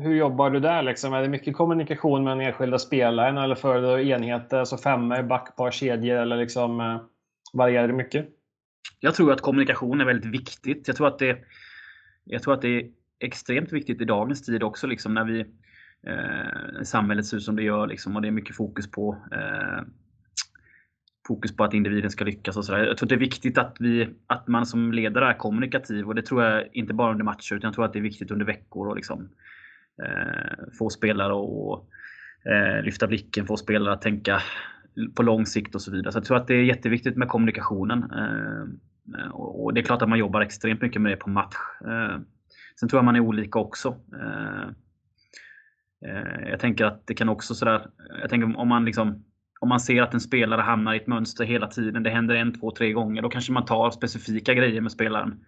hur 0.01 0.15
jobbar 0.15 0.49
du 0.49 0.59
där? 0.59 0.83
Liksom? 0.83 1.13
Är 1.13 1.21
det 1.21 1.29
mycket 1.29 1.55
kommunikation 1.55 2.23
med 2.23 2.37
den 2.37 2.47
enskilda 2.47 2.79
spelaren 2.79 3.37
eller 3.37 3.55
föredrar 3.55 3.97
du 3.97 4.09
enheter, 4.09 4.57
alltså 4.59 4.77
femmor, 4.77 5.23
backpar, 5.23 5.71
kedjor 5.71 6.17
eller 6.17 6.37
liksom, 6.37 6.79
eh, 6.79 7.01
varierar 7.53 7.87
det 7.87 7.93
mycket? 7.93 8.27
Jag 8.99 9.15
tror 9.15 9.31
att 9.31 9.41
kommunikation 9.41 10.01
är 10.01 10.05
väldigt 10.05 10.33
viktigt. 10.33 10.87
Jag 10.87 10.97
tror 10.97 11.07
att 11.07 11.19
det, 11.19 11.37
jag 12.23 12.43
tror 12.43 12.53
att 12.53 12.61
det 12.61 12.79
är 12.79 12.89
extremt 13.19 13.71
viktigt 13.71 14.01
i 14.01 14.05
dagens 14.05 14.45
tid 14.45 14.63
också 14.63 14.87
liksom 14.87 15.13
när 15.13 15.23
vi 15.23 15.39
eh, 16.07 16.83
samhället 16.83 17.25
ser 17.25 17.37
ut 17.37 17.43
som 17.43 17.55
det 17.55 17.63
gör 17.63 17.87
liksom, 17.87 18.15
och 18.15 18.21
det 18.21 18.27
är 18.27 18.31
mycket 18.31 18.55
fokus 18.55 18.91
på 18.91 19.17
eh, 19.31 19.83
fokus 21.29 21.55
på 21.55 21.63
att 21.63 21.73
individen 21.73 22.11
ska 22.11 22.25
lyckas 22.25 22.57
och 22.57 22.65
sådär. 22.65 22.79
Jag 22.79 22.97
tror 22.97 23.05
att 23.05 23.09
det 23.09 23.15
är 23.15 23.29
viktigt 23.29 23.57
att, 23.57 23.75
vi, 23.79 24.09
att 24.27 24.47
man 24.47 24.65
som 24.65 24.91
ledare 24.91 25.29
är 25.29 25.33
kommunikativ 25.33 26.07
och 26.07 26.15
det 26.15 26.21
tror 26.21 26.43
jag 26.43 26.67
inte 26.73 26.93
bara 26.93 27.11
under 27.11 27.25
matcher 27.25 27.55
utan 27.55 27.67
jag 27.67 27.73
tror 27.75 27.85
att 27.85 27.93
det 27.93 27.99
är 27.99 28.03
viktigt 28.03 28.31
under 28.31 28.45
veckor 28.45 28.87
och 28.87 28.95
liksom 28.95 29.29
eh, 30.03 30.63
få 30.77 30.89
spelare 30.89 31.33
att 31.33 31.83
eh, 32.45 32.83
lyfta 32.83 33.07
blicken, 33.07 33.45
få 33.45 33.57
spelare 33.57 33.93
att 33.93 34.01
tänka 34.01 34.41
på 35.15 35.23
lång 35.23 35.45
sikt 35.45 35.75
och 35.75 35.81
så 35.81 35.91
vidare. 35.91 36.11
Så 36.11 36.17
jag 36.17 36.25
tror 36.25 36.37
att 36.37 36.47
det 36.47 36.53
är 36.53 36.63
jätteviktigt 36.63 37.17
med 37.17 37.27
kommunikationen. 37.27 38.03
Eh, 38.03 39.29
och 39.31 39.73
det 39.73 39.81
är 39.81 39.83
klart 39.83 40.01
att 40.01 40.09
man 40.09 40.19
jobbar 40.19 40.41
extremt 40.41 40.81
mycket 40.81 41.01
med 41.01 41.11
det 41.11 41.15
på 41.15 41.29
match. 41.29 41.55
Eh, 41.85 42.17
sen 42.79 42.89
tror 42.89 42.97
jag 42.97 43.05
man 43.05 43.15
är 43.15 43.19
olika 43.19 43.59
också. 43.59 43.95
Eh, 44.21 44.67
eh, 46.09 46.49
jag 46.49 46.59
tänker 46.59 46.85
att 46.85 47.07
det 47.07 47.13
kan 47.13 47.29
också 47.29 47.55
sådär, 47.55 47.87
jag 48.21 48.29
tänker 48.29 48.57
om 48.57 48.67
man 48.67 48.85
liksom 48.85 49.23
om 49.59 49.69
man 49.69 49.79
ser 49.79 50.01
att 50.01 50.13
en 50.13 50.19
spelare 50.19 50.61
hamnar 50.61 50.93
i 50.93 50.97
ett 50.97 51.07
mönster 51.07 51.45
hela 51.45 51.67
tiden, 51.67 52.03
det 52.03 52.09
händer 52.09 52.35
en, 52.35 52.59
två, 52.59 52.71
tre 52.71 52.91
gånger, 52.91 53.21
då 53.21 53.29
kanske 53.29 53.51
man 53.51 53.65
tar 53.65 53.91
specifika 53.91 54.53
grejer 54.53 54.81
med 54.81 54.91
spelaren. 54.91 55.45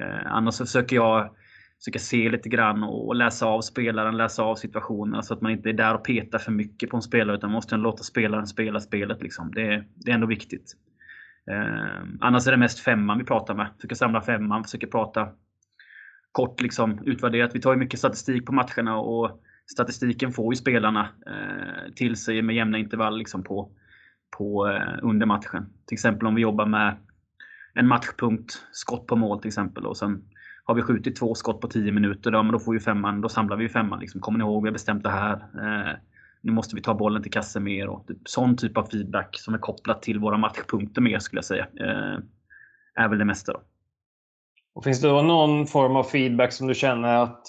Eh, 0.00 0.32
annars 0.32 0.54
så 0.54 0.66
försöker 0.66 0.96
jag 0.96 1.30
försöka 1.78 1.98
se 1.98 2.30
lite 2.30 2.48
grann 2.48 2.82
och 2.82 3.14
läsa 3.14 3.46
av 3.46 3.60
spelaren, 3.60 4.16
läsa 4.16 4.42
av 4.42 4.54
situationen 4.54 5.22
så 5.22 5.34
att 5.34 5.40
man 5.40 5.52
inte 5.52 5.68
är 5.68 5.72
där 5.72 5.94
och 5.94 6.04
petar 6.04 6.38
för 6.38 6.52
mycket 6.52 6.90
på 6.90 6.96
en 6.96 7.02
spelare 7.02 7.36
utan 7.36 7.50
man 7.50 7.54
måste 7.54 7.76
låta 7.76 8.02
spelaren 8.02 8.46
spela 8.46 8.80
spelet. 8.80 9.22
Liksom. 9.22 9.52
Det, 9.54 9.84
det 9.94 10.10
är 10.10 10.14
ändå 10.14 10.26
viktigt. 10.26 10.72
Eh, 11.50 12.02
annars 12.20 12.46
är 12.46 12.50
det 12.50 12.56
mest 12.56 12.80
femman 12.80 13.18
vi 13.18 13.24
pratar 13.24 13.54
med. 13.54 13.66
Försöker 13.76 13.96
samla 13.96 14.20
femman, 14.20 14.64
försöker 14.64 14.86
prata 14.86 15.28
kort 16.32 16.60
liksom 16.60 16.98
utvärderat. 17.04 17.54
Vi 17.54 17.60
tar 17.60 17.72
ju 17.72 17.78
mycket 17.78 17.98
statistik 17.98 18.46
på 18.46 18.52
matcherna 18.52 18.96
och 18.96 19.42
statistiken 19.72 20.32
får 20.32 20.54
ju 20.54 20.56
spelarna 20.56 21.08
eh, 21.26 21.92
till 21.94 22.16
sig 22.16 22.42
med 22.42 22.56
jämna 22.56 22.78
intervall 22.78 23.18
liksom 23.18 23.42
på, 23.42 23.70
på, 24.38 24.68
eh, 24.68 24.98
under 25.02 25.26
matchen. 25.26 25.72
Till 25.86 25.94
exempel 25.94 26.26
om 26.26 26.34
vi 26.34 26.42
jobbar 26.42 26.66
med 26.66 26.96
en 27.74 27.88
matchpunkt, 27.88 28.62
skott 28.72 29.06
på 29.06 29.16
mål 29.16 29.40
till 29.40 29.48
exempel. 29.48 29.86
Och 29.86 29.96
sen 29.96 30.24
har 30.64 30.74
vi 30.74 30.82
skjutit 30.82 31.16
två 31.16 31.34
skott 31.34 31.60
på 31.60 31.68
10 31.68 31.92
minuter, 31.92 32.30
då, 32.30 32.42
men 32.42 32.52
då, 32.52 32.58
får 32.58 32.72
vi 32.72 32.80
femman, 32.80 33.20
då 33.20 33.28
samlar 33.28 33.56
vi 33.56 33.68
femman. 33.68 34.00
Liksom. 34.00 34.20
Kommer 34.20 34.38
ni 34.38 34.44
ihåg, 34.44 34.62
vi 34.62 34.68
har 34.68 34.72
bestämt 34.72 35.02
det 35.02 35.10
här. 35.10 35.32
Eh, 35.34 35.96
nu 36.40 36.52
måste 36.52 36.76
vi 36.76 36.82
ta 36.82 36.94
bollen 36.94 37.22
till 37.22 37.32
kassen 37.32 37.64
mer. 37.64 37.88
Och 37.88 38.06
typ, 38.06 38.18
sån 38.24 38.56
typ 38.56 38.76
av 38.76 38.84
feedback 38.84 39.38
som 39.38 39.54
är 39.54 39.58
kopplat 39.58 40.02
till 40.02 40.18
våra 40.18 40.36
matchpunkter 40.36 41.00
mer 41.00 41.18
skulle 41.18 41.38
jag 41.38 41.44
säga. 41.44 41.66
Eh, 41.80 42.18
är 42.94 43.08
väl 43.08 43.18
det 43.18 43.24
mesta. 43.24 43.52
Då. 43.52 43.62
Och 44.74 44.84
finns 44.84 45.00
det 45.00 45.08
då 45.08 45.22
någon 45.22 45.66
form 45.66 45.96
av 45.96 46.04
feedback 46.04 46.52
som 46.52 46.66
du 46.66 46.74
känner 46.74 47.14
att 47.22 47.42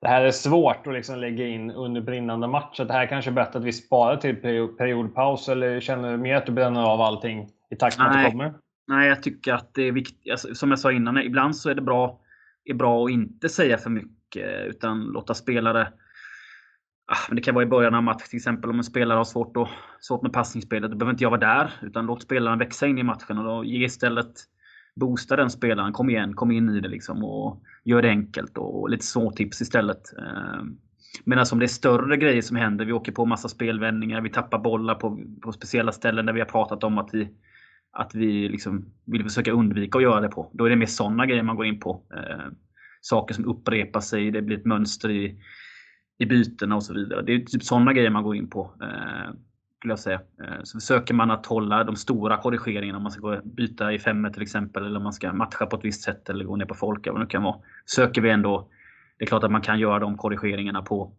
det 0.00 0.08
här 0.08 0.22
är 0.22 0.30
svårt 0.30 0.86
att 0.86 0.92
liksom 0.92 1.18
lägga 1.18 1.46
in 1.46 1.70
under 1.70 2.00
brinnande 2.00 2.46
match. 2.46 2.80
Att 2.80 2.88
det 2.88 2.94
här 2.94 3.06
kanske 3.06 3.30
är 3.30 3.32
bättre 3.32 3.58
att 3.58 3.64
vi 3.64 3.72
sparar 3.72 4.16
till 4.16 4.36
periodpaus 4.76 5.48
eller 5.48 5.80
känner 5.80 6.10
du 6.10 6.16
mer 6.16 6.36
att 6.36 6.46
du 6.46 6.52
bränner 6.52 6.82
av 6.82 7.00
allting 7.00 7.48
i 7.70 7.76
takt 7.76 7.98
med 7.98 8.06
att 8.06 8.24
det 8.24 8.30
kommer? 8.30 8.54
Nej, 8.88 9.08
jag 9.08 9.22
tycker 9.22 9.52
att 9.52 9.74
det 9.74 9.82
är 9.82 9.92
viktigt. 9.92 10.30
Alltså, 10.30 10.54
som 10.54 10.70
jag 10.70 10.78
sa 10.78 10.92
innan, 10.92 11.18
ibland 11.18 11.56
så 11.56 11.70
är 11.70 11.74
det 11.74 11.82
bra, 11.82 12.20
är 12.64 12.74
bra 12.74 13.04
att 13.04 13.10
inte 13.10 13.48
säga 13.48 13.78
för 13.78 13.90
mycket 13.90 14.66
utan 14.66 15.04
låta 15.04 15.34
spelare 15.34 15.88
ah, 17.06 17.16
men 17.28 17.36
det 17.36 17.42
kan 17.42 17.54
vara 17.54 17.64
i 17.64 17.68
början 17.68 17.94
av 17.94 18.02
match 18.02 18.28
till 18.28 18.36
exempel 18.36 18.70
om 18.70 18.78
en 18.78 18.84
spelare 18.84 19.16
har 19.16 19.24
svårt, 19.24 19.56
att, 19.56 19.68
svårt 20.00 20.22
med 20.22 20.32
passningsspelet. 20.32 20.90
Då 20.90 20.96
behöver 20.96 21.12
inte 21.12 21.24
jag 21.24 21.30
vara 21.30 21.40
där. 21.40 21.72
Utan 21.82 22.06
låt 22.06 22.22
spelaren 22.22 22.58
växa 22.58 22.86
in 22.86 22.98
i 22.98 23.02
matchen 23.02 23.38
och 23.38 23.44
då 23.44 23.64
ge 23.64 23.84
istället 23.84 24.32
boosta 25.00 25.36
den 25.36 25.50
spelaren. 25.50 25.92
Kom 25.92 26.10
igen, 26.10 26.34
kom 26.34 26.50
in 26.50 26.68
i 26.68 26.80
det 26.80 26.88
liksom. 26.88 27.24
Och 27.24 27.62
gör 27.84 28.02
det 28.02 28.08
enkelt 28.08 28.58
och 28.58 28.90
lite 28.90 29.04
småtips 29.04 29.60
istället. 29.60 30.18
Ehm, 30.18 30.76
medan 31.24 31.46
om 31.52 31.58
det 31.58 31.64
är 31.64 31.68
större 31.68 32.16
grejer 32.16 32.42
som 32.42 32.56
händer, 32.56 32.84
vi 32.84 32.92
åker 32.92 33.12
på 33.12 33.26
massa 33.26 33.48
spelvändningar, 33.48 34.20
vi 34.20 34.30
tappar 34.30 34.58
bollar 34.58 34.94
på, 34.94 35.20
på 35.42 35.52
speciella 35.52 35.92
ställen 35.92 36.26
där 36.26 36.32
vi 36.32 36.40
har 36.40 36.46
pratat 36.46 36.84
om 36.84 36.98
att 36.98 37.10
vi, 37.12 37.28
att 37.92 38.14
vi 38.14 38.48
liksom 38.48 38.84
vill 39.04 39.24
försöka 39.24 39.52
undvika 39.52 39.98
att 39.98 40.02
göra 40.02 40.20
det 40.20 40.28
på. 40.28 40.50
Då 40.52 40.64
är 40.64 40.70
det 40.70 40.76
mer 40.76 40.86
sådana 40.86 41.26
grejer 41.26 41.42
man 41.42 41.56
går 41.56 41.66
in 41.66 41.80
på. 41.80 42.02
Eh, 42.14 42.52
saker 43.00 43.34
som 43.34 43.44
upprepar 43.44 44.00
sig, 44.00 44.30
det 44.30 44.42
blir 44.42 44.58
ett 44.58 44.66
mönster 44.66 45.10
i, 45.10 45.40
i 46.18 46.26
bytena 46.26 46.76
och 46.76 46.82
så 46.82 46.94
vidare. 46.94 47.22
Det 47.22 47.32
är 47.32 47.38
typ 47.38 47.62
sådana 47.62 47.92
grejer 47.92 48.10
man 48.10 48.22
går 48.22 48.36
in 48.36 48.50
på. 48.50 48.74
Eh, 48.82 49.30
skulle 49.80 49.92
jag 49.92 49.98
säga. 49.98 50.20
Eh, 50.44 50.62
så 50.62 50.80
försöker 50.80 51.14
man 51.14 51.30
att 51.30 51.46
hålla 51.46 51.84
de 51.84 51.96
stora 51.96 52.36
korrigeringarna, 52.36 52.96
om 52.96 53.02
man 53.02 53.12
ska 53.12 53.20
gå 53.20 53.40
byta 53.44 53.92
i 53.92 53.98
femmet 53.98 54.32
till 54.32 54.42
exempel, 54.42 54.86
eller 54.86 54.96
om 54.96 55.02
man 55.02 55.12
ska 55.12 55.32
matcha 55.32 55.66
på 55.66 55.76
ett 55.76 55.84
visst 55.84 56.02
sätt 56.02 56.28
eller 56.28 56.44
gå 56.44 56.56
ner 56.56 56.66
på 56.66 56.74
folk, 56.74 57.06
eller 57.06 57.18
vad 57.18 57.26
det 57.26 57.30
kan 57.30 57.42
vara. 57.42 57.60
Söker 57.86 58.20
vi 58.20 58.30
ändå, 58.30 58.68
det 59.18 59.24
är 59.24 59.26
klart 59.26 59.44
att 59.44 59.50
man 59.50 59.62
kan 59.62 59.78
göra 59.78 59.98
de 59.98 60.16
korrigeringarna 60.16 60.82
på, 60.82 61.12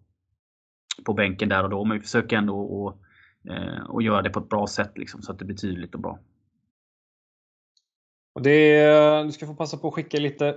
på 1.06 1.14
bänken 1.14 1.50
där 1.50 1.64
och 1.64 1.70
då, 1.70 1.86
men 1.86 1.98
vi 1.98 2.04
försöker 2.04 2.38
ändå 2.38 2.88
att 2.88 3.52
eh, 3.52 3.84
och 3.84 4.02
göra 4.02 4.22
det 4.22 4.30
på 4.30 4.40
ett 4.40 4.50
bra 4.50 4.68
sätt 4.68 4.98
liksom, 4.98 5.22
så 5.22 5.32
att 5.32 5.40
det 5.40 5.46
blir 5.46 5.58
tydligt 5.58 5.96
och 5.96 6.02
bra. 6.02 6.20
Och 8.34 8.42
det, 8.42 9.24
du 9.24 9.32
ska 9.32 9.46
få 9.46 9.56
passa 9.56 9.78
på 9.78 9.88
att 9.88 9.94
skicka 9.94 10.18
lite 10.18 10.56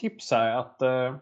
tips 0.00 0.30
här. 0.30 0.56
Att, 0.56 0.82
eh, 0.82 1.16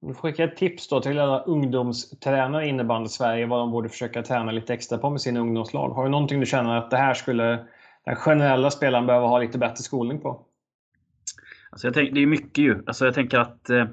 du 0.00 0.14
får 0.14 0.20
skicka 0.20 0.44
ett 0.44 0.56
tips 0.56 0.88
då 0.88 1.00
till 1.00 1.18
alla 1.18 1.40
ungdomstränare 1.40 2.66
i 2.66 2.68
innebandy 2.68 3.08
Sverige 3.08 3.46
vad 3.46 3.58
de 3.58 3.70
borde 3.70 3.88
försöka 3.88 4.22
träna 4.22 4.52
lite 4.52 4.74
extra 4.74 4.98
på 4.98 5.10
med 5.10 5.20
sina 5.20 5.40
ungdomslag. 5.40 5.90
Har 5.90 6.04
du 6.04 6.10
någonting 6.10 6.40
du 6.40 6.46
känner 6.46 6.76
att 6.76 6.90
det 6.90 6.96
här 6.96 7.14
skulle 7.14 7.66
den 8.04 8.16
generella 8.16 8.70
spelaren 8.70 9.06
behöva 9.06 9.26
ha 9.26 9.38
lite 9.38 9.58
bättre 9.58 9.82
skolning 9.82 10.20
på? 10.20 10.46
Alltså 11.70 11.86
jag 11.86 11.94
tänk, 11.94 12.14
det 12.14 12.20
är 12.20 12.26
mycket 12.26 12.58
ju. 12.58 12.82
Alltså 12.86 13.04
jag 13.04 13.14
tänker 13.14 13.38
att 13.38 13.70
eh, 13.70 13.84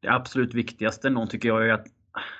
det 0.00 0.08
absolut 0.08 0.54
viktigaste 0.54 1.10
någon 1.10 1.28
tycker 1.28 1.48
jag 1.48 1.68
är 1.68 1.72
att 1.72 1.86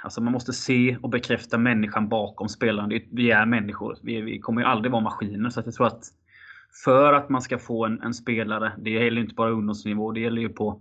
alltså 0.03 0.21
man 0.21 0.33
måste 0.33 0.53
se 0.53 0.97
och 1.03 1.11
bekräfta 1.11 1.59
människan 1.59 2.09
bakom 2.09 2.49
spelaren. 2.49 3.01
vi 3.13 3.31
är 3.31 3.47
människor. 3.47 3.99
Vi, 4.03 4.21
vi 4.21 4.39
kommer 4.39 4.61
ju 4.61 4.67
aldrig 4.67 4.93
vara 4.93 5.03
maskiner. 5.03 5.51
Så 5.51 5.63
jag 5.65 5.75
tror 5.75 5.87
att 5.87 6.05
för 6.85 7.13
att 7.13 7.29
man 7.29 7.43
ska 7.43 7.59
få 7.59 7.87
en, 7.87 8.03
en 8.03 8.15
spelare, 8.15 8.73
det 8.79 8.91
gäller 8.91 9.21
inte 9.21 9.35
bara 9.35 9.51
ungdomsnivå, 9.51 10.13
det 10.13 10.21
gäller 10.21 10.43
ju 10.43 10.49
på 10.49 10.81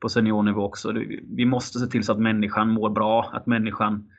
på 0.00 0.08
seniornivå 0.08 0.62
också. 0.62 0.92
Vi 1.36 1.44
måste 1.44 1.78
se 1.78 1.86
till 1.86 2.04
så 2.04 2.12
att 2.12 2.18
människan 2.18 2.70
mår 2.70 2.90
bra. 2.90 3.30
Att 3.32 3.46
människan, 3.46 4.10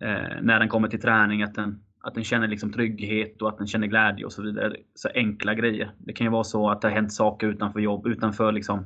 eh, 0.00 0.42
när 0.42 0.58
den 0.58 0.68
kommer 0.68 0.88
till 0.88 1.00
träning, 1.00 1.42
att 1.42 1.54
den, 1.54 1.82
att 2.00 2.14
den 2.14 2.24
känner 2.24 2.48
liksom 2.48 2.72
trygghet 2.72 3.42
och 3.42 3.48
att 3.48 3.58
den 3.58 3.66
känner 3.66 3.86
glädje 3.86 4.24
och 4.24 4.32
så 4.32 4.42
vidare. 4.42 4.76
Så 4.94 5.08
enkla 5.14 5.54
grejer. 5.54 5.90
Det 5.98 6.12
kan 6.12 6.24
ju 6.24 6.30
vara 6.30 6.44
så 6.44 6.70
att 6.70 6.80
det 6.80 6.88
har 6.88 6.94
hänt 6.94 7.12
saker 7.12 7.46
utanför 7.46 7.80
jobb, 7.80 8.06
utanför, 8.06 8.52
liksom, 8.52 8.84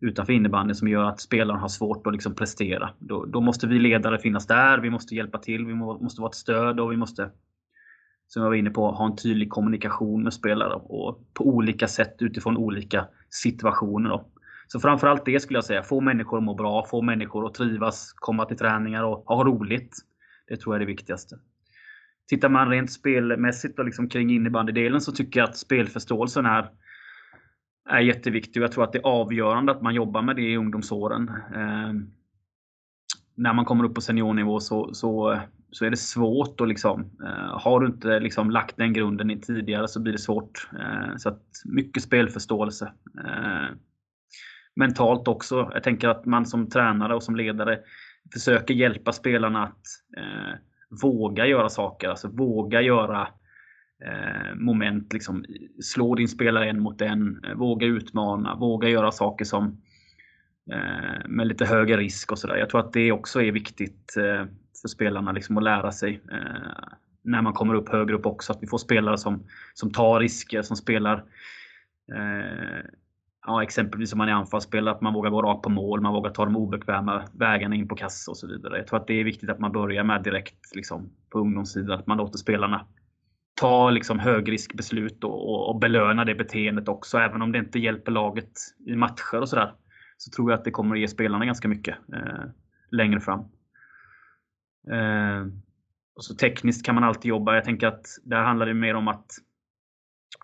utanför 0.00 0.32
innebandyn 0.32 0.74
som 0.74 0.88
gör 0.88 1.04
att 1.04 1.20
spelaren 1.20 1.60
har 1.60 1.68
svårt 1.68 2.06
att 2.06 2.12
liksom 2.12 2.34
prestera. 2.34 2.90
Då, 2.98 3.24
då, 3.24 3.40
måste 3.40 3.66
vi 3.66 3.78
ledare 3.78 4.18
finnas 4.18 4.46
där. 4.46 4.78
Vi 4.78 4.90
måste 4.90 5.14
hjälpa 5.14 5.38
till. 5.38 5.66
Vi 5.66 5.74
må, 5.74 5.98
måste 5.98 6.20
vara 6.20 6.30
ett 6.30 6.34
stöd 6.34 6.80
och 6.80 6.92
vi 6.92 6.96
måste 6.96 7.30
som 8.28 8.42
jag 8.42 8.50
var 8.50 8.56
inne 8.56 8.70
på, 8.70 8.90
ha 8.90 9.06
en 9.06 9.16
tydlig 9.16 9.50
kommunikation 9.50 10.22
med 10.22 10.34
spelare 10.34 10.74
och 10.74 11.20
på 11.34 11.46
olika 11.46 11.88
sätt 11.88 12.16
utifrån 12.18 12.56
olika 12.56 13.06
situationer. 13.30 14.10
Då. 14.10 14.24
Så 14.68 14.80
framförallt 14.80 15.24
det 15.24 15.40
skulle 15.40 15.56
jag 15.56 15.64
säga. 15.64 15.82
Få 15.82 16.00
människor 16.00 16.38
att 16.38 16.44
må 16.44 16.54
bra, 16.54 16.84
få 16.84 17.02
människor 17.02 17.46
att 17.46 17.54
trivas, 17.54 18.12
komma 18.12 18.44
till 18.44 18.56
träningar 18.56 19.02
och 19.02 19.24
ha 19.26 19.44
roligt. 19.44 19.96
Det 20.48 20.56
tror 20.56 20.74
jag 20.74 20.82
är 20.82 20.86
det 20.86 20.92
viktigaste. 20.92 21.38
Tittar 22.28 22.48
man 22.48 22.70
rent 22.70 22.92
spelmässigt 22.92 23.78
och 23.78 23.84
liksom 23.84 24.08
kring 24.08 24.30
innebandydelen 24.30 25.00
så 25.00 25.12
tycker 25.12 25.40
jag 25.40 25.48
att 25.48 25.56
spelförståelsen 25.56 26.46
är, 26.46 26.70
är 27.90 28.00
jätteviktig. 28.00 28.60
Jag 28.60 28.72
tror 28.72 28.84
att 28.84 28.92
det 28.92 28.98
är 28.98 29.06
avgörande 29.06 29.72
att 29.72 29.82
man 29.82 29.94
jobbar 29.94 30.22
med 30.22 30.36
det 30.36 30.42
i 30.42 30.56
ungdomsåren. 30.56 31.28
Eh, 31.54 31.92
när 33.34 33.52
man 33.52 33.64
kommer 33.64 33.84
upp 33.84 33.94
på 33.94 34.00
seniornivå 34.00 34.60
så, 34.60 34.94
så 34.94 35.40
så 35.70 35.84
är 35.84 35.90
det 35.90 35.96
svårt 35.96 36.60
att 36.60 36.68
liksom, 36.68 37.00
eh, 37.00 37.58
har 37.58 37.80
du 37.80 37.86
inte 37.86 38.20
liksom 38.20 38.50
lagt 38.50 38.76
den 38.76 38.92
grunden 38.92 39.40
tidigare 39.40 39.88
så 39.88 40.00
blir 40.00 40.12
det 40.12 40.18
svårt. 40.18 40.68
Eh, 40.72 41.16
så 41.16 41.28
att 41.28 41.42
mycket 41.64 42.02
spelförståelse. 42.02 42.92
Eh, 43.24 43.76
mentalt 44.78 45.28
också. 45.28 45.70
Jag 45.74 45.82
tänker 45.82 46.08
att 46.08 46.26
man 46.26 46.46
som 46.46 46.70
tränare 46.70 47.14
och 47.14 47.22
som 47.22 47.36
ledare 47.36 47.78
försöker 48.32 48.74
hjälpa 48.74 49.12
spelarna 49.12 49.62
att 49.62 49.82
eh, 50.16 50.58
våga 51.02 51.46
göra 51.46 51.68
saker. 51.68 52.08
Alltså 52.08 52.28
våga 52.28 52.82
göra 52.82 53.28
eh, 54.04 54.54
moment. 54.54 55.12
Liksom, 55.12 55.44
slå 55.82 56.14
din 56.14 56.28
spelare 56.28 56.70
en 56.70 56.80
mot 56.80 57.00
en. 57.00 57.44
Våga 57.56 57.86
utmana. 57.86 58.56
Våga 58.56 58.88
göra 58.88 59.12
saker 59.12 59.44
som 59.44 59.82
eh, 60.72 61.28
med 61.28 61.46
lite 61.46 61.64
högre 61.64 61.96
risk 61.96 62.32
och 62.32 62.38
sådär. 62.38 62.56
Jag 62.56 62.70
tror 62.70 62.80
att 62.80 62.92
det 62.92 63.12
också 63.12 63.42
är 63.42 63.52
viktigt 63.52 64.16
eh, 64.16 64.44
för 64.82 64.88
spelarna 64.88 65.32
liksom, 65.32 65.58
att 65.58 65.64
lära 65.64 65.92
sig 65.92 66.20
eh, 66.32 66.88
när 67.22 67.42
man 67.42 67.52
kommer 67.52 67.74
upp 67.74 67.88
högre 67.88 68.14
upp 68.14 68.26
också. 68.26 68.52
Att 68.52 68.62
vi 68.62 68.66
får 68.66 68.78
spelare 68.78 69.18
som, 69.18 69.46
som 69.74 69.92
tar 69.92 70.20
risker, 70.20 70.62
som 70.62 70.76
spelar 70.76 71.24
eh, 72.12 72.84
ja, 73.48 73.62
exempelvis 73.62 74.12
om 74.12 74.18
man 74.18 74.28
är 74.28 74.32
anfallsspelare, 74.32 74.94
att 74.94 75.00
man 75.00 75.14
vågar 75.14 75.30
gå 75.30 75.42
rakt 75.42 75.62
på 75.62 75.70
mål, 75.70 76.00
man 76.00 76.12
vågar 76.12 76.30
ta 76.30 76.44
de 76.44 76.56
obekväma 76.56 77.24
vägarna 77.32 77.74
in 77.74 77.88
på 77.88 77.94
kassa 77.94 78.30
och 78.30 78.36
så 78.36 78.46
vidare. 78.46 78.76
Jag 78.76 78.86
tror 78.86 79.00
att 79.00 79.06
det 79.06 79.20
är 79.20 79.24
viktigt 79.24 79.50
att 79.50 79.58
man 79.58 79.72
börjar 79.72 80.04
med 80.04 80.22
direkt 80.22 80.74
liksom, 80.74 81.10
på 81.30 81.38
ungdomssidan, 81.38 81.98
att 81.98 82.06
man 82.06 82.18
låter 82.18 82.38
spelarna 82.38 82.86
ta 83.54 83.90
liksom, 83.90 84.18
högriskbeslut 84.18 85.24
och, 85.24 85.48
och, 85.48 85.68
och 85.68 85.80
belöna 85.80 86.24
det 86.24 86.34
beteendet 86.34 86.88
också. 86.88 87.18
Även 87.18 87.42
om 87.42 87.52
det 87.52 87.58
inte 87.58 87.78
hjälper 87.78 88.12
laget 88.12 88.52
i 88.86 88.96
matcher 88.96 89.40
och 89.40 89.48
sådär. 89.48 89.74
Så 90.16 90.30
tror 90.30 90.50
jag 90.50 90.58
att 90.58 90.64
det 90.64 90.70
kommer 90.70 90.94
att 90.94 91.00
ge 91.00 91.08
spelarna 91.08 91.44
ganska 91.44 91.68
mycket 91.68 91.96
eh, 92.12 92.44
längre 92.90 93.20
fram. 93.20 93.40
Eh, 94.90 95.46
och 96.16 96.24
så 96.24 96.34
tekniskt 96.34 96.86
kan 96.86 96.94
man 96.94 97.04
alltid 97.04 97.28
jobba. 97.28 97.54
Jag 97.54 97.64
tänker 97.64 97.86
att 97.86 98.06
där 98.24 98.42
handlar 98.42 98.66
det 98.66 98.74
mer 98.74 98.94
om 98.94 99.08
att 99.08 99.26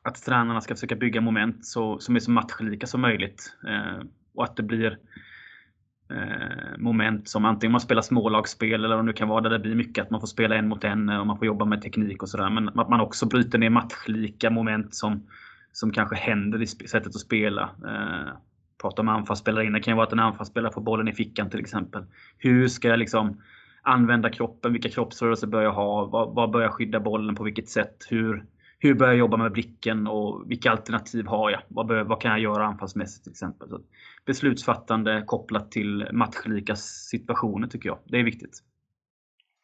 att 0.02 0.22
tränarna 0.22 0.60
ska 0.60 0.74
försöka 0.74 0.96
bygga 0.96 1.20
moment 1.20 1.66
så, 1.66 1.98
som 1.98 2.16
är 2.16 2.20
så 2.20 2.30
matchlika 2.30 2.86
som 2.86 3.00
möjligt. 3.00 3.56
Eh, 3.68 4.06
och 4.34 4.44
att 4.44 4.56
det 4.56 4.62
blir 4.62 4.98
eh, 6.10 6.78
moment 6.78 7.28
som 7.28 7.44
antingen 7.44 7.72
man 7.72 7.80
spelar 7.80 8.02
smålagsspel 8.02 8.84
eller 8.84 8.98
om 8.98 9.06
det 9.06 9.12
kan 9.12 9.28
vara 9.28 9.40
där 9.40 9.50
det 9.50 9.58
blir 9.58 9.74
mycket 9.74 10.04
att 10.04 10.10
man 10.10 10.20
får 10.20 10.26
spela 10.26 10.54
en 10.54 10.68
mot 10.68 10.84
en 10.84 11.08
eh, 11.08 11.20
och 11.20 11.26
man 11.26 11.38
får 11.38 11.46
jobba 11.46 11.64
med 11.64 11.82
teknik 11.82 12.22
och 12.22 12.28
sådär. 12.28 12.50
Men 12.50 12.68
att 12.68 12.88
man 12.88 13.00
också 13.00 13.26
bryter 13.26 13.58
ner 13.58 13.70
matchlika 13.70 14.50
moment 14.50 14.94
som, 14.94 15.26
som 15.72 15.92
kanske 15.92 16.16
händer 16.16 16.62
i 16.62 16.66
sättet 16.66 17.06
att 17.06 17.20
spela. 17.20 17.62
Eh, 17.62 18.32
prata 18.82 19.02
om 19.02 19.08
anfallsspelare 19.08 19.70
Det 19.70 19.80
kan 19.80 19.92
ju 19.92 19.96
vara 19.96 20.06
att 20.06 20.12
en 20.12 20.20
anfallsspelare 20.20 20.72
får 20.72 20.80
bollen 20.80 21.08
i 21.08 21.12
fickan 21.12 21.50
till 21.50 21.60
exempel. 21.60 22.04
Hur 22.38 22.68
ska 22.68 22.88
jag 22.88 22.98
liksom 22.98 23.42
använda 23.82 24.30
kroppen? 24.30 24.72
Vilka 24.72 24.88
kroppsrörelser 24.88 25.46
bör 25.46 25.62
jag 25.62 25.72
ha? 25.72 26.04
Vad, 26.04 26.34
vad 26.34 26.50
bör 26.50 26.62
jag 26.62 26.72
skydda 26.72 27.00
bollen 27.00 27.34
på 27.34 27.44
vilket 27.44 27.68
sätt? 27.68 28.06
Hur, 28.10 28.44
hur 28.78 28.94
börjar 28.94 29.12
jag 29.12 29.18
jobba 29.18 29.36
med 29.36 29.52
blicken 29.52 30.06
och 30.06 30.50
vilka 30.50 30.70
alternativ 30.70 31.26
har 31.26 31.50
jag? 31.50 31.60
Vad, 31.68 31.86
bör, 31.86 32.04
vad 32.04 32.20
kan 32.20 32.30
jag 32.30 32.40
göra 32.40 32.66
anfallsmässigt 32.66 33.24
till 33.24 33.30
exempel? 33.30 33.68
Så 33.68 33.80
beslutsfattande 34.26 35.22
kopplat 35.26 35.70
till 35.70 36.08
matchlika 36.12 36.76
situationer 36.76 37.68
tycker 37.68 37.88
jag. 37.88 37.98
Det 38.04 38.18
är 38.18 38.24
viktigt. 38.24 38.62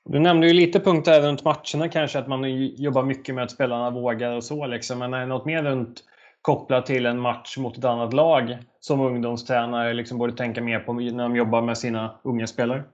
Du 0.08 0.18
nämnde 0.18 0.46
ju 0.46 0.52
lite 0.52 0.80
punkter 0.80 1.22
runt 1.22 1.44
matcherna 1.44 1.88
kanske, 1.92 2.18
att 2.18 2.28
man 2.28 2.66
jobbar 2.66 3.04
mycket 3.04 3.34
med 3.34 3.44
att 3.44 3.50
spelarna 3.50 3.90
vågar 3.90 4.36
och 4.36 4.44
så. 4.44 4.66
Liksom. 4.66 4.98
Men 4.98 5.14
är 5.14 5.20
det 5.20 5.26
något 5.26 5.46
mer 5.46 5.62
runt 5.62 6.04
kopplat 6.42 6.86
till 6.86 7.06
en 7.06 7.20
match 7.20 7.58
mot 7.58 7.78
ett 7.78 7.84
annat 7.84 8.12
lag 8.12 8.58
som 8.80 9.00
ungdomstränare 9.00 9.94
liksom 9.94 10.18
borde 10.18 10.32
tänka 10.32 10.62
mer 10.62 10.80
på 10.80 10.92
när 10.92 11.22
de 11.22 11.36
jobbar 11.36 11.62
med 11.62 11.78
sina 11.78 12.20
unga 12.24 12.46
spelare? 12.46 12.84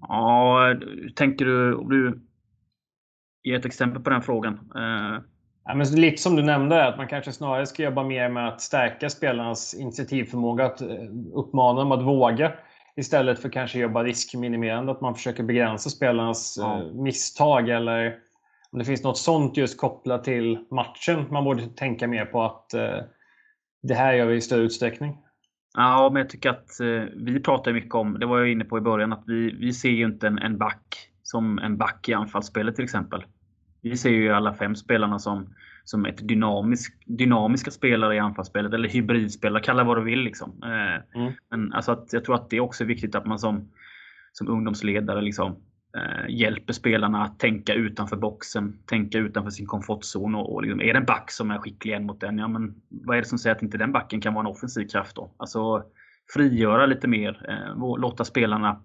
Ja, 0.00 0.74
tänker 1.14 1.44
du, 1.44 1.74
om 1.74 1.88
du 1.88 2.20
ge 3.42 3.54
ett 3.54 3.64
exempel 3.64 4.02
på 4.02 4.10
den 4.10 4.22
frågan. 4.22 4.54
Eh, 4.74 5.22
ja, 5.64 5.74
men 5.74 5.86
lite 5.86 6.22
som 6.22 6.36
du 6.36 6.42
nämnde, 6.42 6.86
att 6.86 6.96
man 6.96 7.08
kanske 7.08 7.32
snarare 7.32 7.66
ska 7.66 7.82
jobba 7.82 8.02
mer 8.02 8.28
med 8.28 8.48
att 8.48 8.60
stärka 8.60 9.10
spelarnas 9.10 9.74
initiativförmåga, 9.74 10.64
att 10.64 10.80
eh, 10.80 10.88
uppmana 11.34 11.80
dem 11.80 11.92
att 11.92 12.02
våga 12.02 12.52
istället 12.96 13.38
för 13.38 13.48
kanske 13.48 13.78
jobba 13.78 14.04
riskminimerande, 14.04 14.92
att 14.92 15.00
man 15.00 15.14
försöker 15.14 15.42
begränsa 15.42 15.90
spelarnas 15.90 16.56
ja. 16.60 16.78
Eh, 16.78 16.92
misstag 16.92 17.68
eller 17.68 18.14
om 18.72 18.78
det 18.78 18.84
finns 18.84 19.04
något 19.04 19.18
sånt 19.18 19.56
just 19.56 19.78
kopplat 19.78 20.24
till 20.24 20.58
matchen 20.70 21.26
man 21.30 21.44
borde 21.44 21.66
tänka 21.66 22.08
mer 22.08 22.24
på 22.24 22.42
att 22.42 22.70
det 23.82 23.94
här 23.94 24.12
gör 24.12 24.26
vi 24.26 24.36
i 24.36 24.40
större 24.40 24.62
utsträckning. 24.62 25.16
Ja, 25.74 26.10
men 26.12 26.20
jag 26.20 26.30
tycker 26.30 26.50
att 26.50 26.70
vi 27.16 27.40
pratar 27.40 27.72
mycket 27.72 27.94
om, 27.94 28.18
det 28.18 28.26
var 28.26 28.38
jag 28.38 28.52
inne 28.52 28.64
på 28.64 28.78
i 28.78 28.80
början, 28.80 29.12
att 29.12 29.24
vi, 29.26 29.50
vi 29.50 29.72
ser 29.72 29.88
ju 29.88 30.04
inte 30.04 30.26
en, 30.26 30.38
en 30.38 30.58
back 30.58 31.12
som 31.22 31.58
en 31.58 31.76
back 31.76 32.08
i 32.08 32.14
anfallsspelet 32.14 32.74
till 32.74 32.84
exempel. 32.84 33.24
Vi 33.82 33.96
ser 33.96 34.10
ju 34.10 34.32
alla 34.32 34.54
fem 34.54 34.76
spelarna 34.76 35.18
som, 35.18 35.54
som 35.84 36.06
ett 36.06 36.28
dynamisk, 36.28 36.94
dynamiska 37.06 37.70
spelare 37.70 38.16
i 38.16 38.18
anfallsspelet, 38.18 38.74
eller 38.74 38.88
hybridspelare, 38.88 39.62
kalla 39.62 39.84
vad 39.84 39.96
du 39.96 40.04
vill. 40.04 40.20
Liksom. 40.20 40.62
Eh, 40.62 41.20
mm. 41.20 41.32
Men 41.50 41.72
alltså 41.72 41.92
att, 41.92 42.12
jag 42.12 42.24
tror 42.24 42.34
att 42.34 42.50
det 42.50 42.56
är 42.56 42.60
också 42.60 42.84
viktigt 42.84 43.14
att 43.14 43.26
man 43.26 43.38
som, 43.38 43.70
som 44.32 44.48
ungdomsledare 44.48 45.22
liksom, 45.22 45.56
eh, 45.96 46.34
hjälper 46.34 46.72
spelarna 46.72 47.22
att 47.22 47.38
tänka 47.38 47.74
utanför 47.74 48.16
boxen, 48.16 48.78
tänka 48.86 49.18
utanför 49.18 49.50
sin 49.50 49.66
komfortzon. 49.66 50.34
Och, 50.34 50.54
och 50.54 50.62
liksom, 50.62 50.80
är 50.80 50.92
det 50.92 50.98
en 50.98 51.04
back 51.04 51.30
som 51.30 51.50
är 51.50 51.58
skicklig 51.58 51.94
en 51.94 52.06
mot 52.06 52.22
en, 52.22 52.38
ja 52.38 52.48
men 52.48 52.74
vad 52.88 53.16
är 53.16 53.20
det 53.20 53.28
som 53.28 53.38
säger 53.38 53.56
att 53.56 53.62
inte 53.62 53.78
den 53.78 53.92
backen 53.92 54.20
kan 54.20 54.34
vara 54.34 54.46
en 54.46 54.52
offensiv 54.52 54.86
kraft 54.86 55.16
då? 55.16 55.34
Alltså 55.36 55.84
frigöra 56.34 56.86
lite 56.86 57.08
mer, 57.08 57.46
eh, 57.48 57.98
låta 57.98 58.24
spelarna 58.24 58.82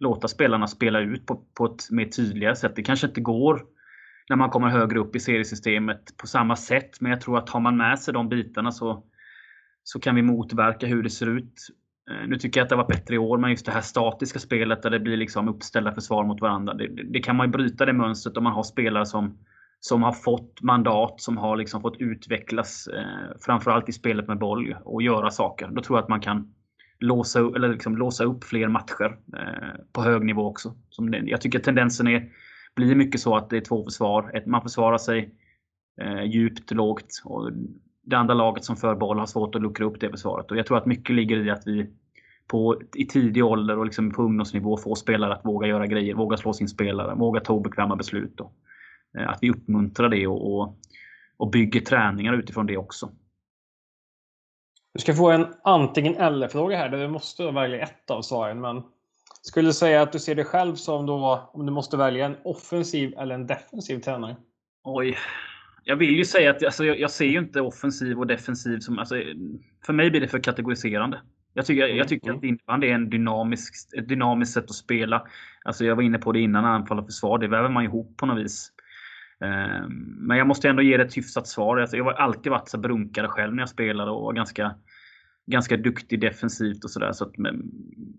låta 0.00 0.28
spelarna 0.28 0.66
spela 0.66 1.00
ut 1.00 1.26
på, 1.26 1.42
på 1.54 1.66
ett 1.66 1.90
mer 1.90 2.04
tydligare 2.04 2.56
sätt. 2.56 2.76
Det 2.76 2.82
kanske 2.82 3.06
inte 3.06 3.20
går 3.20 3.62
när 4.28 4.36
man 4.36 4.50
kommer 4.50 4.68
högre 4.68 4.98
upp 4.98 5.16
i 5.16 5.20
seriesystemet 5.20 6.16
på 6.16 6.26
samma 6.26 6.56
sätt. 6.56 7.00
Men 7.00 7.10
jag 7.10 7.20
tror 7.20 7.38
att 7.38 7.48
har 7.48 7.60
man 7.60 7.76
med 7.76 7.98
sig 7.98 8.14
de 8.14 8.28
bitarna 8.28 8.72
så, 8.72 9.04
så 9.84 10.00
kan 10.00 10.14
vi 10.14 10.22
motverka 10.22 10.86
hur 10.86 11.02
det 11.02 11.10
ser 11.10 11.26
ut. 11.26 11.54
Eh, 12.10 12.28
nu 12.28 12.36
tycker 12.36 12.60
jag 12.60 12.64
att 12.64 12.68
det 12.68 12.76
har 12.76 12.82
varit 12.82 12.96
bättre 12.96 13.14
i 13.14 13.18
år, 13.18 13.38
men 13.38 13.50
just 13.50 13.66
det 13.66 13.72
här 13.72 13.80
statiska 13.80 14.38
spelet 14.38 14.82
där 14.82 14.90
det 14.90 15.00
blir 15.00 15.16
liksom 15.16 15.48
uppställda 15.48 15.92
försvar 15.92 16.24
mot 16.24 16.40
varandra. 16.40 16.74
Det, 16.74 16.86
det 16.86 17.20
kan 17.20 17.36
man 17.36 17.46
ju 17.46 17.52
bryta 17.52 17.86
det 17.86 17.92
mönstret 17.92 18.36
om 18.36 18.44
man 18.44 18.52
har 18.52 18.62
spelare 18.62 19.06
som, 19.06 19.38
som 19.80 20.02
har 20.02 20.12
fått 20.12 20.62
mandat, 20.62 21.20
som 21.20 21.36
har 21.36 21.56
liksom 21.56 21.80
fått 21.80 21.96
utvecklas, 22.00 22.86
eh, 22.86 23.36
framförallt 23.40 23.88
i 23.88 23.92
spelet 23.92 24.28
med 24.28 24.38
boll 24.38 24.76
och 24.84 25.02
göra 25.02 25.30
saker. 25.30 25.68
Då 25.68 25.82
tror 25.82 25.98
jag 25.98 26.02
att 26.02 26.08
man 26.08 26.20
kan 26.20 26.54
låsa, 26.98 27.38
eller 27.38 27.68
liksom 27.68 27.96
låsa 27.96 28.24
upp 28.24 28.44
fler 28.44 28.68
matcher 28.68 29.18
eh, 29.36 29.80
på 29.92 30.02
hög 30.02 30.24
nivå 30.24 30.46
också. 30.46 30.74
Som 30.90 31.10
det, 31.10 31.18
jag 31.18 31.40
tycker 31.40 31.58
tendensen 31.58 32.08
är, 32.08 32.28
blir 32.78 32.94
mycket 32.94 33.20
så 33.20 33.36
att 33.36 33.50
det 33.50 33.56
är 33.56 33.60
två 33.60 33.84
försvar. 33.84 34.30
Ett, 34.34 34.46
man 34.46 34.62
försvarar 34.62 34.98
sig 34.98 35.34
eh, 36.00 36.22
djupt, 36.22 36.70
lågt. 36.70 37.22
Och 37.24 37.50
det 38.02 38.16
andra 38.16 38.34
laget 38.34 38.64
som 38.64 38.76
för 38.76 38.94
boll 38.94 39.18
har 39.18 39.26
svårt 39.26 39.54
att 39.54 39.62
luckra 39.62 39.86
upp 39.86 40.00
det 40.00 40.10
försvaret. 40.10 40.50
Och 40.50 40.56
jag 40.56 40.66
tror 40.66 40.78
att 40.78 40.86
mycket 40.86 41.16
ligger 41.16 41.46
i 41.46 41.50
att 41.50 41.66
vi 41.66 41.86
på, 42.46 42.82
i 42.94 43.06
tidig 43.06 43.44
ålder 43.44 43.78
och 43.78 43.84
liksom 43.84 44.10
på 44.10 44.22
ungdomsnivå 44.22 44.76
får 44.76 44.94
spelare 44.94 45.34
att 45.34 45.44
våga 45.44 45.66
göra 45.66 45.86
grejer, 45.86 46.14
våga 46.14 46.36
slå 46.36 46.52
sin 46.52 46.68
spelare, 46.68 47.14
våga 47.14 47.40
ta 47.40 47.52
obekväma 47.52 47.96
beslut. 47.96 48.32
Då. 48.36 48.52
Eh, 49.18 49.28
att 49.28 49.38
vi 49.42 49.50
uppmuntrar 49.50 50.08
det 50.08 50.26
och, 50.26 50.54
och, 50.54 50.76
och 51.36 51.50
bygger 51.50 51.80
träningar 51.80 52.32
utifrån 52.32 52.66
det 52.66 52.76
också. 52.76 53.10
Du 54.94 55.00
ska 55.00 55.14
få 55.14 55.30
en 55.30 55.46
antingen 55.64 56.14
eller-fråga 56.14 56.76
här 56.76 56.88
där 56.88 56.98
du 56.98 57.08
måste 57.08 57.50
välja 57.50 57.82
ett 57.82 58.10
av 58.10 58.22
svaren. 58.22 58.60
Men 58.60 58.82
skulle 59.48 59.68
du 59.68 59.72
säga 59.72 60.02
att 60.02 60.12
du 60.12 60.18
ser 60.18 60.34
dig 60.34 60.44
själv 60.44 60.74
som 60.74 61.06
då, 61.06 61.50
om 61.52 61.66
du 61.66 61.72
måste 61.72 61.96
välja 61.96 62.26
en 62.26 62.36
offensiv 62.44 63.14
eller 63.18 63.34
en 63.34 63.46
defensiv 63.46 63.98
tränare? 63.98 64.36
Oj. 64.84 65.18
Jag 65.84 65.96
vill 65.96 66.16
ju 66.16 66.24
säga 66.24 66.50
att 66.50 66.64
alltså, 66.64 66.84
jag, 66.84 67.00
jag 67.00 67.10
ser 67.10 67.24
ju 67.24 67.38
inte 67.38 67.60
offensiv 67.60 68.18
och 68.18 68.26
defensiv 68.26 68.78
som... 68.78 68.98
Alltså, 68.98 69.14
för 69.86 69.92
mig 69.92 70.10
blir 70.10 70.20
det 70.20 70.28
för 70.28 70.38
kategoriserande. 70.38 71.20
Jag 71.54 71.66
tycker, 71.66 71.82
jag 71.82 71.90
mm, 71.90 72.06
tycker 72.06 72.28
mm. 72.28 72.38
att 72.38 72.44
innebandy 72.44 72.86
är 72.86 72.94
en 72.94 73.10
dynamisk, 73.10 73.74
ett 73.98 74.08
dynamiskt 74.08 74.54
sätt 74.54 74.64
att 74.64 74.74
spela. 74.74 75.26
Alltså 75.64 75.84
jag 75.84 75.96
var 75.96 76.02
inne 76.02 76.18
på 76.18 76.32
det 76.32 76.40
innan, 76.40 76.64
anfall 76.64 76.98
och 76.98 77.06
försvar. 77.06 77.38
Det 77.38 77.48
väver 77.48 77.68
man 77.68 77.84
ihop 77.84 78.16
på 78.16 78.26
något 78.26 78.44
vis. 78.44 78.72
Ehm, 79.44 79.92
men 80.18 80.38
jag 80.38 80.46
måste 80.46 80.68
ändå 80.68 80.82
ge 80.82 80.96
det 80.96 81.04
ett 81.04 81.16
hyfsat 81.16 81.48
svar. 81.48 81.76
Alltså, 81.76 81.96
jag 81.96 82.04
har 82.04 82.12
alltid 82.12 82.52
varit 82.52 82.68
så 82.68 82.78
brunkare 82.78 83.28
själv 83.28 83.54
när 83.54 83.62
jag 83.62 83.68
spelade 83.68 84.10
och 84.10 84.22
var 84.22 84.32
ganska, 84.32 84.74
ganska 85.46 85.76
duktig 85.76 86.20
defensivt 86.20 86.84
och 86.84 86.90
sådär. 86.90 87.12
Så 87.12 87.32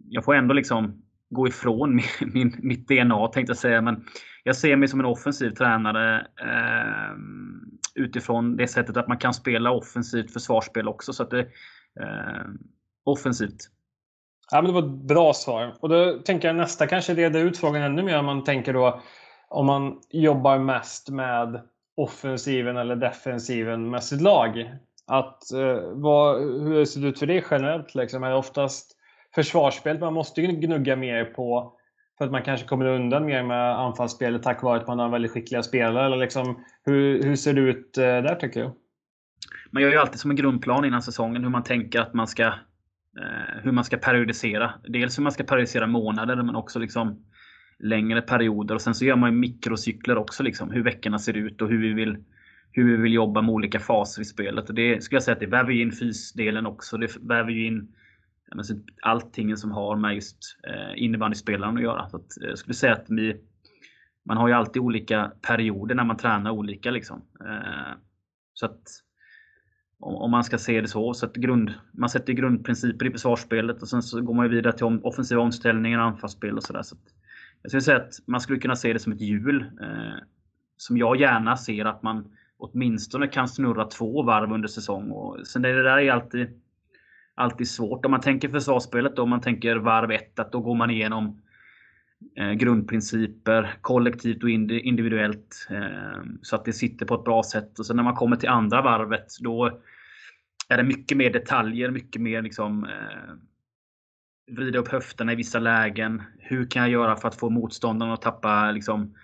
jag 0.10 0.26
får 0.26 0.36
ändå 0.36 0.54
liksom 0.54 1.02
gå 1.30 1.48
ifrån 1.48 1.96
min, 1.96 2.06
min, 2.34 2.56
mitt 2.60 2.88
DNA 2.88 3.28
tänkte 3.28 3.52
jag 3.52 3.58
säga. 3.58 3.82
Men 3.82 4.06
jag 4.44 4.56
ser 4.56 4.76
mig 4.76 4.88
som 4.88 5.00
en 5.00 5.06
offensiv 5.06 5.50
tränare 5.50 6.28
eh, 6.42 7.16
utifrån 7.96 8.58
det 8.58 8.68
sättet 8.68 8.98
att 8.98 9.08
man 9.08 9.18
kan 9.18 9.34
spela 9.34 9.72
offensivt 9.72 10.34
försvarsspel 10.34 10.88
också. 10.88 11.14
Så 11.14 11.24
att 11.24 11.30
det, 11.30 11.40
eh, 12.00 12.46
offensivt. 13.04 13.58
Ja, 14.52 14.62
men 14.62 14.74
det 14.74 14.82
var 14.82 14.88
ett 14.88 15.08
bra 15.08 15.34
svar. 15.34 15.76
Och 15.80 15.90
då 15.90 16.20
tänker 16.20 16.48
jag 16.48 16.58
nästa 16.58 16.88
kanske 16.88 17.14
reda 17.14 17.40
ut 17.40 17.58
frågan 17.58 17.82
ännu 17.82 18.04
mer 18.04 18.20
om 18.20 18.26
man 18.26 18.44
tänker 18.44 18.74
då 18.74 19.02
om 19.50 19.66
man 19.66 20.00
jobbar 20.10 20.60
mest 20.60 21.10
med 21.10 21.62
offensiven 21.96 22.78
eller 22.78 22.96
defensiven 22.96 23.90
med 23.90 24.04
sitt 24.04 24.22
lag. 24.22 24.76
Att, 25.08 25.52
eh, 25.52 25.80
vad, 25.92 26.42
hur 26.42 26.86
ser 26.86 27.02
det 27.02 27.08
ut 27.08 27.20
för 27.20 27.26
det 27.26 27.44
generellt? 27.52 27.96
Liksom? 27.96 28.24
Är 28.24 28.30
det 28.30 28.36
oftast 28.36 28.99
försvarsspelet 29.36 30.02
man 30.02 30.14
måste 30.14 30.42
gnugga 30.42 30.96
mer 30.96 31.26
på 31.26 31.74
för 32.18 32.26
att 32.26 32.32
man 32.32 32.44
kanske 32.44 32.68
kommer 32.68 32.86
undan 32.86 33.26
mer 33.26 33.44
med 33.44 33.80
anfallsspelet 33.80 34.44
tack 34.44 34.64
vare 34.64 34.82
att 34.82 34.88
man 34.88 35.00
har 35.00 35.10
väldigt 35.10 35.32
skickliga 35.32 35.64
spelare? 35.64 36.06
Eller 36.06 36.18
liksom, 36.18 36.66
hur, 36.86 37.24
hur 37.24 37.36
ser 37.36 37.54
det 37.54 37.62
ut 37.62 37.98
eh, 37.98 38.04
där 38.04 38.36
tycker 38.36 38.64
du? 38.64 38.72
Man 39.72 39.84
gör 39.84 39.90
ju 39.90 39.98
alltid 39.98 40.20
som 40.20 40.32
en 40.32 40.38
grundplan 40.38 40.86
innan 40.86 41.02
säsongen 41.02 41.44
hur 41.44 41.50
man 41.50 41.64
tänker 41.64 42.02
att 42.02 42.14
man 42.14 42.28
ska 42.28 42.46
eh, 42.46 43.62
hur 43.64 43.72
man 43.72 43.84
ska 43.84 43.98
periodisera. 43.98 44.74
Dels 44.88 45.18
hur 45.18 45.24
man 45.24 45.32
ska 45.32 45.44
periodisera 45.44 45.88
månader 45.88 46.36
men 46.36 46.56
också 46.56 46.80
liksom 46.80 47.26
längre 47.80 48.22
perioder. 48.22 48.76
Och 48.76 48.82
Sen 48.82 48.96
så 48.96 49.06
gör 49.06 49.16
man 49.16 49.32
ju 49.32 49.38
mikrocykler 49.38 50.18
också. 50.18 50.44
Liksom, 50.44 50.72
hur 50.72 50.84
veckorna 50.84 51.20
ser 51.20 51.38
ut 51.38 51.62
och 51.62 51.70
hur 51.70 51.82
vi 51.82 51.94
vill 51.94 52.18
hur 52.72 52.98
vi 52.98 53.04
vill 53.04 53.14
jobba 53.14 53.42
med 53.42 53.54
olika 53.54 53.80
faser 53.80 54.22
i 54.22 54.26
spelet. 54.26 54.70
Och 54.70 54.76
det 54.76 55.04
skulle 55.04 55.16
jag 55.16 55.24
säga 55.24 55.34
att 55.34 55.40
det 55.40 55.48
väver 55.48 55.72
in 55.72 55.92
fysdelen 55.92 56.66
också. 56.66 56.98
Det 56.98 57.18
väver 57.22 57.52
ju 57.52 57.66
in 57.68 57.88
allting 59.02 59.58
som 59.58 59.72
har 59.72 59.96
med 59.96 60.16
just 60.16 60.38
eh, 60.68 61.04
innebandyspelaren 61.04 61.78
att 61.78 61.84
göra. 61.84 62.10
Så 62.10 62.18
att, 62.18 62.28
jag 62.42 62.58
skulle 62.58 62.74
säga 62.74 62.94
att 62.94 63.06
vi, 63.10 63.42
man 64.26 64.38
har 64.38 64.48
ju 64.48 64.54
alltid 64.54 64.82
olika 64.82 65.32
perioder 65.42 65.96
när 65.96 66.04
man 66.04 66.18
tränar 66.18 66.52
olika. 66.52 66.92
Liksom. 66.92 67.22
Eh, 67.46 67.94
så 68.54 68.66
att 68.66 68.82
om 70.00 70.32
man 70.32 70.44
ska 70.44 70.58
se 70.58 70.82
det 70.82 70.88
så. 70.88 71.14
så 71.14 71.26
att 71.26 71.36
grund, 71.36 71.74
man 71.92 72.10
sätter 72.10 72.34
grundprinciper 72.34 73.06
i 73.06 73.12
försvarsspelet 73.12 73.82
och 73.82 73.88
sen 73.88 74.02
så 74.02 74.22
går 74.22 74.34
man 74.34 74.50
vidare 74.50 74.74
till 74.74 75.00
offensiva 75.04 75.42
omställningar, 75.42 76.00
anfallsspel 76.00 76.58
och 76.58 76.64
sådär. 76.64 76.82
Så 76.82 76.96
jag 77.62 77.72
skulle 77.72 77.82
säga 77.82 77.98
att 77.98 78.14
man 78.26 78.42
skulle 78.42 78.60
kunna 78.60 78.76
se 78.76 78.94
det 78.94 79.00
som 79.00 79.14
ett 79.14 79.22
hjul. 79.22 79.62
Eh, 79.82 80.24
som 80.78 80.98
jag 80.98 81.20
gärna 81.20 81.58
ser 81.58 81.86
att 81.86 82.04
man 82.04 82.32
åtminstone 82.58 83.28
kan 83.28 83.48
snurra 83.48 83.86
två 83.86 84.24
varv 84.24 84.54
under 84.54 84.68
säsong. 84.68 85.12
Och 85.12 85.48
sen 85.48 85.62
det 85.62 85.84
där 85.84 85.98
är 85.98 86.12
alltid, 86.12 86.62
alltid 87.40 87.70
svårt. 87.70 88.06
Om 88.06 88.12
man 88.12 88.22
tänker 88.22 88.50
försvarsspelet 88.50 89.16
då, 89.16 89.24
om 89.24 89.30
man 89.30 89.42
tänker 89.42 89.76
varv 89.76 90.12
1, 90.12 90.40
att 90.40 90.52
då 90.52 90.60
går 90.60 90.76
man 90.76 90.90
igenom 90.90 91.42
eh, 92.38 92.52
grundprinciper 92.52 93.74
kollektivt 93.82 94.44
och 94.44 94.50
individuellt. 94.50 95.68
Eh, 95.70 96.22
så 96.42 96.56
att 96.56 96.66
det 96.66 96.74
sitter 96.74 97.06
på 97.06 97.16
ett 97.16 97.24
bra 97.24 97.44
sätt. 97.44 97.80
Och 97.80 97.86
sen 97.86 97.96
när 97.96 98.04
man 98.04 98.16
kommer 98.16 98.36
till 98.36 98.50
andra 98.50 98.82
varvet 98.82 99.28
då 99.40 99.80
är 100.70 100.78
det 100.78 100.84
mycket 100.84 101.18
mer 101.18 101.34
detaljer, 101.34 101.92
mycket 101.92 102.22
mer 102.22 102.42
liksom 102.42 102.84
eh, 102.84 103.34
vrida 104.56 104.80
upp 104.80 104.88
höfterna 104.88 105.34
i 105.34 105.36
vissa 105.36 105.60
lägen. 105.60 106.24
Hur 106.40 106.66
kan 106.66 106.82
jag 106.82 106.92
göra 106.92 107.16
för 107.16 107.28
att 107.28 107.36
få 107.36 107.50
motståndaren 107.50 108.14
att 108.14 108.22
tappa 108.22 108.72
liksom, 108.72 109.16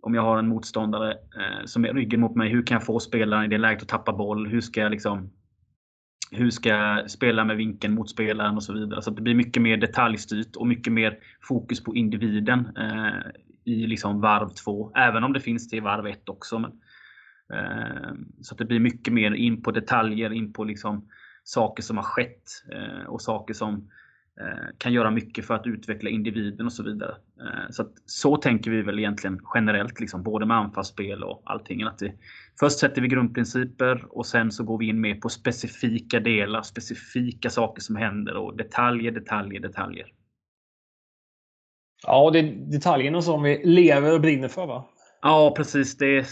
om 0.00 0.14
jag 0.14 0.22
har 0.22 0.38
en 0.38 0.48
motståndare 0.48 1.10
eh, 1.12 1.64
som 1.64 1.84
är 1.84 1.94
ryggen 1.94 2.20
mot 2.20 2.36
mig, 2.36 2.48
hur 2.48 2.62
kan 2.62 2.74
jag 2.74 2.86
få 2.86 3.00
spelaren 3.00 3.44
i 3.44 3.48
det 3.48 3.58
läget 3.58 3.82
att 3.82 3.88
tappa 3.88 4.12
boll? 4.12 4.46
Hur 4.46 4.60
ska 4.60 4.80
jag 4.80 4.90
liksom 4.90 5.30
hur 6.30 6.50
ska 6.50 6.68
jag 6.68 7.10
spela 7.10 7.44
med 7.44 7.56
vinkeln 7.56 7.94
mot 7.94 8.10
spelaren 8.10 8.56
och 8.56 8.62
så 8.62 8.72
vidare. 8.72 9.02
Så 9.02 9.10
det 9.10 9.22
blir 9.22 9.34
mycket 9.34 9.62
mer 9.62 9.76
detaljstyrt 9.76 10.56
och 10.56 10.66
mycket 10.66 10.92
mer 10.92 11.18
fokus 11.40 11.84
på 11.84 11.94
individen 11.94 12.76
eh, 12.76 13.30
i 13.64 13.86
liksom 13.86 14.20
varv 14.20 14.48
2. 14.48 14.92
Även 14.96 15.24
om 15.24 15.32
det 15.32 15.40
finns 15.40 15.68
det 15.68 15.76
i 15.76 15.80
varv 15.80 16.06
1 16.06 16.28
också. 16.28 16.58
Men, 16.58 16.70
eh, 17.52 18.12
så 18.40 18.54
det 18.54 18.64
blir 18.64 18.80
mycket 18.80 19.12
mer 19.12 19.30
in 19.30 19.62
på 19.62 19.70
detaljer, 19.70 20.32
in 20.32 20.52
på 20.52 20.64
liksom 20.64 21.08
saker 21.44 21.82
som 21.82 21.96
har 21.96 22.04
skett 22.04 22.64
eh, 22.72 23.06
och 23.06 23.22
saker 23.22 23.54
som 23.54 23.88
Eh, 23.88 24.05
kan 24.78 24.92
göra 24.92 25.10
mycket 25.10 25.46
för 25.46 25.54
att 25.54 25.66
utveckla 25.66 26.10
individen 26.10 26.66
och 26.66 26.72
så 26.72 26.82
vidare. 26.82 27.16
Eh, 27.40 27.70
så, 27.70 27.82
att, 27.82 27.92
så 28.06 28.36
tänker 28.36 28.70
vi 28.70 28.82
väl 28.82 28.98
egentligen 28.98 29.40
generellt, 29.54 30.00
liksom, 30.00 30.22
både 30.22 30.46
med 30.46 30.56
anfallsspel 30.56 31.24
och 31.24 31.42
allting. 31.44 31.82
Att 31.82 31.98
det, 31.98 32.12
först 32.60 32.78
sätter 32.78 33.02
vi 33.02 33.08
grundprinciper 33.08 34.04
och 34.08 34.26
sen 34.26 34.52
så 34.52 34.64
går 34.64 34.78
vi 34.78 34.88
in 34.88 35.00
mer 35.00 35.14
på 35.14 35.28
specifika 35.28 36.20
delar, 36.20 36.62
specifika 36.62 37.50
saker 37.50 37.82
som 37.82 37.96
händer 37.96 38.36
och 38.36 38.56
detaljer, 38.56 39.12
detaljer, 39.12 39.60
detaljer. 39.60 40.06
Ja, 42.06 42.30
det 42.30 42.38
är 42.38 42.72
detaljerna 42.72 43.22
som 43.22 43.42
vi 43.42 43.62
lever 43.64 44.14
och 44.14 44.20
brinner 44.20 44.48
för 44.48 44.66
va? 44.66 44.84
Ja, 45.22 45.54
precis. 45.56 45.96
Det 45.96 46.18
är, 46.18 46.26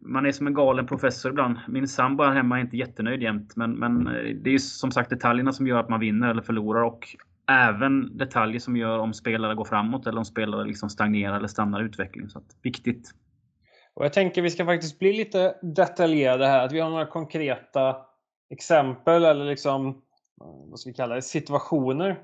man 0.00 0.26
är 0.26 0.32
som 0.32 0.46
en 0.46 0.54
galen 0.54 0.86
professor 0.86 1.30
ibland. 1.30 1.58
Min 1.68 1.88
sambo 1.88 2.24
här 2.24 2.32
hemma 2.32 2.56
är 2.56 2.60
inte 2.60 2.76
jättenöjd 2.76 3.22
jämt. 3.22 3.56
Men, 3.56 3.72
men 3.72 4.04
det 4.42 4.54
är 4.54 4.58
som 4.58 4.90
sagt 4.90 5.10
detaljerna 5.10 5.52
som 5.52 5.66
gör 5.66 5.78
att 5.78 5.88
man 5.88 6.00
vinner 6.00 6.30
eller 6.30 6.42
förlorar. 6.42 6.82
Och 6.82 7.16
även 7.50 8.16
detaljer 8.16 8.60
som 8.60 8.76
gör 8.76 8.98
om 8.98 9.14
spelare 9.14 9.54
går 9.54 9.64
framåt 9.64 10.06
eller 10.06 10.18
om 10.18 10.24
spelare 10.24 10.64
liksom 10.64 10.90
stagnerar 10.90 11.36
eller 11.36 11.48
stannar 11.48 11.82
i 11.82 11.84
utveckling. 11.84 12.28
Så 12.28 12.38
att, 12.38 12.56
viktigt. 12.62 13.10
Och 13.94 14.04
jag 14.04 14.12
tänker 14.12 14.42
vi 14.42 14.50
ska 14.50 14.64
faktiskt 14.64 14.98
bli 14.98 15.12
lite 15.12 15.54
detaljerade 15.62 16.46
här. 16.46 16.64
Att 16.64 16.72
vi 16.72 16.80
har 16.80 16.90
några 16.90 17.06
konkreta 17.06 17.96
exempel 18.50 19.24
eller 19.24 19.44
liksom, 19.44 20.02
vad 20.70 20.80
ska 20.80 20.90
vi 20.90 20.94
kalla 20.94 21.14
det, 21.14 21.22
situationer. 21.22 22.18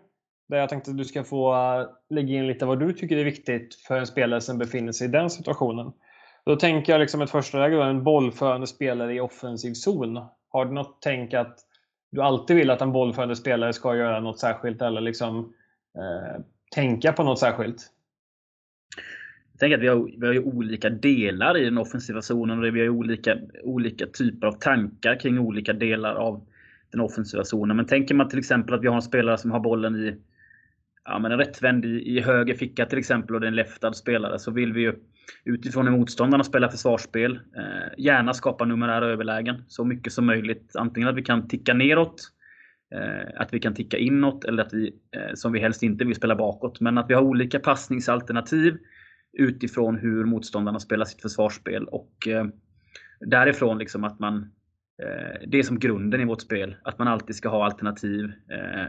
Där 0.49 0.57
jag 0.57 0.69
tänkte 0.69 0.91
att 0.91 0.99
du 0.99 1.05
ska 1.05 1.25
få 1.25 1.55
eh, 1.55 1.87
lägga 2.11 2.35
in 2.35 2.47
lite 2.47 2.67
vad 2.67 2.81
du 2.81 2.93
tycker 2.93 3.17
är 3.17 3.25
viktigt 3.25 3.75
för 3.75 3.99
en 3.99 4.07
spelare 4.07 4.41
som 4.41 4.59
befinner 4.59 4.93
sig 4.93 5.09
i 5.09 5.11
den 5.11 5.31
situationen. 5.31 5.93
Då 6.45 6.57
tänker 6.57 6.93
jag 6.93 7.01
liksom 7.01 7.23
ett 7.23 7.31
första 7.31 7.59
läge, 7.59 7.85
en 7.85 8.05
bollförande 8.05 8.67
spelare 8.67 9.15
i 9.15 9.21
offensiv 9.21 9.73
zon. 9.73 10.27
Har 10.49 10.65
du 10.65 10.73
något 10.73 10.99
tänk 11.01 11.35
att 11.35 11.59
du 12.17 12.23
alltid 12.23 12.57
vill 12.57 12.71
att 12.71 12.83
en 12.83 12.93
bollförande 12.93 13.37
spelare 13.37 13.73
ska 13.73 13.97
göra 13.97 14.21
något 14.21 14.39
särskilt 14.39 14.83
eller 14.83 15.01
liksom 15.01 15.55
eh, 15.97 16.43
tänka 16.75 17.13
på 17.13 17.23
något 17.23 17.39
särskilt? 17.39 17.83
Jag 19.53 19.61
tänker 19.61 19.77
att 19.77 19.83
vi 19.83 19.89
har, 19.89 20.11
vi 20.19 20.27
har 20.27 20.47
olika 20.47 20.91
delar 20.91 21.57
i 21.57 21.65
den 21.65 21.79
offensiva 21.79 22.23
zonen 22.23 22.59
och 22.59 22.77
vi 22.77 22.81
har 22.81 22.89
olika, 22.89 23.39
olika 23.63 24.07
typer 24.07 24.47
av 24.47 24.53
tankar 24.53 25.21
kring 25.21 25.39
olika 25.39 25.73
delar 25.73 26.15
av 26.15 26.47
den 26.91 27.01
offensiva 27.01 27.45
zonen. 27.45 27.77
Men 27.77 27.87
tänker 27.87 28.15
man 28.15 28.29
till 28.29 28.39
exempel 28.39 28.75
att 28.75 28.83
vi 28.83 28.89
har 28.89 28.97
en 28.97 29.03
spelare 29.03 29.39
som 29.39 29.51
har 29.51 29.61
bollen 29.61 29.97
i 29.97 30.17
ja, 31.05 31.19
men 31.19 31.33
en 31.33 31.39
rättvänd 31.39 31.85
i, 31.85 32.17
i 32.17 32.21
höger 32.21 32.55
ficka 32.55 32.87
till 32.87 32.99
exempel 32.99 33.35
och 33.35 33.41
det 33.41 33.47
är 33.47 33.49
en 33.49 33.57
leftad 33.57 33.93
spelare 33.93 34.39
så 34.39 34.51
vill 34.51 34.73
vi 34.73 34.81
ju 34.81 34.95
utifrån 35.45 35.87
hur 35.87 35.99
motståndarna 35.99 36.45
spelar 36.45 36.69
försvarsspel 36.69 37.41
eh, 37.57 38.05
gärna 38.05 38.35
skapa 38.35 38.65
numerära 38.65 39.07
överlägen 39.07 39.65
så 39.69 39.85
mycket 39.85 40.13
som 40.13 40.27
möjligt. 40.27 40.77
Antingen 40.77 41.09
att 41.09 41.17
vi 41.17 41.23
kan 41.23 41.49
ticka 41.49 41.75
neråt, 41.75 42.23
eh, 42.95 43.41
att 43.41 43.55
vi 43.55 43.61
kan 43.61 43.75
ticka 43.75 43.99
inåt 43.99 44.45
eller 44.45 44.63
att 44.63 44.75
vi, 44.75 44.95
eh, 45.17 45.35
som 45.35 45.53
vi 45.53 45.61
helst 45.61 45.83
inte 45.83 46.05
vill 46.05 46.17
spela 46.17 46.37
bakåt. 46.37 46.81
Men 46.81 46.99
att 46.99 47.11
vi 47.11 47.15
har 47.15 47.23
olika 47.23 47.59
passningsalternativ 47.59 48.77
utifrån 49.39 49.97
hur 49.97 50.25
motståndarna 50.25 50.81
spelar 50.81 51.05
sitt 51.05 51.23
försvarsspel. 51.23 51.85
Och 51.85 52.29
eh, 52.29 52.47
därifrån 53.21 53.79
liksom 53.79 54.05
att 54.05 54.19
man 54.19 54.37
eh, 55.03 55.49
det 55.49 55.59
är 55.59 55.63
som 55.63 55.79
grunden 55.79 56.21
i 56.21 56.25
vårt 56.25 56.43
spel. 56.43 56.77
Att 56.83 56.99
man 56.99 57.09
alltid 57.09 57.37
ska 57.37 57.49
ha 57.49 57.65
alternativ 57.65 58.25
eh, 58.25 58.87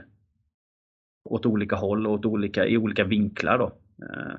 åt 1.23 1.45
olika 1.45 1.75
håll 1.75 2.07
och 2.07 2.13
åt 2.13 2.25
olika, 2.25 2.65
i 2.65 2.77
olika 2.77 3.03
vinklar. 3.03 3.57
Då. 3.57 3.65
Eh, 4.05 4.35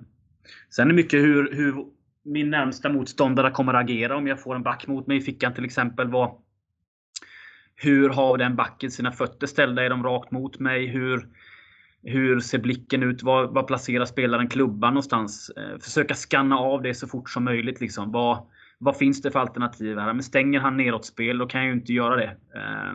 Sen 0.71 0.85
är 0.85 0.89
det 0.89 0.97
mycket 0.97 1.21
hur, 1.21 1.55
hur 1.55 1.85
min 2.23 2.51
närmsta 2.51 2.89
motståndare 2.89 3.51
kommer 3.51 3.75
att 3.75 3.85
agera 3.85 4.17
om 4.17 4.27
jag 4.27 4.43
får 4.43 4.55
en 4.55 4.63
back 4.63 4.87
mot 4.87 5.07
mig 5.07 5.17
i 5.17 5.21
fickan 5.21 5.55
till 5.55 5.65
exempel. 5.65 6.09
Vad, 6.09 6.31
hur 7.77 8.09
har 8.09 8.39
den 8.39 8.57
backen 8.57 8.91
sina 8.91 9.13
fötter 9.13 9.47
ställda? 9.47 9.85
Är 9.85 9.91
de 9.91 10.03
rakt 10.03 10.31
mot 10.31 10.59
mig? 10.59 10.87
Hur, 10.87 11.29
hur 12.03 12.41
ser 12.41 12.59
blicken 12.59 13.03
ut? 13.03 13.23
Var, 13.23 13.47
var 13.47 13.63
placerar 13.63 14.05
spelaren 14.05 14.49
klubban 14.49 14.95
någonstans? 14.95 15.51
Eh, 15.57 15.79
försöka 15.79 16.15
skanna 16.15 16.59
av 16.59 16.83
det 16.83 16.95
så 16.95 17.09
fort 17.09 17.31
som 17.31 17.45
möjligt. 17.45 17.81
Liksom. 17.81 18.13
Vad, 18.13 18.47
vad 18.79 18.97
finns 18.97 19.23
det 19.23 19.31
för 19.31 19.39
alternativ 19.39 19.99
här? 19.99 20.13
Men 20.13 20.23
stänger 20.23 20.61
han 20.61 20.77
nedåtspel, 20.77 21.39
då 21.39 21.47
kan 21.47 21.61
jag 21.61 21.69
ju 21.69 21.75
inte 21.75 21.93
göra 21.93 22.17
det. 22.17 22.37
Eh, 22.55 22.93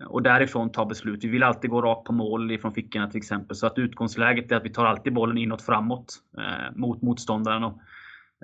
Eh, 0.00 0.06
och 0.06 0.22
därifrån 0.22 0.72
ta 0.72 0.84
beslut. 0.84 1.24
Vi 1.24 1.28
vill 1.28 1.42
alltid 1.42 1.70
gå 1.70 1.82
rakt 1.82 2.04
på 2.04 2.12
mål 2.12 2.50
ifrån 2.50 2.74
fickorna 2.74 3.10
till 3.10 3.18
exempel. 3.18 3.56
Så 3.56 3.66
att 3.66 3.78
utgångsläget 3.78 4.52
är 4.52 4.56
att 4.56 4.64
vi 4.64 4.72
tar 4.72 4.86
alltid 4.86 5.12
bollen 5.12 5.38
inåt 5.38 5.62
framåt 5.62 6.14
eh, 6.38 6.76
mot 6.76 7.02
motståndaren. 7.02 7.64
Och, 7.64 7.80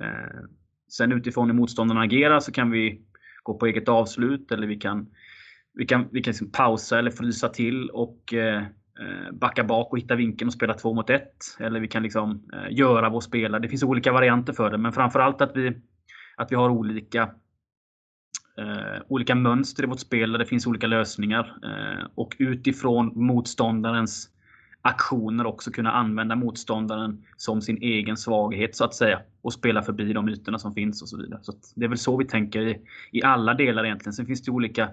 eh, 0.03 0.41
sen 0.89 1.13
utifrån 1.13 1.51
hur 1.51 1.57
motståndaren 1.57 2.03
agerar 2.03 2.41
så 2.41 2.53
kan 2.53 2.71
vi 2.71 3.03
gå 3.43 3.55
på 3.55 3.67
eget 3.67 3.89
avslut 3.89 4.53
eller 4.53 4.67
vi 4.67 4.77
kan, 4.77 5.07
vi 5.75 5.87
kan, 5.87 6.09
vi 6.13 6.23
kan 6.23 6.31
liksom 6.31 6.51
pausa 6.51 6.99
eller 6.99 7.11
frysa 7.11 7.49
till 7.49 7.91
och 7.91 8.35
eh, 8.35 8.63
eh 9.01 9.33
backa 9.33 9.65
bak 9.65 9.93
och 9.93 9.99
hitta 9.99 10.15
vinkeln 10.15 10.49
och 10.49 10.55
spela 10.55 10.75
två 10.75 10.95
mot 10.95 11.11
ett. 11.11 11.57
Eller 11.59 11.81
vi 11.81 11.89
kan 11.89 12.03
liksom 12.03 12.51
eh, 12.53 12.77
göra 12.77 13.09
vår 13.09 13.21
spelare. 13.21 13.63
Det 13.63 13.69
finns 13.69 13.83
olika 13.83 14.13
varianter 14.13 14.53
för 14.53 14.71
det, 14.71 14.79
men 14.79 14.93
framförallt 14.93 15.41
att 15.41 15.57
vi, 15.57 15.77
att 16.37 16.53
vi 16.53 16.57
har 16.57 16.71
olika 16.71 17.31
eh, 18.63 19.03
olika 19.09 19.35
mönster 19.35 19.83
i 19.83 19.87
vårt 19.87 20.01
spel 20.01 20.33
där 20.33 20.39
det 20.39 20.47
finns 20.47 20.67
olika 20.67 20.87
lösningar. 20.87 21.59
Eh, 21.65 22.07
och 22.15 22.37
utifrån 22.39 23.13
motståndarens 23.15 24.29
aktioner 24.83 25.47
också 25.47 25.71
kunna 25.71 25.93
använda 25.93 26.37
motståndaren 26.37 27.25
som 27.37 27.63
sin 27.63 27.83
egen 27.83 28.17
svaghet 28.17 28.77
så 28.77 28.85
att 28.85 28.95
säga. 28.95 29.21
Och 29.43 29.53
spela 29.53 29.83
förbi 29.83 30.13
de 30.13 30.29
ytorna 30.29 30.59
som 30.59 30.75
finns 30.75 31.03
och 31.03 31.09
så 31.09 31.17
vidare. 31.17 31.41
Så 31.43 31.53
Det 31.75 31.85
är 31.85 31.89
väl 31.89 31.99
så 31.99 32.17
vi 32.17 32.25
tänker 32.25 32.61
i, 32.61 32.81
i 33.13 33.23
alla 33.23 33.55
delar 33.55 33.85
egentligen. 33.85 34.13
Sen 34.13 34.27
finns 34.27 34.43
det 34.43 34.51
olika 34.51 34.89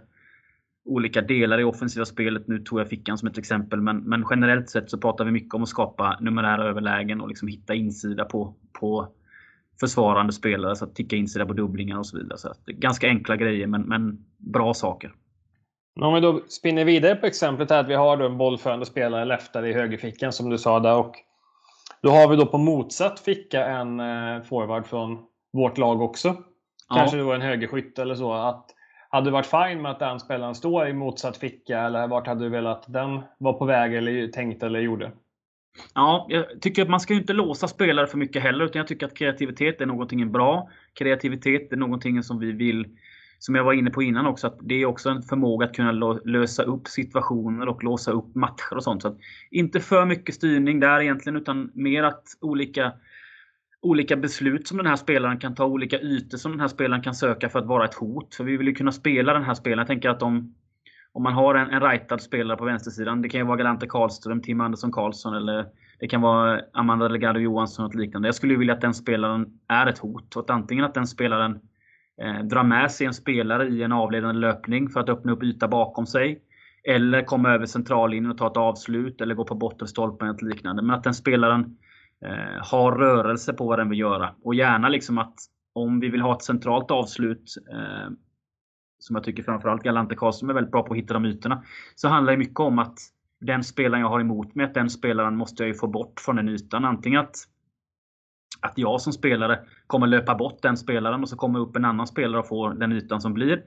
olika 0.86 1.22
delar 1.22 1.60
i 1.60 1.64
offensiva 1.64 2.06
spelet. 2.06 2.48
Nu 2.48 2.60
tog 2.60 2.80
jag 2.80 2.90
fickan 2.90 3.18
som 3.18 3.28
ett 3.28 3.38
exempel, 3.38 3.82
men, 3.82 3.98
men 3.98 4.26
generellt 4.30 4.70
sett 4.70 4.90
så 4.90 4.98
pratar 4.98 5.26
vi 5.26 5.32
mycket 5.32 5.54
om 5.54 5.64
att 5.64 5.70
skapa 5.70 6.18
numerära 6.22 6.64
överlägen 6.64 7.22
och 7.22 7.28
liksom 7.28 7.48
hitta 7.48 7.74
insida 7.74 8.26
på, 8.26 8.56
på 8.74 9.08
försvarande 9.80 10.34
spelare, 10.34 10.76
så 10.76 10.86
att 10.86 10.96
ticka 10.96 11.16
in 11.16 11.28
sig 11.28 11.40
där 11.40 11.46
på 11.46 11.54
dubblingar 11.54 11.98
och 11.98 12.06
så 12.06 12.18
vidare. 12.18 12.38
Så 12.38 12.50
att, 12.50 12.66
ganska 12.66 13.08
enkla 13.08 13.36
grejer, 13.36 13.68
men, 13.68 13.82
men 13.82 14.26
bra 14.38 14.74
saker. 14.74 15.14
Om 16.02 16.14
vi 16.14 16.20
då 16.20 16.42
spinner 16.48 16.86
vidare 16.86 17.16
på 17.16 17.26
exemplet 17.26 17.70
här 17.72 17.80
att 17.80 17.88
vi 17.88 17.96
har 17.96 18.18
då 18.18 18.26
en 18.26 18.38
bollförande 18.38 18.86
spelare 18.86 19.26
leftare 19.26 19.70
i 19.70 19.74
högerfickan 19.74 20.34
som 20.34 20.50
du 20.50 20.58
sa 20.58 20.80
där. 20.80 20.96
Och 20.96 21.16
Då 22.02 22.10
har 22.10 22.28
vi 22.28 22.36
då 22.36 22.46
på 22.46 22.58
motsatt 22.58 23.20
ficka 23.20 23.66
en 23.66 24.00
eh, 24.00 24.42
forward 24.42 24.86
från 24.86 25.20
vårt 25.54 25.78
lag 25.78 26.02
också. 26.02 26.36
Kanske 26.94 27.18
ja. 27.18 27.24
då 27.24 27.34
en 27.34 27.42
högerskytt 27.42 28.00
eller 28.00 28.16
så. 28.16 28.34
Att, 28.34 28.66
hade 29.10 29.28
du 29.28 29.32
varit 29.32 29.46
fine 29.46 29.82
med 29.82 29.92
att 29.92 30.00
den 30.00 30.20
spelaren 30.20 30.56
står 30.56 30.88
i 30.88 30.94
motsatt 30.94 31.38
ficka 31.38 31.80
eller 31.80 32.08
vart 32.08 32.28
hade 32.28 32.44
du 32.44 32.50
velat 32.50 32.86
att 32.86 32.94
den 32.94 33.22
var 33.38 33.54
på 33.54 33.66
väg 33.66 33.96
eller 33.96 34.28
tänkt 34.28 34.64
eller 34.64 34.80
gjorde? 34.80 35.12
Ja, 35.94 36.28
jag 36.30 36.62
tycker 36.62 36.82
att 36.82 36.90
man 36.90 37.00
ska 37.00 37.14
inte 37.14 37.34
låsa 37.34 37.68
spelare 37.68 38.08
för 38.08 38.18
mycket 38.18 38.44
heller. 38.44 38.66
Utan 38.66 38.80
jag 38.80 38.88
tycker 38.88 39.06
att 39.06 39.18
kreativitet 39.18 39.82
är 39.82 39.86
någonting 39.86 40.32
bra. 40.32 40.70
Kreativitet 40.94 41.74
är 41.74 41.78
någonting 41.78 42.24
som 42.24 42.40
vi 42.40 42.52
vill 42.52 42.88
som 43.40 43.56
jag 43.56 43.64
var 43.64 43.74
inne 43.74 43.90
på 43.90 44.04
innan 44.04 44.26
också, 44.26 44.48
att 44.48 44.58
det 44.62 44.76
är 44.76 44.86
också 44.86 45.10
en 45.10 45.22
förmåga 45.22 45.66
att 45.66 45.76
kunna 45.76 45.92
lösa 46.26 46.64
upp 46.64 46.88
situationer 46.88 47.68
och 47.68 47.84
låsa 47.84 48.12
upp 48.12 48.36
matcher 48.36 48.76
och 48.76 48.84
sånt. 48.84 49.02
Så 49.02 49.08
att 49.08 49.18
inte 49.52 49.80
för 49.80 50.06
mycket 50.06 50.36
styrning 50.36 50.80
där 50.80 51.02
egentligen, 51.02 51.38
utan 51.38 51.72
mer 51.74 52.04
att 52.04 52.24
olika, 52.42 52.94
olika 53.82 54.16
beslut 54.16 54.68
som 54.68 54.78
den 54.78 54.86
här 54.86 54.96
spelaren 54.96 55.40
kan 55.40 55.56
ta, 55.56 55.66
olika 55.66 56.00
ytor 56.00 56.38
som 56.38 56.52
den 56.52 56.60
här 56.60 56.68
spelaren 56.68 57.04
kan 57.04 57.16
söka 57.16 57.50
för 57.50 57.60
att 57.60 57.66
vara 57.66 57.86
ett 57.86 57.94
hot. 57.94 58.36
För 58.36 58.44
vi 58.44 58.58
vill 58.58 58.68
ju 58.68 58.76
kunna 58.76 58.92
spela 58.92 59.34
den 59.34 59.44
här 59.44 59.54
spelaren. 59.54 59.80
Jag 59.80 59.88
tänker 59.88 60.10
att 60.10 60.22
om, 60.22 60.56
om 61.20 61.24
man 61.24 61.34
har 61.34 61.56
en, 61.56 61.70
en 61.70 61.82
rightad 61.82 62.22
spelare 62.22 62.58
på 62.58 62.66
vänstersidan, 62.66 63.22
det 63.22 63.30
kan 63.30 63.40
ju 63.40 63.46
vara 63.46 63.58
Galante 63.58 63.88
Karlström, 63.88 64.42
Tim 64.42 64.62
Andersson 64.62 64.92
Karlsson 64.92 65.34
eller 65.34 65.66
det 66.00 66.08
kan 66.08 66.22
vara 66.22 66.62
Amanda 66.74 67.08
Delgado 67.08 67.40
Johansson 67.40 67.86
och 67.86 67.96
liknande. 67.96 68.28
Jag 68.28 68.36
skulle 68.36 68.56
vilja 68.56 68.74
att 68.74 68.82
den 68.82 68.94
spelaren 68.94 69.46
är 69.68 69.88
ett 69.88 69.98
hot. 69.98 70.36
Och 70.36 70.44
att 70.44 70.50
antingen 70.50 70.86
att 70.86 70.94
den 70.94 71.08
spelaren 71.08 71.60
eh, 72.22 72.44
drar 72.44 72.64
med 72.64 72.92
sig 72.92 73.08
en 73.08 73.14
spelare 73.14 73.68
i 73.68 73.84
en 73.84 73.92
avledande 73.92 74.40
löpning 74.40 74.90
för 74.90 75.00
att 75.00 75.10
öppna 75.10 75.32
upp 75.32 75.44
yta 75.44 75.68
bakom 75.68 76.06
sig. 76.06 76.42
Eller 76.84 77.26
komma 77.26 77.50
över 77.50 77.66
centrallinjen 77.66 78.32
och 78.32 78.38
ta 78.38 78.48
ett 78.48 78.58
avslut 78.58 79.22
eller 79.22 79.36
gå 79.36 79.46
på 79.46 79.56
bottenstolpen 79.56 80.28
eller 80.28 80.50
liknande. 80.50 80.82
Men 80.82 80.96
att 80.96 81.04
den 81.04 81.14
spelaren 81.14 81.78
eh, 82.26 82.64
har 82.72 82.92
rörelse 82.92 83.54
på 83.54 83.68
vad 83.68 83.80
den 83.80 83.90
vill 83.90 84.00
göra. 84.00 84.36
Och 84.44 84.56
gärna 84.56 84.90
liksom 84.90 85.18
att 85.18 85.36
om 85.74 86.00
vi 86.00 86.10
vill 86.10 86.22
ha 86.22 86.36
ett 86.36 86.44
centralt 86.44 86.92
avslut 86.92 87.56
eh, 87.72 88.10
som 89.00 89.16
jag 89.16 89.24
tycker 89.24 89.44
framförallt 89.44 89.84
Galante 89.84 90.16
Karlsson 90.16 90.50
är 90.50 90.54
väldigt 90.54 90.72
bra 90.72 90.84
på 90.84 90.94
att 90.94 91.00
hitta 91.00 91.14
de 91.14 91.26
ytorna. 91.26 91.64
Så 91.96 92.08
handlar 92.08 92.34
det 92.34 92.38
mycket 92.38 92.60
om 92.60 92.80
att 92.80 93.00
den 93.42 93.64
spelaren 93.64 94.02
jag 94.02 94.10
har 94.10 94.20
emot 94.20 94.56
mig, 94.56 94.66
att 94.66 94.74
den 94.74 94.90
spelaren 94.90 95.36
måste 95.36 95.64
jag 95.64 95.68
ju 95.68 95.74
få 95.74 95.88
bort 95.88 96.20
från 96.20 96.36
den 96.36 96.50
ytan. 96.50 96.86
Antingen 96.86 97.20
att 97.20 97.36
att 98.62 98.74
jag 98.76 99.02
som 99.02 99.14
spelare 99.14 99.60
kommer 99.88 100.08
löpa 100.08 100.36
bort 100.36 100.62
den 100.62 100.78
spelaren 100.78 101.22
och 101.22 101.30
så 101.30 101.36
kommer 101.36 101.60
upp 101.60 101.76
en 101.76 101.86
annan 101.86 102.08
spelare 102.08 102.40
och 102.40 102.48
får 102.48 102.74
den 102.74 102.92
ytan 102.92 103.22
som 103.22 103.34
blir. 103.34 103.64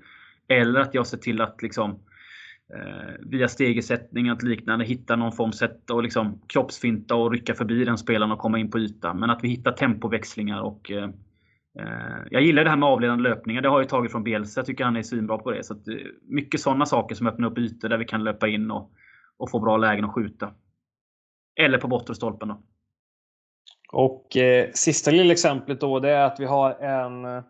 Eller 0.48 0.80
att 0.80 0.94
jag 0.94 1.06
ser 1.06 1.18
till 1.18 1.40
att 1.40 1.62
liksom 1.62 1.90
eh, 2.74 3.14
via 3.20 3.48
stegersättning 3.48 4.32
och 4.32 4.44
liknande 4.44 4.84
hitta 4.84 5.16
någon 5.16 5.32
form 5.32 5.52
sätt 5.52 5.90
att 5.90 6.02
liksom 6.02 6.40
kroppsfinta 6.46 7.14
och 7.14 7.30
rycka 7.32 7.54
förbi 7.54 7.84
den 7.84 7.98
spelaren 7.98 8.32
och 8.32 8.38
komma 8.38 8.58
in 8.58 8.70
på 8.70 8.78
ytan. 8.78 9.20
Men 9.20 9.30
att 9.30 9.44
vi 9.44 9.48
hittar 9.48 9.72
tempoväxlingar 9.72 10.60
och 10.60 10.90
eh, 10.90 11.08
Eh, 11.78 12.26
jag 12.30 12.42
gillar 12.42 12.64
det 12.64 12.70
här 12.70 12.76
med 12.76 12.88
avledande 12.88 13.22
löpningar. 13.22 13.62
Det 13.62 13.68
har 13.68 13.80
jag 13.80 13.88
tagit 13.88 14.12
från 14.12 14.24
Bielsa. 14.24 14.60
Jag 14.60 14.66
tycker 14.66 14.84
han 14.84 14.96
är 14.96 15.02
svinbra 15.02 15.38
på 15.38 15.50
det. 15.50 15.64
Så 15.64 15.74
att, 15.74 15.88
eh, 15.88 15.94
mycket 16.22 16.60
sådana 16.60 16.86
saker 16.86 17.14
som 17.14 17.26
öppnar 17.26 17.50
upp 17.50 17.58
ytor 17.58 17.88
där 17.88 17.98
vi 17.98 18.04
kan 18.04 18.24
löpa 18.24 18.48
in 18.48 18.70
och, 18.70 18.92
och 19.36 19.50
få 19.50 19.60
bra 19.60 19.76
lägen 19.76 20.04
att 20.04 20.14
skjuta. 20.14 20.54
Eller 21.60 21.78
på 21.78 21.88
bortre 21.88 22.14
stolpen 22.14 22.48
då. 22.48 22.62
Och 23.92 24.36
eh, 24.36 24.70
sista 24.74 25.10
lilla 25.10 25.32
exemplet 25.32 25.80
då, 25.80 26.00
det 26.00 26.10
är 26.10 26.24
att 26.24 26.40
vi 26.40 26.44
har 26.44 26.70
en 26.74 27.24
eh, 27.24 27.44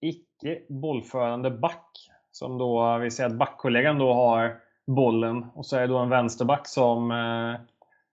icke 0.00 0.58
bollförande 0.68 1.50
back. 1.50 1.86
Som 2.32 2.58
då, 2.58 2.98
vi 2.98 3.10
säger 3.10 3.30
att 3.30 3.38
backkollegan 3.38 3.98
då 3.98 4.12
har 4.12 4.56
bollen 4.86 5.44
och 5.54 5.66
så 5.66 5.76
är 5.76 5.80
det 5.80 5.86
då 5.86 5.98
en 5.98 6.08
vänsterback 6.08 6.68
som... 6.68 7.10
Eh, 7.10 7.60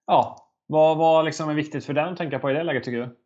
ja, 0.05 0.38
vad, 0.68 0.97
vad 0.97 1.26
liksom 1.26 1.49
är 1.49 1.53
viktigt 1.53 1.86
för 1.86 1.93
den 1.93 2.09
att 2.09 2.18
tänka 2.18 2.39
på 2.39 2.51
i 2.51 2.53
det 2.53 2.63
läget 2.63 2.84
tycker 2.84 2.97
du? 2.97 3.18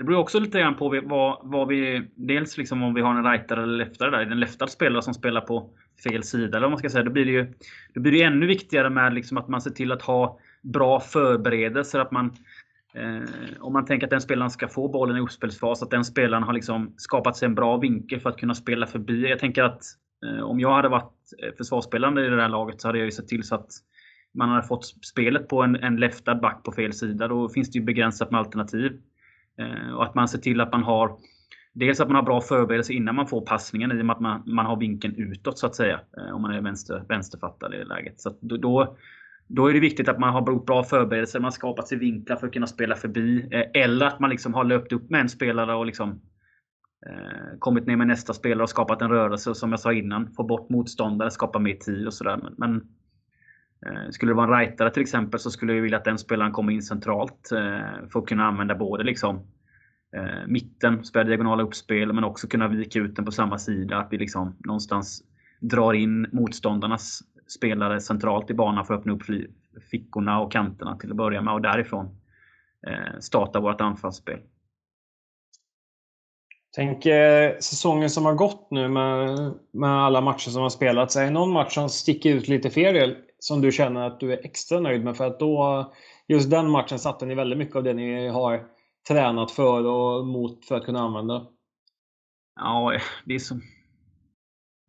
Det 0.00 0.04
beror 0.04 0.18
också 0.18 0.40
lite 0.40 0.60
grann 0.60 0.76
på 0.76 1.00
vad, 1.04 1.38
vad 1.42 1.68
vi... 1.68 2.08
Dels 2.14 2.58
liksom 2.58 2.82
om 2.82 2.94
vi 2.94 3.00
har 3.00 3.14
en 3.14 3.24
rightare 3.24 3.62
eller 3.62 3.76
leftare 3.76 4.10
där. 4.10 4.20
En 4.20 4.40
leftad 4.40 4.66
spelare 4.66 5.02
som 5.02 5.14
spelar 5.14 5.40
på 5.40 5.70
fel 6.04 6.22
sida 6.22 6.56
eller 6.56 6.60
vad 6.60 6.70
man 6.70 6.78
ska 6.78 6.90
säga. 6.90 7.04
Då 7.04 7.10
blir 7.10 7.24
det 7.24 7.30
ju 7.30 7.52
då 7.94 8.00
blir 8.00 8.12
det 8.12 8.22
ännu 8.22 8.46
viktigare 8.46 8.90
med 8.90 9.14
liksom 9.14 9.38
att 9.38 9.48
man 9.48 9.60
ser 9.60 9.70
till 9.70 9.92
att 9.92 10.02
ha 10.02 10.38
bra 10.62 11.00
förberedelser. 11.00 12.00
Att 12.00 12.10
man 12.10 12.36
Eh, 12.94 13.22
om 13.60 13.72
man 13.72 13.84
tänker 13.84 14.06
att 14.06 14.10
den 14.10 14.20
spelaren 14.20 14.50
ska 14.50 14.68
få 14.68 14.88
bollen 14.88 15.16
i 15.16 15.20
uppspelsfas, 15.20 15.82
att 15.82 15.90
den 15.90 16.04
spelaren 16.04 16.42
har 16.42 16.52
liksom 16.52 16.94
skapat 16.96 17.36
sig 17.36 17.46
en 17.46 17.54
bra 17.54 17.76
vinkel 17.76 18.20
för 18.20 18.30
att 18.30 18.36
kunna 18.36 18.54
spela 18.54 18.86
förbi. 18.86 19.28
Jag 19.28 19.38
tänker 19.38 19.62
att 19.62 19.82
eh, 20.26 20.42
om 20.42 20.60
jag 20.60 20.74
hade 20.74 20.88
varit 20.88 21.12
eh, 21.42 21.54
försvarsspelande 21.56 22.26
i 22.26 22.28
det 22.28 22.42
här 22.42 22.48
laget 22.48 22.80
så 22.80 22.88
hade 22.88 22.98
jag 22.98 23.04
ju 23.04 23.10
sett 23.10 23.28
till 23.28 23.42
så 23.42 23.54
att 23.54 23.68
man 24.34 24.48
hade 24.48 24.66
fått 24.66 24.84
spelet 24.84 25.48
på 25.48 25.62
en, 25.62 25.76
en 25.76 25.96
leftad 25.96 26.34
back 26.34 26.62
på 26.64 26.72
fel 26.72 26.92
sida. 26.92 27.28
Då 27.28 27.48
finns 27.48 27.70
det 27.70 27.78
ju 27.78 27.84
begränsat 27.84 28.30
med 28.30 28.40
alternativ. 28.40 29.00
Eh, 29.60 29.94
och 29.94 30.04
att 30.04 30.14
man 30.14 30.28
ser 30.28 30.38
till 30.38 30.60
att 30.60 30.72
man 30.72 30.82
har 30.82 31.16
Dels 31.72 32.00
att 32.00 32.08
man 32.08 32.16
har 32.16 32.22
bra 32.22 32.40
förberedelse 32.40 32.92
innan 32.92 33.14
man 33.14 33.26
får 33.26 33.40
passningen 33.40 33.98
i 33.98 34.02
och 34.02 34.06
med 34.06 34.14
att 34.14 34.20
man, 34.20 34.42
man 34.46 34.66
har 34.66 34.76
vinkeln 34.76 35.14
utåt 35.16 35.58
så 35.58 35.66
att 35.66 35.74
säga. 35.74 36.00
Eh, 36.16 36.34
om 36.34 36.42
man 36.42 36.50
är 36.50 36.60
vänster, 36.60 37.04
vänsterfattad 37.08 37.74
i 37.74 37.76
det 37.76 37.84
läget. 37.84 38.20
Så 38.20 38.38
då, 38.40 38.56
då 38.56 38.96
då 39.52 39.66
är 39.66 39.72
det 39.72 39.80
viktigt 39.80 40.08
att 40.08 40.18
man 40.18 40.32
har 40.32 40.64
bra 40.66 40.84
förberedelser, 40.84 41.38
man 41.38 41.44
har 41.44 41.50
skapat 41.50 41.88
sig 41.88 41.98
vinklar 41.98 42.36
för 42.36 42.46
att 42.46 42.52
kunna 42.52 42.66
spela 42.66 42.96
förbi. 42.96 43.48
Eh, 43.50 43.82
eller 43.82 44.06
att 44.06 44.20
man 44.20 44.30
liksom 44.30 44.54
har 44.54 44.64
löpt 44.64 44.92
upp 44.92 45.10
med 45.10 45.20
en 45.20 45.28
spelare 45.28 45.74
och 45.74 45.86
liksom 45.86 46.20
eh, 47.06 47.58
kommit 47.58 47.86
ner 47.86 47.96
med 47.96 48.06
nästa 48.06 48.32
spelare 48.34 48.62
och 48.62 48.70
skapat 48.70 49.02
en 49.02 49.10
rörelse. 49.10 49.50
Och 49.50 49.56
som 49.56 49.70
jag 49.70 49.80
sa 49.80 49.92
innan, 49.92 50.32
få 50.32 50.42
bort 50.42 50.70
motståndare, 50.70 51.30
skapa 51.30 51.58
mer 51.58 51.74
tid 51.74 52.06
och 52.06 52.14
sådär. 52.14 52.36
Men, 52.36 52.54
men 52.58 52.76
eh, 52.76 52.82
Eh, 53.86 54.10
skulle 54.10 54.30
det 54.30 54.36
vara 54.36 54.54
en 54.54 54.60
rightare 54.60 54.90
till 54.90 55.02
exempel 55.02 55.40
så 55.40 55.50
skulle 55.50 55.72
vi 55.72 55.80
vilja 55.80 55.98
att 55.98 56.04
den 56.04 56.18
spelaren 56.18 56.52
kommer 56.52 56.72
in 56.72 56.82
centralt 56.82 57.52
eh, 57.52 58.08
för 58.12 58.18
att 58.20 58.26
kunna 58.26 58.44
använda 58.44 58.74
både 58.74 59.04
liksom 59.04 59.36
eh, 60.16 60.46
mitten, 60.46 61.04
spela 61.04 61.24
diagonala 61.24 61.62
uppspel, 61.62 62.12
men 62.12 62.24
också 62.24 62.46
kunna 62.48 62.68
vika 62.68 62.98
ut 62.98 63.16
den 63.16 63.24
på 63.24 63.32
samma 63.32 63.58
sida. 63.58 63.98
Att 63.98 64.12
vi 64.12 64.18
liksom 64.18 64.56
någonstans 64.58 65.22
drar 65.60 65.92
in 65.92 66.26
motståndarnas 66.32 67.22
spelare 67.48 68.00
centralt 68.00 68.50
i 68.50 68.54
banan 68.54 68.86
för 68.86 68.94
att 68.94 69.00
öppna 69.00 69.12
upp 69.12 69.22
fickorna 69.90 70.40
och 70.40 70.52
kanterna 70.52 70.96
till 70.96 71.10
att 71.10 71.16
börja 71.16 71.42
med 71.42 71.54
och 71.54 71.62
därifrån 71.62 72.16
starta 73.20 73.60
vårt 73.60 73.80
anfallsspel. 73.80 74.40
Tänk 76.72 77.06
eh, 77.06 77.58
säsongen 77.58 78.10
som 78.10 78.24
har 78.24 78.34
gått 78.34 78.70
nu 78.70 78.88
med, 78.88 79.52
med 79.72 79.90
alla 79.90 80.20
matcher 80.20 80.50
som 80.50 80.62
har 80.62 80.70
spelats. 80.70 81.16
Är 81.16 81.24
det 81.24 81.30
någon 81.30 81.52
match 81.52 81.74
som 81.74 81.88
sticker 81.88 82.34
ut 82.34 82.48
lite 82.48 82.70
för 82.70 82.80
er 82.80 83.16
som 83.40 83.60
du 83.60 83.72
känner 83.72 84.06
att 84.06 84.20
du 84.20 84.32
är 84.32 84.44
extra 84.44 84.80
nöjd 84.80 85.04
med? 85.04 85.16
För 85.16 85.26
att 85.26 85.40
då, 85.40 85.92
just 86.28 86.50
den 86.50 86.70
matchen 86.70 86.98
satte 86.98 87.26
ni 87.26 87.34
väldigt 87.34 87.58
mycket 87.58 87.76
av 87.76 87.82
det 87.82 87.94
ni 87.94 88.28
har 88.28 88.66
tränat 89.08 89.50
för 89.50 89.86
och 89.86 90.26
mot 90.26 90.64
för 90.64 90.76
att 90.76 90.84
kunna 90.84 91.00
använda. 91.00 91.46
Ja, 92.60 92.98
det 93.24 93.34
är 93.34 93.38
så, 93.38 93.60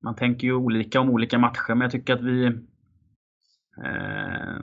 man 0.03 0.15
tänker 0.15 0.47
ju 0.47 0.53
olika 0.53 0.99
om 0.99 1.09
olika 1.09 1.37
matcher, 1.37 1.69
men 1.69 1.81
jag 1.81 1.91
tycker 1.91 2.13
att 2.13 2.21
vi 2.21 2.45
eh, 3.85 4.61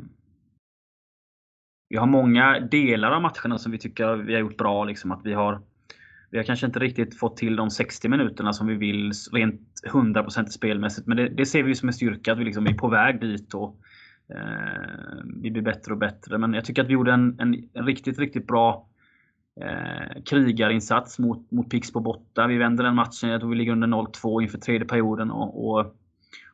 vi 1.88 1.96
har 1.96 2.06
många 2.06 2.60
delar 2.60 3.10
av 3.10 3.22
matcherna 3.22 3.58
som 3.58 3.72
vi 3.72 3.78
tycker 3.78 4.16
vi 4.16 4.32
har 4.34 4.40
gjort 4.40 4.56
bra. 4.56 4.84
Liksom, 4.84 5.12
att 5.12 5.20
vi 5.24 5.32
har 5.32 5.62
vi 6.30 6.38
har 6.38 6.44
kanske 6.44 6.66
inte 6.66 6.78
riktigt 6.78 7.18
fått 7.18 7.36
till 7.36 7.56
de 7.56 7.70
60 7.70 8.08
minuterna 8.08 8.52
som 8.52 8.66
vi 8.66 8.74
vill 8.74 9.12
rent 9.32 9.60
100% 9.92 10.46
spelmässigt. 10.46 11.06
Men 11.06 11.16
det, 11.16 11.28
det, 11.28 11.46
ser 11.46 11.62
vi 11.62 11.74
som 11.74 11.88
en 11.88 11.92
styrka 11.92 12.32
att 12.32 12.38
vi 12.38 12.44
liksom 12.44 12.66
är 12.66 12.74
på 12.74 12.88
väg 12.88 13.20
dit. 13.20 13.54
Och, 13.54 13.80
eh, 14.34 15.24
vi 15.42 15.50
blir 15.50 15.62
bättre 15.62 15.92
och 15.92 15.98
bättre. 15.98 16.38
Men 16.38 16.54
jag 16.54 16.64
tycker 16.64 16.82
att 16.82 16.88
vi 16.88 16.92
gjorde 16.92 17.12
en, 17.12 17.40
en, 17.40 17.68
en 17.72 17.86
riktigt, 17.86 18.18
riktigt 18.18 18.46
bra 18.46 18.88
eh, 19.60 20.22
krigarinsats 20.24 21.18
mot, 21.18 21.50
mot 21.50 21.70
Pixbo 21.70 22.00
borta. 22.00 22.46
Vi 22.46 22.58
vänder 22.58 22.84
den 22.84 22.94
matchen. 22.94 23.30
Jag 23.30 23.40
tror 23.40 23.50
vi 23.50 23.56
ligger 23.56 23.72
under 23.72 23.88
0-2 23.88 24.42
inför 24.42 24.58
tredje 24.58 24.86
perioden. 24.86 25.30
Och, 25.30 25.70
och, 25.70 25.94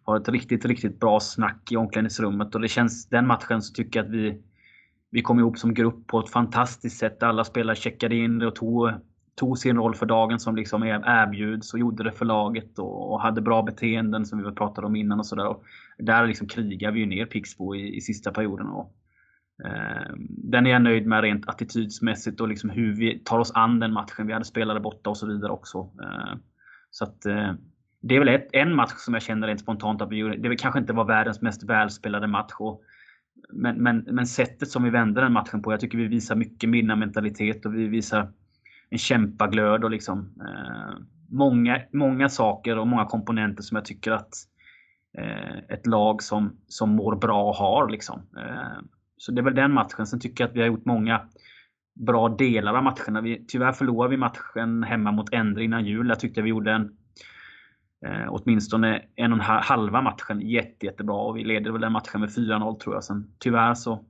har 0.05 0.16
ett 0.16 0.29
riktigt, 0.29 0.64
riktigt 0.64 1.01
bra 1.01 1.20
snack 1.20 1.72
i 1.72 1.77
omklädningsrummet. 1.77 2.55
Och 2.55 2.61
det 2.61 2.68
känns, 2.68 3.09
den 3.09 3.27
matchen 3.27 3.62
så 3.62 3.75
tycker 3.75 3.99
jag 3.99 4.07
att 4.07 4.12
vi, 4.12 4.43
vi 5.11 5.22
kom 5.22 5.39
ihop 5.39 5.59
som 5.59 5.75
grupp 5.75 6.07
på 6.07 6.20
ett 6.20 6.31
fantastiskt 6.31 6.99
sätt. 6.99 7.22
Alla 7.22 7.45
spelare 7.45 7.77
checkade 7.77 8.16
in 8.16 8.43
och 8.43 8.55
tog, 8.55 8.91
tog 9.35 9.59
sin 9.59 9.76
roll 9.76 9.95
för 9.95 10.07
dagen 10.07 10.41
som 10.41 10.57
liksom 10.57 10.82
erbjuds 10.82 11.72
och 11.72 11.80
gjorde 11.80 12.05
det 12.05 12.12
för 12.12 12.24
laget 12.24 12.78
och, 12.78 13.12
och 13.12 13.20
hade 13.20 13.41
bra 13.41 13.62
beteenden 13.62 14.26
som 14.26 14.43
vi 14.43 14.55
pratade 14.55 14.87
om 14.87 14.97
innan 14.97 15.18
och 15.18 15.26
sådär. 15.26 15.57
Där 15.99 16.26
liksom 16.26 16.49
krigar 16.49 16.91
vi 16.93 17.01
ju 17.01 17.07
ner 17.07 17.26
Pixbo 17.26 17.74
i, 17.74 17.97
i 17.97 18.01
sista 18.01 18.30
perioden. 18.30 18.66
Och, 18.66 18.95
Eh, 19.64 20.12
den 20.28 20.66
är 20.66 20.70
jag 20.70 20.82
nöjd 20.82 21.07
med 21.07 21.22
rent 21.22 21.49
attitydsmässigt 21.49 22.41
och 22.41 22.49
liksom 22.49 22.70
hur 22.70 22.95
vi 22.95 23.18
tar 23.18 23.39
oss 23.39 23.53
an 23.55 23.80
den 23.80 23.93
matchen. 23.93 24.26
Vi 24.26 24.32
hade 24.32 24.45
spelare 24.45 24.80
borta 24.80 25.11
och 25.11 25.16
så 25.16 25.26
vidare 25.26 25.53
också. 25.53 25.91
Eh, 26.03 26.39
så 26.91 27.05
att, 27.05 27.26
eh, 27.26 27.53
det 28.01 28.14
är 28.14 28.18
väl 28.18 28.28
ett, 28.28 28.49
en 28.53 28.74
match 28.74 28.93
som 28.97 29.14
jag 29.14 29.22
känner 29.22 29.47
rent 29.47 29.61
spontant 29.61 30.03
att 30.03 30.11
vi 30.11 30.16
gjorde. 30.16 30.37
Det 30.37 30.57
kanske 30.57 30.80
inte 30.80 30.93
var 30.93 31.05
världens 31.05 31.43
mest 31.43 31.64
välspelade 31.64 32.26
match. 32.26 32.53
Och, 32.59 32.82
men, 33.53 33.82
men, 33.82 33.99
men 33.99 34.26
sättet 34.26 34.68
som 34.68 34.82
vi 34.82 34.91
vände 34.91 35.20
den 35.20 35.32
matchen 35.32 35.62
på. 35.62 35.72
Jag 35.72 35.80
tycker 35.80 35.99
vi 35.99 36.07
visar 36.07 36.37
mycket 36.37 36.70
vinnarmentalitet 36.70 37.66
och 37.66 37.74
vi 37.74 37.89
visar 37.89 38.32
en 38.95 38.99
kämpaglöd 38.99 39.84
och 39.84 39.90
liksom 39.90 40.18
eh, 40.40 40.99
många, 41.30 41.80
många 41.92 42.28
saker 42.28 42.78
och 42.78 42.86
många 42.86 43.05
komponenter 43.05 43.62
som 43.62 43.74
jag 43.74 43.84
tycker 43.84 44.12
att 44.12 44.34
eh, 45.18 45.59
ett 45.68 45.86
lag 45.86 46.22
som, 46.22 46.57
som 46.66 46.90
mår 46.90 47.16
bra 47.16 47.53
har. 47.53 47.88
Liksom. 47.88 48.22
Eh, 48.36 48.84
så 49.16 49.32
det 49.32 49.40
är 49.40 49.42
väl 49.45 49.55
den 49.55 49.72
matchen. 49.72 50.07
Sen 50.07 50.20
tycker 50.20 50.45
jag 50.45 50.49
att 50.49 50.57
vi 50.57 50.61
har 50.61 50.66
gjort 50.66 50.84
många 50.84 51.20
bra 51.95 52.28
delar 52.28 52.74
av 52.74 52.84
matcherna. 52.84 53.20
Vi, 53.20 53.45
tyvärr 53.49 53.72
förlorade 53.72 54.11
vi 54.11 54.16
matchen 54.16 54.82
hemma 54.82 55.12
mot 55.12 55.32
Endre 55.32 55.64
innan 55.64 55.84
jul. 55.84 56.09
Jag 56.09 56.20
tyckte 56.20 56.42
vi 56.42 56.51
gjorde 56.51 56.72
en 56.72 56.97
eh, 58.07 58.26
åtminstone 58.28 59.03
en 59.16 59.32
och 59.32 59.38
en 59.38 59.45
halva 59.45 60.03
matchen 60.03 60.40
jätte, 60.40 60.86
jättebra. 60.86 61.16
Och 61.16 61.36
vi 61.36 61.45
leder 61.45 61.70
väl 61.70 61.80
den 61.80 61.92
matchen 61.92 62.20
med 62.20 62.30
4-0 62.30 62.78
tror 62.78 62.95
jag. 62.95 63.05
Sen, 63.05 63.34
tyvärr 63.38 63.74
så 63.74 64.05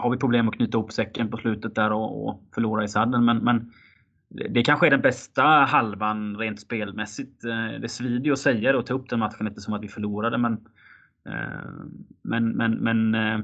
har 0.00 0.10
vi 0.10 0.16
problem 0.16 0.48
att 0.48 0.54
knyta 0.54 0.78
ihop 0.78 0.92
säcken 0.92 1.30
på 1.30 1.36
slutet 1.36 1.74
där 1.74 1.92
och, 1.92 2.28
och 2.28 2.42
förlora 2.54 2.84
i 2.84 2.88
sadden. 2.88 3.24
Men, 3.24 3.38
men 3.38 3.72
det 4.30 4.62
kanske 4.62 4.86
är 4.86 4.90
den 4.90 5.00
bästa 5.00 5.42
halvan 5.42 6.36
rent 6.36 6.60
spelmässigt. 6.60 7.44
Eh, 7.44 7.80
det 7.80 7.88
svider 7.88 8.24
ju 8.24 8.32
att 8.32 8.38
säga 8.38 8.72
det 8.72 8.78
och 8.78 8.86
ta 8.86 8.94
upp 8.94 9.08
den 9.08 9.18
matchen 9.18 9.46
eftersom 9.46 9.74
att 9.74 9.82
vi 9.82 9.88
förlorade. 9.88 10.38
Men, 10.38 10.52
eh, 11.26 11.70
men, 12.22 12.48
men, 12.48 12.72
men 12.72 13.14
eh, 13.14 13.40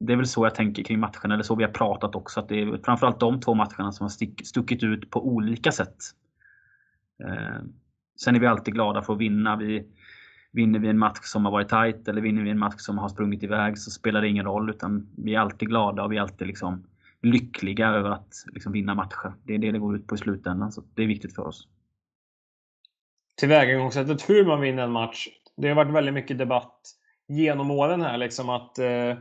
det 0.00 0.12
är 0.12 0.16
väl 0.16 0.26
så 0.26 0.46
jag 0.46 0.54
tänker 0.54 0.82
kring 0.82 1.00
matcherna, 1.00 1.34
eller 1.34 1.42
så 1.42 1.54
vi 1.54 1.64
har 1.64 1.70
pratat 1.70 2.14
också. 2.14 2.40
Att 2.40 2.48
det 2.48 2.62
är 2.62 2.78
framförallt 2.84 3.20
de 3.20 3.40
två 3.40 3.54
matcherna 3.54 3.92
som 3.92 4.04
har 4.04 4.44
stuckit 4.44 4.82
ut 4.82 5.10
på 5.10 5.26
olika 5.26 5.72
sätt. 5.72 5.96
Sen 8.20 8.36
är 8.36 8.40
vi 8.40 8.46
alltid 8.46 8.74
glada 8.74 9.02
för 9.02 9.12
att 9.12 9.18
vinna. 9.18 9.56
Vi, 9.56 9.86
vinner 10.56 10.78
vi 10.78 10.88
en 10.88 10.98
match 10.98 11.22
som 11.22 11.44
har 11.44 11.52
varit 11.52 11.68
tight 11.68 12.08
eller 12.08 12.20
vinner 12.20 12.42
vi 12.42 12.50
en 12.50 12.58
match 12.58 12.78
som 12.78 12.98
har 12.98 13.08
sprungit 13.08 13.42
iväg 13.42 13.78
så 13.78 13.90
spelar 13.90 14.20
det 14.20 14.28
ingen 14.28 14.44
roll. 14.44 14.70
Utan 14.70 15.08
vi 15.16 15.34
är 15.34 15.38
alltid 15.38 15.68
glada 15.68 16.04
och 16.04 16.12
vi 16.12 16.16
är 16.16 16.20
alltid 16.20 16.46
liksom 16.46 16.86
lyckliga 17.22 17.88
över 17.88 18.10
att 18.10 18.34
liksom 18.52 18.72
vinna 18.72 18.94
matcher. 18.94 19.34
Det 19.44 19.54
är 19.54 19.58
det 19.58 19.72
det 19.72 19.78
går 19.78 19.96
ut 19.96 20.06
på 20.06 20.14
i 20.14 20.18
slutändan. 20.18 20.72
Så 20.72 20.82
det 20.94 21.02
är 21.02 21.06
viktigt 21.06 21.34
för 21.34 21.46
oss. 21.46 21.68
Tillvägagångssättet 23.40 24.30
hur 24.30 24.46
man 24.46 24.60
vinner 24.60 24.82
en 24.82 24.92
match. 24.92 25.28
Det 25.56 25.68
har 25.68 25.74
varit 25.74 25.94
väldigt 25.94 26.14
mycket 26.14 26.38
debatt 26.38 26.80
genom 27.28 27.70
åren 27.70 28.02
här. 28.02 28.18
Liksom 28.18 28.48
att 28.48 28.78
eh, 28.78 29.16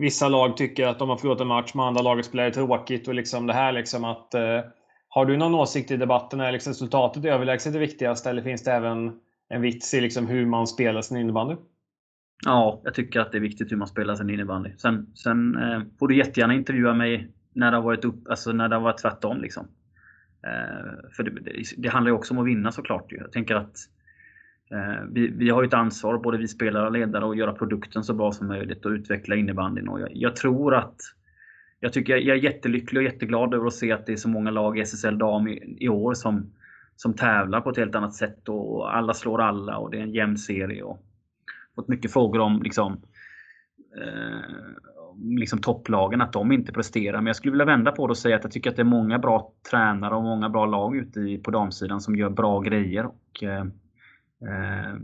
Vissa 0.00 0.28
lag 0.28 0.56
tycker 0.56 0.86
att 0.86 0.98
de 0.98 1.08
har 1.08 1.16
förlorat 1.16 1.40
en 1.40 1.46
match 1.46 1.74
med 1.74 1.86
andra 1.86 2.02
laget 2.02 2.26
spelar 2.26 2.50
tråkigt. 2.50 3.08
Och 3.08 3.14
liksom 3.14 3.46
det 3.46 3.52
här 3.52 3.72
liksom 3.72 4.04
att 4.04 4.34
eh, 4.34 4.60
Har 5.08 5.26
du 5.26 5.36
någon 5.36 5.54
åsikt 5.54 5.90
i 5.90 5.96
debatten? 5.96 6.40
Är 6.40 6.52
liksom 6.52 6.70
resultatet 6.70 7.24
överlägset 7.24 7.72
det 7.72 7.78
viktigaste? 7.78 8.30
Eller 8.30 8.42
finns 8.42 8.64
det 8.64 8.72
även 8.72 9.20
en 9.50 9.62
vits 9.62 9.94
i 9.94 10.00
liksom 10.00 10.26
hur 10.26 10.46
man 10.46 10.66
spelar 10.66 11.02
sin 11.02 11.16
innebandy? 11.16 11.56
Ja, 12.44 12.80
jag 12.84 12.94
tycker 12.94 13.20
att 13.20 13.32
det 13.32 13.38
är 13.38 13.42
viktigt 13.42 13.72
hur 13.72 13.76
man 13.76 13.88
spelar 13.88 14.14
sin 14.14 14.30
innebandy. 14.30 14.70
Sen, 14.76 15.06
sen 15.14 15.56
eh, 15.56 15.82
får 15.98 16.08
du 16.08 16.16
jättegärna 16.16 16.54
intervjua 16.54 16.94
mig 16.94 17.28
när 17.52 17.70
det 17.70 17.76
har 17.76 17.84
varit, 17.84 18.04
upp, 18.04 18.28
alltså 18.28 18.52
när 18.52 18.68
det 18.68 18.74
har 18.76 18.82
varit 18.82 18.98
tvärtom. 18.98 19.40
Liksom. 19.40 19.66
Eh, 20.46 21.10
för 21.16 21.22
det, 21.22 21.30
det, 21.30 21.62
det, 21.76 21.88
handlar 21.88 22.10
ju 22.10 22.16
också 22.16 22.34
om 22.34 22.40
att 22.40 22.46
vinna 22.46 22.72
såklart. 22.72 23.06
Jag 23.08 23.32
tänker 23.32 23.54
att 23.54 23.76
eh, 24.70 25.04
vi, 25.10 25.28
vi 25.28 25.50
har 25.50 25.64
ett 25.64 25.74
ansvar, 25.74 26.18
både 26.18 26.38
vi 26.38 26.48
spelare 26.48 26.86
och 26.86 26.92
ledare, 26.92 27.30
att 27.30 27.36
göra 27.36 27.52
produkten 27.52 28.04
så 28.04 28.14
bra 28.14 28.32
som 28.32 28.46
möjligt 28.46 28.86
och 28.86 28.90
utveckla 28.90 29.36
innebandyn. 29.36 29.88
Och 29.88 30.00
jag, 30.00 30.08
jag 30.12 30.36
tror 30.36 30.74
att 30.74 30.96
jag, 31.80 31.92
tycker 31.92 32.16
jag 32.16 32.36
är 32.36 32.42
jättelycklig 32.42 33.00
och 33.00 33.12
jätteglad 33.12 33.54
över 33.54 33.66
att 33.66 33.74
se 33.74 33.92
att 33.92 34.06
det 34.06 34.12
är 34.12 34.16
så 34.16 34.28
många 34.28 34.50
lag 34.50 34.78
i 34.78 34.80
SSL 34.80 35.18
Dam 35.18 35.48
i, 35.48 35.76
i 35.80 35.88
år 35.88 36.14
som, 36.14 36.52
som 37.02 37.14
tävlar 37.14 37.60
på 37.60 37.70
ett 37.70 37.76
helt 37.76 37.94
annat 37.94 38.14
sätt 38.14 38.48
och 38.48 38.96
alla 38.96 39.14
slår 39.14 39.40
alla 39.40 39.78
och 39.78 39.90
det 39.90 39.98
är 39.98 40.02
en 40.02 40.14
jämn 40.14 40.38
serie. 40.38 40.82
Och, 40.82 40.98
fått 41.74 41.88
mycket 41.88 42.12
frågor 42.12 42.38
om 42.38 42.62
liksom, 42.62 42.92
eh, 44.02 44.40
liksom 45.38 45.58
topplagen, 45.58 46.20
att 46.20 46.32
de 46.32 46.52
inte 46.52 46.72
presterar. 46.72 47.16
Men 47.16 47.26
jag 47.26 47.36
skulle 47.36 47.52
vilja 47.52 47.64
vända 47.64 47.92
på 47.92 48.06
det 48.06 48.10
och 48.10 48.18
säga 48.18 48.36
att 48.36 48.44
jag 48.44 48.52
tycker 48.52 48.70
att 48.70 48.76
det 48.76 48.82
är 48.82 48.84
många 48.84 49.18
bra 49.18 49.52
tränare 49.70 50.14
och 50.14 50.22
många 50.22 50.48
bra 50.48 50.66
lag 50.66 50.96
ute 50.96 51.20
i, 51.20 51.38
på 51.38 51.50
damsidan 51.50 52.00
som 52.00 52.16
gör 52.16 52.30
bra 52.30 52.60
grejer. 52.60 53.06
Och, 53.06 53.42
eh, 53.42 53.60
eh 53.60 54.94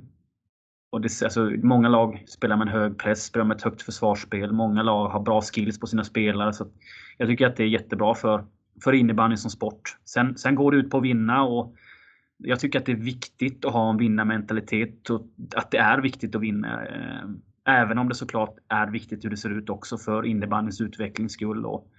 och 0.90 1.00
det, 1.00 1.22
alltså, 1.22 1.50
många 1.62 1.88
lag 1.88 2.24
spelar 2.26 2.56
med 2.56 2.68
en 2.68 2.74
hög 2.74 2.98
press, 2.98 3.24
spelar 3.24 3.46
med 3.46 3.56
ett 3.56 3.62
högt 3.62 3.82
försvarsspel. 3.82 4.52
Många 4.52 4.82
lag 4.82 5.08
har 5.08 5.20
bra 5.20 5.42
skills 5.42 5.80
på 5.80 5.86
sina 5.86 6.04
spelare. 6.04 6.52
Så 6.52 6.66
jag 7.18 7.28
tycker 7.28 7.46
att 7.46 7.56
det 7.56 7.62
är 7.62 7.68
jättebra 7.68 8.14
för, 8.14 8.44
för 8.84 8.92
innebandy 8.92 9.36
som 9.36 9.50
sport. 9.50 9.96
Sen, 10.04 10.38
sen 10.38 10.54
går 10.54 10.72
det 10.72 10.78
ut 10.78 10.90
på 10.90 10.96
att 10.96 11.04
vinna 11.04 11.42
och 11.44 11.74
jag 12.38 12.60
tycker 12.60 12.78
att 12.78 12.86
det 12.86 12.92
är 12.92 12.96
viktigt 12.96 13.64
att 13.64 13.72
ha 13.72 13.90
en 13.90 13.96
vinnarmentalitet 13.96 15.10
och 15.10 15.26
att 15.56 15.70
det 15.70 15.78
är 15.78 16.00
viktigt 16.00 16.34
att 16.34 16.42
vinna. 16.42 16.86
Eh, 16.86 17.28
även 17.64 17.98
om 17.98 18.08
det 18.08 18.14
såklart 18.14 18.56
är 18.68 18.86
viktigt 18.86 19.24
hur 19.24 19.30
det 19.30 19.36
ser 19.36 19.50
ut 19.50 19.70
också 19.70 19.98
för 19.98 20.26
innebandyns 20.26 20.80
utvecklings 20.80 21.32
skull 21.32 21.66
och 21.66 21.90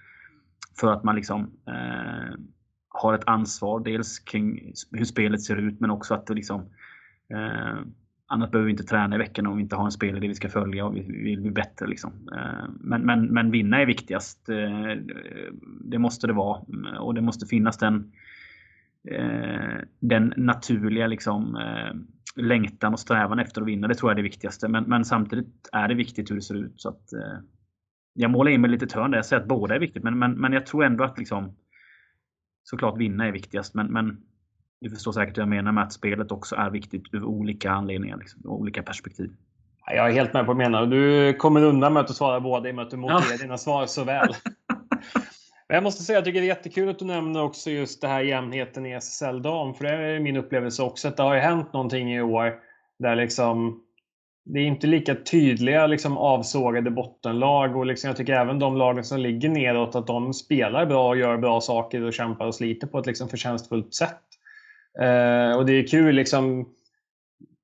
för 0.79 0.93
att 0.93 1.03
man 1.03 1.15
liksom 1.15 1.51
eh, 1.67 2.39
har 2.89 3.13
ett 3.13 3.27
ansvar 3.27 3.79
dels 3.79 4.19
kring 4.19 4.73
hur 4.91 5.05
spelet 5.05 5.41
ser 5.41 5.55
ut 5.55 5.79
men 5.79 5.91
också 5.91 6.13
att 6.13 6.27
det 6.27 6.33
liksom 6.33 6.61
eh, 7.33 7.79
Annars 8.29 8.51
behöver 8.51 8.65
vi 8.65 8.71
inte 8.71 8.83
träna 8.83 9.15
i 9.15 9.17
veckan 9.17 9.47
om 9.47 9.57
vi 9.57 9.63
inte 9.63 9.75
har 9.75 9.85
en 9.85 9.91
spelare 9.91 10.27
vi 10.27 10.35
ska 10.35 10.49
följa 10.49 10.85
och 10.85 10.95
vi 10.95 11.01
vill 11.01 11.41
bli 11.41 11.51
bättre. 11.51 11.87
Liksom. 11.87 12.11
Eh, 12.35 12.69
men, 12.79 13.01
men, 13.01 13.25
men 13.25 13.51
vinna 13.51 13.81
är 13.81 13.85
viktigast. 13.85 14.49
Eh, 14.49 15.01
det 15.81 15.97
måste 15.97 16.27
det 16.27 16.33
vara. 16.33 16.61
Mm, 16.69 16.97
och 16.97 17.13
det 17.13 17.21
måste 17.21 17.45
finnas 17.45 17.77
den 17.77 18.11
Eh, 19.11 19.79
den 19.99 20.33
naturliga 20.37 21.07
liksom, 21.07 21.55
eh, 21.55 21.95
längtan 22.43 22.93
och 22.93 22.99
strävan 22.99 23.39
efter 23.39 23.61
att 23.61 23.67
vinna. 23.67 23.87
Det 23.87 23.95
tror 23.95 24.11
jag 24.11 24.13
är 24.13 24.23
det 24.23 24.29
viktigaste. 24.29 24.67
Men, 24.67 24.83
men 24.83 25.05
samtidigt 25.05 25.69
är 25.71 25.87
det 25.87 25.95
viktigt 25.95 26.31
hur 26.31 26.35
det 26.35 26.41
ser 26.41 26.55
ut. 26.55 26.81
Så 26.81 26.89
att, 26.89 27.13
eh, 27.13 27.39
jag 28.13 28.31
målar 28.31 28.51
in 28.51 28.61
mig 28.61 28.69
lite 28.69 28.87
törn 28.87 29.11
där. 29.11 29.17
Jag 29.17 29.25
säger 29.25 29.41
att 29.41 29.47
båda 29.47 29.75
är 29.75 29.79
viktigt. 29.79 30.03
Men, 30.03 30.19
men, 30.19 30.31
men 30.31 30.53
jag 30.53 30.65
tror 30.65 30.83
ändå 30.83 31.03
att 31.03 31.17
liksom, 31.17 31.55
såklart 32.63 32.97
vinna 32.97 33.27
är 33.27 33.31
viktigast. 33.31 33.73
Men, 33.73 33.87
men 33.87 34.17
du 34.81 34.89
förstår 34.89 35.11
säkert 35.11 35.37
hur 35.37 35.41
jag 35.41 35.49
menar 35.49 35.71
med 35.71 35.83
att 35.83 35.93
spelet 35.93 36.31
också 36.31 36.55
är 36.55 36.69
viktigt 36.69 37.03
ur 37.11 37.23
olika 37.23 37.71
anledningar. 37.71 38.17
Liksom, 38.17 38.41
olika 38.45 38.83
perspektiv. 38.83 39.31
Jag 39.85 40.09
är 40.09 40.13
helt 40.13 40.33
med 40.33 40.45
på 40.45 40.53
vad 40.53 40.55
du 40.55 40.69
menar. 40.69 40.85
Du 40.85 41.33
kommer 41.33 41.63
undan 41.63 41.93
med 41.93 42.01
att 42.01 42.15
svara 42.15 42.39
båda 42.39 42.69
i 42.69 42.71
och 42.71 42.75
med 42.75 42.83
att 42.83 42.91
du 42.91 42.97
motiverar 42.97 43.31
ja. 43.31 43.37
dina 43.37 43.57
svar 43.57 43.85
så 43.85 44.03
väl. 44.03 44.29
Men 45.69 45.75
jag 45.75 45.83
måste 45.83 46.03
säga, 46.03 46.17
jag 46.17 46.25
tycker 46.25 46.39
det 46.41 46.45
är 46.45 46.55
jättekul 46.55 46.89
att 46.89 46.99
du 46.99 47.05
nämner 47.05 47.43
också 47.43 47.69
just 47.69 48.01
det 48.01 48.07
här 48.07 48.21
jämnheten 48.21 48.85
i 48.85 48.91
SSL 48.91 49.41
dam. 49.41 49.73
För 49.73 49.83
det 49.83 49.91
är 49.91 50.19
min 50.19 50.37
upplevelse 50.37 50.83
också 50.83 51.07
att 51.07 51.17
det 51.17 51.23
har 51.23 51.35
ju 51.35 51.41
hänt 51.41 51.73
någonting 51.73 52.13
i 52.13 52.21
år 52.21 52.59
där 52.99 53.15
liksom 53.15 53.83
det 54.45 54.59
är 54.59 54.63
inte 54.63 54.87
lika 54.87 55.15
tydliga 55.15 55.87
liksom, 55.87 56.17
avsågade 56.17 56.91
bottenlag 56.91 57.75
och 57.75 57.85
liksom, 57.85 58.07
jag 58.07 58.17
tycker 58.17 58.33
även 58.33 58.59
de 58.59 58.77
lagen 58.77 59.03
som 59.03 59.19
ligger 59.19 59.49
nedåt 59.49 59.95
att 59.95 60.07
de 60.07 60.33
spelar 60.33 60.85
bra 60.85 61.07
och 61.07 61.17
gör 61.17 61.37
bra 61.37 61.61
saker 61.61 62.01
och 62.01 62.13
kämpar 62.13 62.45
och 62.45 62.55
sliter 62.55 62.87
på 62.87 62.99
ett 62.99 63.05
liksom, 63.05 63.29
förtjänstfullt 63.29 63.93
sätt. 63.93 64.21
Eh, 64.99 65.57
och 65.57 65.65
det 65.65 65.73
är 65.73 65.87
kul 65.87 66.15
liksom 66.15 66.65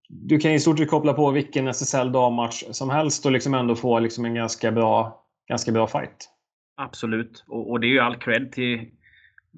du 0.10 0.38
kan 0.38 0.52
i 0.52 0.60
stort 0.60 0.80
sett 0.80 0.90
koppla 0.90 1.14
på 1.14 1.32
vilken 1.32 1.68
SSL 1.68 2.12
dammatch 2.12 2.64
som 2.72 2.90
helst 2.90 3.26
och 3.26 3.32
liksom 3.32 3.54
ändå 3.54 3.76
få 3.76 4.00
liksom 4.00 4.26
en 4.26 4.34
ganska 4.34 4.72
bra, 4.72 5.24
ganska 5.50 5.72
bra 5.72 5.88
fight. 5.88 6.30
Absolut. 6.76 7.44
Och, 7.48 7.72
och, 7.72 7.80
det 7.80 7.88
är 7.88 7.90
ju 7.90 8.00
all 8.00 8.16
cred 8.16 8.52
till, 8.52 8.80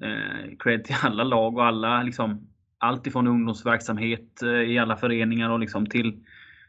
eh, 0.02 0.56
cred 0.58 0.84
till 0.84 0.96
alla 1.02 1.24
lag 1.24 1.56
och 1.56 1.64
alla 1.66 2.02
liksom, 2.02 2.48
allt 2.78 3.06
ifrån 3.06 3.26
ungdomsverksamhet 3.26 4.42
eh, 4.42 4.48
i 4.48 4.78
alla 4.78 4.96
föreningar 4.96 5.50
och 5.50 5.60
liksom 5.60 5.86
till, 5.86 6.24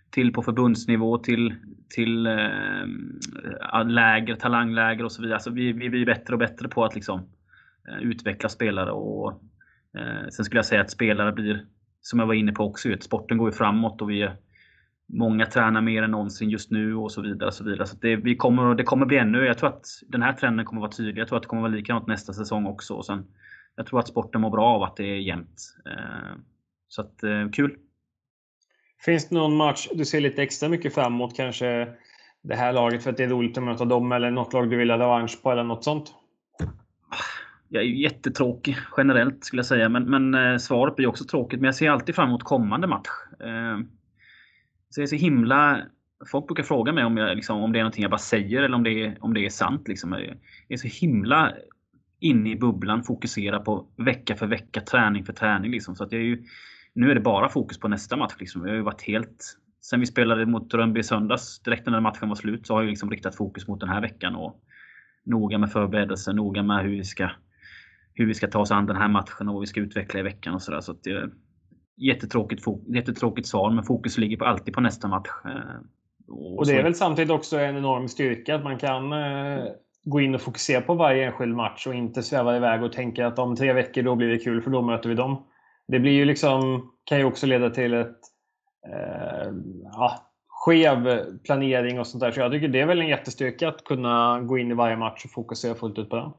till 0.10 0.34
på 0.34 0.43
förbundsnivå 0.43 1.18
till, 1.18 1.56
till 1.89 2.28
eh, 2.28 3.86
läger, 3.86 4.36
talangläger 4.36 5.04
och 5.04 5.12
så 5.12 5.22
vidare. 5.22 5.36
Alltså 5.36 5.52
vi, 5.52 5.72
vi 5.72 5.89
blir 5.89 6.06
bättre 6.06 6.34
och 6.34 6.39
bättre 6.39 6.68
på 6.68 6.86
att 6.86 6.95
liksom, 6.95 7.30
eh, 7.88 7.98
utveckla 7.98 8.50
spelare. 8.50 8.91
Och, 8.91 9.41
eh, 9.98 10.28
sen 10.30 10.45
skulle 10.45 10.58
jag 10.58 10.66
säga 10.66 10.82
att 10.82 10.91
spelare 10.91 11.32
blir, 11.32 11.66
som 12.02 12.20
jag 12.20 12.28
var 12.28 12.34
inne 12.34 12.52
på 12.52 12.64
också, 12.64 12.89
sporten 13.00 13.38
går 13.38 13.50
ju 13.50 13.58
framåt 13.58 14.02
och 14.02 14.10
vi 14.10 14.22
är 14.22 14.36
Många 15.14 15.45
tränar 15.45 15.82
mer 15.82 16.03
än 16.03 16.12
någonsin 16.12 16.49
just 16.49 16.72
nu 16.72 16.95
och 16.95 17.12
så 17.12 17.22
vidare. 17.22 17.47
Och 17.47 17.53
så 17.53 17.64
vidare. 17.64 17.88
Så 17.88 17.95
det, 18.01 18.16
vi 18.16 18.36
kommer, 18.36 18.76
det 18.76 18.84
kommer 18.84 19.05
bli 19.05 19.18
ännu, 19.18 19.45
jag 19.45 19.58
tror 19.58 19.70
att 19.70 19.86
den 20.08 20.22
här 20.22 20.34
trenden 20.34 20.66
kommer 20.66 20.82
vara 20.82 20.91
tydlig. 20.91 21.22
Jag 21.22 21.28
tror 21.28 21.38
att 21.38 21.43
det 21.43 21.49
kommer 21.49 21.62
vara 21.62 21.72
likadant 21.72 22.08
nästa 22.08 22.34
säsong 22.34 22.66
också. 22.66 22.93
Och 22.93 23.05
sen, 23.05 23.26
jag 23.76 23.86
tror 23.86 23.99
att 23.99 24.08
sporten 24.08 24.41
mår 24.41 24.49
bra 24.49 24.66
av 24.66 24.84
att 24.84 24.95
det 24.95 25.03
är 25.03 25.20
jämnt. 25.20 25.76
Eh, 25.86 26.38
så 26.88 27.01
att, 27.01 27.24
eh, 27.24 27.49
kul! 27.49 27.78
Finns 29.05 29.30
det 29.30 29.36
någon 29.36 29.55
match 29.55 29.88
du 29.93 30.05
ser 30.05 30.22
lite 30.22 30.43
extra 30.43 30.70
mycket 30.70 30.93
fram 30.93 31.14
emot? 31.14 31.36
Kanske 31.36 31.88
det 32.43 32.55
här 32.55 32.74
laget 32.74 33.03
för 33.03 33.10
att 33.10 33.18
det 33.18 33.24
är 33.24 33.30
roligt 33.30 33.58
att 33.58 33.64
möta 33.64 33.86
dem 33.86 34.12
eller 34.12 34.32
något 34.32 34.53
lag 34.53 34.70
du 34.70 34.78
vill 34.78 34.89
ha 34.89 34.97
revansch 34.97 35.43
på 35.43 35.51
eller 35.51 35.64
något 35.64 35.84
sånt? 35.84 36.14
Jag 37.70 37.84
är 37.84 37.88
jättetråkig 37.88 38.78
generellt 38.97 39.43
skulle 39.43 39.60
jag 39.60 39.66
säga. 39.66 39.89
Men, 39.89 40.03
men 40.03 40.51
eh, 40.51 40.58
svaret 40.58 40.95
blir 40.95 41.08
också 41.08 41.24
tråkigt. 41.24 41.60
Men 41.60 41.66
jag 41.66 41.76
ser 41.76 41.89
alltid 41.89 42.16
fram 42.16 42.30
emot 42.30 42.43
kommande 42.43 42.88
match. 42.88 43.10
Så 44.89 45.01
det 45.01 45.05
är 45.05 45.07
så 45.07 45.15
himla... 45.15 45.81
Folk 46.31 46.47
brukar 46.47 46.63
fråga 46.63 46.93
mig 46.93 47.05
om, 47.05 47.17
jag, 47.17 47.35
liksom, 47.35 47.61
om 47.61 47.71
det 47.71 47.79
är 47.79 47.83
någonting 47.83 48.01
jag 48.01 48.11
bara 48.11 48.17
säger 48.17 48.63
eller 48.63 48.75
om 48.75 48.83
det 48.83 49.03
är, 49.03 49.17
om 49.19 49.33
det 49.33 49.45
är 49.45 49.49
sant. 49.49 49.88
Liksom. 49.88 50.11
Jag 50.11 50.38
är 50.69 50.77
så 50.77 50.88
himla 50.88 51.53
inne 52.19 52.51
i 52.51 52.55
bubblan, 52.55 53.03
fokuserad 53.03 53.65
på 53.65 53.88
vecka 53.97 54.35
för 54.35 54.47
vecka, 54.47 54.81
träning 54.81 55.25
för 55.25 55.33
träning. 55.33 55.71
Liksom. 55.71 55.95
Så 55.95 56.03
att 56.03 56.11
jag 56.11 56.21
är 56.21 56.25
ju, 56.25 56.43
nu 56.93 57.11
är 57.11 57.15
det 57.15 57.21
bara 57.21 57.49
fokus 57.49 57.79
på 57.79 57.88
nästa 57.88 58.17
match. 58.17 58.35
Liksom. 58.39 58.61
Jag 58.61 58.69
har 58.69 58.75
ju 58.75 58.81
varit 58.81 59.01
helt... 59.01 59.57
Sen 59.81 59.99
vi 59.99 60.05
spelade 60.05 60.45
mot 60.45 60.73
Rönnby 60.73 60.99
i 60.99 61.03
söndags, 61.03 61.59
direkt 61.59 61.88
när 61.88 61.99
matchen 61.99 62.29
var 62.29 62.35
slut, 62.35 62.67
så 62.67 62.73
har 62.73 62.81
jag 62.81 62.89
liksom 62.89 63.11
riktat 63.11 63.35
fokus 63.35 63.67
mot 63.67 63.79
den 63.79 63.89
här 63.89 64.01
veckan. 64.01 64.35
Och 64.35 64.61
noga 65.23 65.57
med 65.57 65.71
förberedelser, 65.71 66.33
noga 66.33 66.63
med 66.63 66.83
hur 66.83 66.89
vi 66.89 67.03
ska, 67.03 67.29
hur 68.13 68.25
vi 68.25 68.33
ska 68.33 68.47
ta 68.47 68.59
oss 68.59 68.71
an 68.71 68.85
den 68.85 68.95
här 68.95 69.07
matchen 69.07 69.47
och 69.47 69.53
vad 69.53 69.61
vi 69.61 69.67
ska 69.67 69.79
utveckla 69.79 70.19
i 70.19 70.23
veckan. 70.23 70.53
och 70.53 70.61
så, 70.61 70.71
där. 70.71 70.81
så 70.81 70.91
att, 70.91 71.07
jättetråkigt, 71.98 72.66
jättetråkigt 72.88 73.48
svar, 73.48 73.72
men 73.72 73.84
fokus 73.84 74.18
ligger 74.18 74.38
på, 74.38 74.45
alltid 74.45 74.74
på 74.74 74.82
nästa 74.82 75.08
match. 75.08 75.30
Eh, 75.45 75.52
och, 76.28 76.58
och 76.58 76.66
det 76.66 76.74
är 76.74 76.84
väl 76.84 76.95
samtidigt 76.95 77.32
också 77.32 77.58
en 77.58 77.78
enorm 77.78 78.08
styrka 78.08 78.56
att 78.56 78.64
man 78.64 78.78
kan 78.78 79.14
eh, 79.14 79.64
gå 80.04 80.22
in 80.22 80.36
och 80.36 80.41
fokusera 80.41 80.82
på 80.82 80.93
varje 80.93 81.26
enskild 81.26 81.56
match 81.56 81.88
och 81.88 81.93
inte 81.93 82.24
sväva 82.24 82.58
iväg 82.58 82.84
och 82.84 82.93
tänka 82.93 83.28
att 83.28 83.39
om 83.39 83.56
tre 83.56 83.74
veckor 83.74 84.02
då 84.02 84.16
blir 84.16 84.28
det 84.28 84.38
kul 84.38 84.62
för 84.62 84.72
då 84.72 84.82
möter 84.82 85.10
vi 85.10 85.16
dem. 85.16 85.45
Det 85.88 86.00
blir 86.00 86.12
ju 86.12 86.26
liksom, 86.26 86.89
kan 87.04 87.18
ju 87.18 87.24
också 87.24 87.45
leda 87.45 87.70
till 87.70 87.93
ett 87.93 88.20
eh, 88.88 89.52
ja, 89.84 90.32
skev 90.48 91.20
planering 91.43 92.00
och 92.00 92.08
sånt 92.08 92.22
där. 92.22 92.32
Så 92.32 92.39
jag 92.39 92.52
tycker 92.52 92.68
det 92.68 92.82
är 92.82 92.86
väl 92.86 93.02
en 93.02 93.08
jättestyrka 93.08 93.68
att 93.68 93.84
kunna 93.84 94.41
gå 94.41 94.58
in 94.58 94.72
i 94.72 94.74
varje 94.74 94.98
match 94.98 95.26
och 95.26 95.32
fokusera 95.32 95.76
fullt 95.76 96.00
ut 96.00 96.10
på 96.10 96.16
den. 96.16 96.32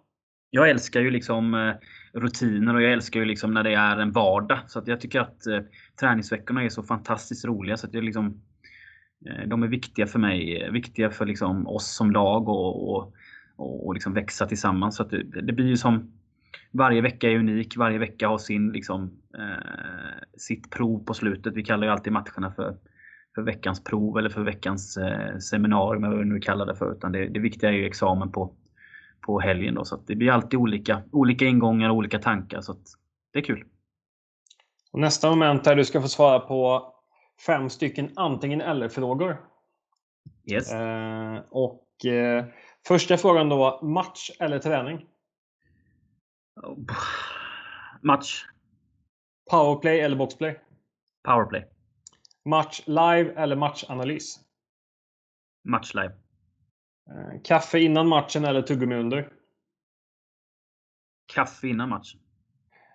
Jag 0.50 0.70
älskar 0.70 1.00
ju 1.00 1.10
liksom 1.10 1.54
eh, 1.54 1.74
rutiner 2.12 2.74
och 2.74 2.82
jag 2.82 2.92
älskar 2.92 3.20
ju 3.20 3.26
liksom 3.26 3.54
när 3.54 3.62
det 3.62 3.74
är 3.74 3.96
en 3.96 4.12
vardag. 4.12 4.58
Så 4.66 4.78
att 4.78 4.88
jag 4.88 5.00
tycker 5.00 5.20
att 5.20 5.46
eh, 5.46 5.60
träningsveckorna 6.00 6.64
är 6.64 6.68
så 6.68 6.82
fantastiskt 6.82 7.44
roliga. 7.44 7.76
Så 7.76 7.86
att 7.86 7.94
jag 7.94 8.04
liksom, 8.04 8.42
eh, 9.26 9.48
de 9.48 9.62
är 9.62 9.68
viktiga 9.68 10.06
för 10.06 10.18
mig, 10.18 10.62
eh, 10.62 10.72
viktiga 10.72 11.10
för 11.10 11.26
liksom 11.26 11.66
oss 11.66 11.96
som 11.96 12.10
lag 12.10 12.48
och, 12.48 12.96
och, 12.96 13.14
och 13.56 13.94
liksom 13.94 14.14
växa 14.14 14.46
tillsammans. 14.46 14.96
Så 14.96 15.02
att 15.02 15.10
det, 15.10 15.42
det, 15.42 15.52
blir 15.52 15.66
ju 15.66 15.76
som 15.76 16.12
varje 16.70 17.00
vecka 17.00 17.30
är 17.30 17.36
unik, 17.36 17.76
varje 17.76 17.98
vecka 17.98 18.28
har 18.28 18.38
sin, 18.38 18.72
liksom, 18.72 19.10
eh, 19.38 20.24
sitt 20.36 20.70
prov 20.70 21.04
på 21.04 21.14
slutet. 21.14 21.54
Vi 21.56 21.64
kallar 21.64 21.86
ju 21.86 21.92
alltid 21.92 22.12
matcherna 22.12 22.52
för, 22.56 22.76
för 23.34 23.42
veckans 23.42 23.84
prov 23.84 24.18
eller 24.18 24.30
för 24.30 24.42
veckans 24.42 24.96
eh, 24.96 25.38
seminarium, 25.38 26.04
eller 26.04 26.16
vad 26.16 26.24
vi 26.24 26.32
nu 26.32 26.40
kallar 26.40 26.66
det 26.66 26.76
för. 26.76 26.92
Utan 26.92 27.12
det, 27.12 27.28
det 27.28 27.40
viktiga 27.40 27.70
är 27.70 27.74
ju 27.74 27.86
examen 27.86 28.32
på, 28.32 28.54
på 29.28 29.40
helgen. 29.40 29.74
Då, 29.74 29.84
så 29.84 29.96
det 29.96 30.16
blir 30.16 30.30
alltid 30.30 30.58
olika, 30.58 31.02
olika 31.12 31.44
ingångar 31.44 31.90
och 31.90 31.96
olika 31.96 32.18
tankar. 32.18 32.60
Så 32.60 32.76
det 33.32 33.38
är 33.38 33.42
kul. 33.42 33.64
Och 34.92 35.00
nästa 35.00 35.30
moment 35.30 35.64
där 35.64 35.76
du 35.76 35.84
ska 35.84 36.00
få 36.00 36.08
svara 36.08 36.40
på 36.40 36.92
fem 37.46 37.70
stycken 37.70 38.10
antingen 38.16 38.60
eller-frågor. 38.60 39.36
Yes. 40.50 40.72
Eh, 40.72 41.40
och 41.50 42.06
eh, 42.06 42.44
Första 42.86 43.16
frågan 43.16 43.48
då, 43.48 43.80
match 43.82 44.30
eller 44.40 44.58
träning? 44.58 45.06
Match. 48.02 48.44
Powerplay 49.50 50.00
eller 50.00 50.16
boxplay? 50.16 50.60
Powerplay. 51.24 51.66
Match 52.44 52.82
live 52.86 53.32
eller 53.36 53.56
matchanalys? 53.56 54.40
Match 55.64 55.94
live. 55.94 56.12
Eh, 57.08 57.40
kaffe 57.44 57.78
innan 57.78 58.08
matchen 58.08 58.44
eller 58.44 58.62
tuggummi 58.62 58.94
under? 58.94 59.28
Kaffe 61.34 61.68
innan 61.68 61.88
matchen. 61.88 62.20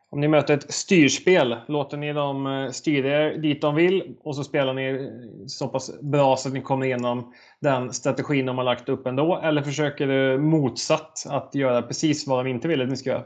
Om 0.09 0.19
ni 0.19 0.27
möter 0.27 0.53
ett 0.53 0.73
styrspel, 0.73 1.55
låter 1.67 1.97
ni 1.97 2.13
dem 2.13 2.47
eh, 2.47 2.69
styra 2.69 3.09
er 3.09 3.37
dit 3.37 3.61
de 3.61 3.75
vill 3.75 4.17
och 4.23 4.35
så 4.35 4.43
spelar 4.43 4.73
ni 4.73 5.11
så 5.47 5.67
pass 5.67 6.01
bra 6.01 6.35
så 6.37 6.47
att 6.47 6.53
ni 6.53 6.61
kommer 6.61 6.85
igenom 6.85 7.33
den 7.59 7.93
strategin 7.93 8.45
de 8.45 8.57
har 8.57 8.65
lagt 8.65 8.89
upp 8.89 9.07
ändå? 9.07 9.39
Eller 9.43 9.61
försöker 9.61 10.07
du 10.07 10.37
motsatt, 10.37 11.25
att 11.29 11.55
göra 11.55 11.81
precis 11.81 12.27
vad 12.27 12.45
de 12.45 12.49
inte 12.49 12.67
vill 12.67 12.81
att 12.81 12.89
ni 12.89 12.97
ska 12.97 13.09
göra? 13.09 13.25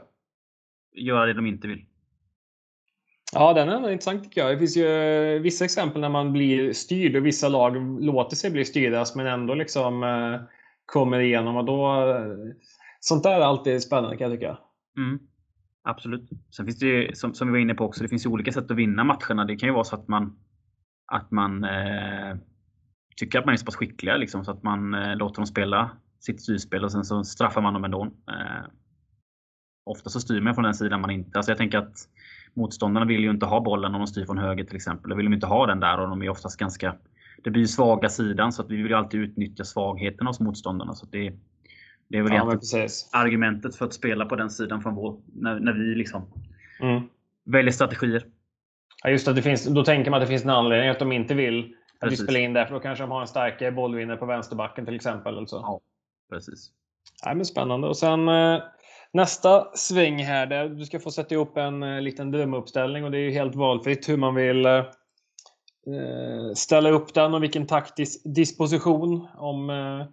Göra 0.94 1.26
det 1.26 1.34
de 1.34 1.46
inte 1.46 1.68
vill. 1.68 1.84
Ja, 3.32 3.52
den 3.52 3.68
är 3.68 3.90
intressant 3.90 4.24
tycker 4.24 4.40
jag. 4.40 4.50
Det 4.50 4.58
finns 4.58 4.76
ju 4.76 4.86
eh, 4.86 5.40
vissa 5.40 5.64
exempel 5.64 6.00
när 6.00 6.08
man 6.08 6.32
blir 6.32 6.72
styrd 6.72 7.16
och 7.16 7.26
vissa 7.26 7.48
lag 7.48 8.02
låter 8.02 8.36
sig 8.36 8.50
bli 8.50 8.64
styrdas 8.64 9.14
men 9.14 9.26
ändå 9.26 9.54
liksom 9.54 10.02
eh, 10.02 10.40
kommer 10.92 11.20
igenom 11.20 11.56
och 11.56 11.64
då... 11.64 12.10
Eh, 12.10 12.54
sånt 13.00 13.22
där 13.22 13.40
är 13.40 13.44
alltid 13.44 13.82
spännande 13.82 14.16
kan 14.16 14.30
jag 14.30 14.40
tycka. 14.40 14.58
Mm. 14.96 15.18
Absolut. 15.82 16.30
Sen 16.56 16.66
finns 16.66 16.78
det 16.78 16.86
ju, 16.86 17.14
som, 17.14 17.34
som 17.34 17.48
vi 17.48 17.52
var 17.52 17.58
inne 17.58 17.74
på 17.74 17.84
också, 17.84 18.02
det 18.02 18.08
finns 18.08 18.26
ju 18.26 18.30
olika 18.30 18.52
sätt 18.52 18.70
att 18.70 18.76
vinna 18.76 19.04
matcherna. 19.04 19.44
Det 19.44 19.56
kan 19.56 19.68
ju 19.68 19.72
vara 19.72 19.84
så 19.84 19.96
att 19.96 20.08
man, 20.08 20.38
att 21.12 21.30
man 21.30 21.64
eh, 21.64 22.36
tycker 23.16 23.38
att 23.38 23.44
man 23.44 23.52
är 23.52 23.56
så 23.56 23.64
pass 23.64 23.76
skickliga 23.76 24.16
liksom, 24.16 24.44
så 24.44 24.50
att 24.50 24.62
man 24.62 24.94
eh, 24.94 25.16
låter 25.16 25.36
dem 25.36 25.46
spela 25.46 25.90
sitt 26.20 26.42
styrspel 26.42 26.84
och 26.84 26.92
sen 26.92 27.04
så 27.04 27.24
straffar 27.24 27.60
man 27.60 27.74
dem 27.74 27.84
ändå. 27.84 28.04
Eh, 28.04 28.64
ofta 29.84 30.10
så 30.10 30.20
styr 30.20 30.40
man 30.40 30.54
från 30.54 30.64
den 30.64 30.74
sidan 30.74 31.00
man 31.00 31.10
inte... 31.10 31.38
Alltså 31.38 31.50
jag 31.50 31.58
tänker 31.58 31.78
att 31.78 32.08
motståndarna 32.54 33.06
vill 33.06 33.20
ju 33.20 33.30
inte 33.30 33.46
ha 33.46 33.60
bollen 33.60 33.94
om 33.94 34.00
de 34.00 34.06
styr 34.06 34.26
från 34.26 34.38
höger 34.38 34.64
till 34.64 34.76
exempel. 34.76 35.10
Då 35.10 35.16
vill 35.16 35.26
de 35.26 35.34
inte 35.34 35.46
ha 35.46 35.66
den 35.66 35.80
där 35.80 36.00
och 36.00 36.08
de 36.08 36.22
är 36.22 36.28
oftast 36.28 36.58
ganska... 36.58 36.96
Det 37.44 37.50
blir 37.50 37.66
svaga 37.66 38.08
sidan 38.08 38.52
så 38.52 38.62
att 38.62 38.70
vi 38.70 38.76
vill 38.76 38.86
ju 38.86 38.94
alltid 38.94 39.20
utnyttja 39.20 39.64
svagheten 39.64 40.26
hos 40.26 40.40
motståndarna. 40.40 40.94
Så 40.94 41.06
det, 41.06 41.32
det 42.08 42.18
är 42.18 42.22
väl 42.22 42.32
ja, 42.32 42.88
argumentet 43.12 43.76
för 43.76 43.86
att 43.86 43.92
spela 43.92 44.26
på 44.26 44.36
den 44.36 44.50
sidan 44.50 44.82
från 44.82 44.94
vår, 44.94 45.20
när, 45.34 45.60
när 45.60 45.72
vi 45.72 45.94
liksom 45.94 46.22
mm. 46.80 47.02
väljer 47.44 47.72
strategier. 47.72 48.24
Ja, 49.04 49.10
just 49.10 49.26
det, 49.26 49.32
det 49.32 49.42
finns, 49.42 49.64
då 49.64 49.84
tänker 49.84 50.10
man 50.10 50.18
att 50.18 50.26
det 50.26 50.30
finns 50.30 50.44
en 50.44 50.50
anledning 50.50 50.90
att 50.90 50.98
de 50.98 51.12
inte 51.12 51.34
vill 51.34 51.74
att 52.00 52.12
vi 52.12 52.16
spelar 52.16 52.40
in 52.40 52.52
där, 52.52 52.64
för 52.64 52.74
då 52.74 52.80
kanske 52.80 53.04
de 53.04 53.10
har 53.10 53.20
en 53.20 53.26
starkare 53.26 53.72
bollvinnare 53.72 54.16
på 54.16 54.26
vänsterbacken 54.26 54.84
till 54.84 54.94
exempel. 54.94 55.36
Eller 55.36 55.46
så. 55.46 55.56
Ja, 55.56 55.80
precis. 56.30 56.70
Ja, 57.24 57.34
men 57.34 57.44
spännande. 57.44 57.88
Och 57.88 57.96
sen 57.96 58.28
eh, 58.28 58.62
nästa 59.12 59.66
sväng 59.74 60.24
här, 60.24 60.46
där 60.46 60.68
du 60.68 60.84
ska 60.84 60.98
få 60.98 61.10
sätta 61.10 61.34
ihop 61.34 61.56
en 61.56 61.82
eh, 61.82 62.00
liten 62.00 62.30
drömuppställning 62.30 63.04
och 63.04 63.10
det 63.10 63.18
är 63.18 63.30
helt 63.30 63.54
valfritt 63.54 64.08
hur 64.08 64.16
man 64.16 64.34
vill 64.34 64.66
eh 64.66 64.82
Eh, 65.94 66.54
ställa 66.54 66.90
upp 66.90 67.14
den 67.14 67.34
och 67.34 67.42
vilken 67.42 67.66
taktisk 67.66 68.20
disposition. 68.24 69.28
Om 69.36 69.70
eh, 69.70 70.06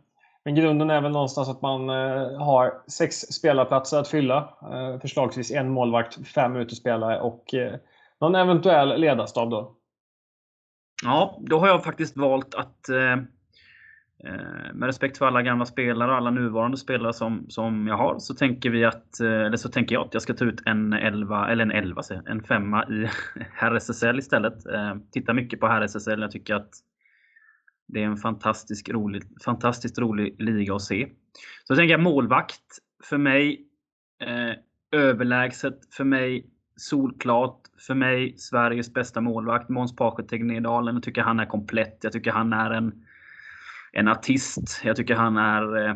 men 0.44 0.56
grunden 0.56 0.90
är 0.90 1.02
väl 1.02 1.12
någonstans 1.12 1.50
att 1.50 1.62
man 1.62 1.90
eh, 1.90 2.40
har 2.40 2.74
sex 2.88 3.16
spelarplatser 3.20 4.00
att 4.00 4.08
fylla. 4.08 4.54
Förslagsvis 5.02 5.52
en 5.52 5.70
målvakt, 5.70 6.28
fem 6.28 6.56
utespelare 6.56 7.22
och 7.22 7.54
någon 8.22 8.36
eventuell 8.36 9.02
ledarstab 9.02 9.50
då. 9.50 9.76
Ja, 11.04 11.38
då 11.40 11.60
har 11.60 11.68
jag 11.68 11.84
faktiskt 11.84 12.18
valt 12.18 12.56
att 12.56 12.90
Eh, 14.26 14.74
med 14.74 14.88
respekt 14.88 15.18
för 15.18 15.26
alla 15.26 15.42
gamla 15.42 15.66
spelare 15.66 16.12
och 16.12 16.18
alla 16.18 16.32
nuvarande 16.32 16.78
spelare 16.78 17.14
som, 17.14 17.46
som 17.50 17.88
jag 17.88 17.98
har 17.98 18.20
så 18.20 18.34
tänker 18.34 18.70
vi 18.70 18.86
att, 18.86 19.20
eh, 19.20 19.28
eller 19.28 19.58
så 19.58 19.70
tänker 19.70 19.96
jag 19.96 20.06
att 20.06 20.14
jag 20.14 20.24
ska 20.24 20.34
ta 20.34 20.46
ut 20.46 20.62
en 20.66 20.94
11, 20.94 21.48
eller 21.48 21.64
en 21.64 21.72
11, 21.72 22.02
en 22.26 22.44
femma 22.44 22.84
i 22.90 23.10
herr 23.54 23.76
SSL 23.76 24.20
istället. 24.20 24.66
Eh, 24.66 24.96
Tittar 25.12 25.34
mycket 25.34 25.60
på 25.60 25.68
herr 25.68 25.82
SSL. 25.82 26.22
Jag 26.22 26.32
tycker 26.32 26.56
att 26.56 26.70
det 27.88 28.04
är 28.04 28.06
en 28.06 28.18
fantastisk 28.18 28.90
rolig, 28.90 29.24
fantastiskt 29.46 30.00
rolig 30.00 30.36
liga 30.42 30.76
att 30.76 30.82
se. 30.82 31.08
Så 31.64 31.72
jag 31.72 31.78
tänker 31.78 31.98
målvakt 31.98 32.62
för 33.04 33.18
mig 33.18 33.68
eh, 34.24 34.56
överlägset. 35.00 35.80
För 35.94 36.04
mig 36.04 36.46
solklart. 36.76 37.62
För 37.88 37.94
mig 37.94 38.38
Sveriges 38.38 38.94
bästa 38.94 39.22
målvakt. 39.22 39.70
Måns 39.70 39.96
Pache 39.96 40.24
Tegnerdalen. 40.24 40.96
Jag 40.96 41.04
tycker 41.04 41.22
han 41.22 41.40
är 41.40 41.46
komplett. 41.46 42.00
Jag 42.02 42.14
tycker 42.14 42.32
han 42.32 42.54
är 42.54 42.72
en, 42.72 43.05
en 43.96 44.08
artist. 44.08 44.82
Jag 44.84 44.96
tycker 44.96 45.16
han 45.16 45.38
är 45.38 45.88
eh, 45.88 45.96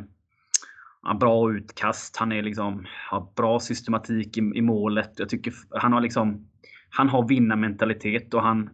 har 1.01 1.15
bra 1.15 1.51
utkast. 1.51 2.17
Han 2.17 2.31
är 2.31 2.41
liksom, 2.41 2.85
har 3.09 3.33
bra 3.35 3.59
systematik 3.59 4.37
i, 4.37 4.51
i 4.55 4.61
målet. 4.61 5.11
Jag 5.17 5.29
tycker 5.29 5.53
han 5.71 5.93
har 5.93 6.01
liksom 6.01 6.45
han 6.91 7.09
har 7.09 7.27
vinnarmentalitet 7.27 8.33
och 8.33 8.41
han, 8.41 8.69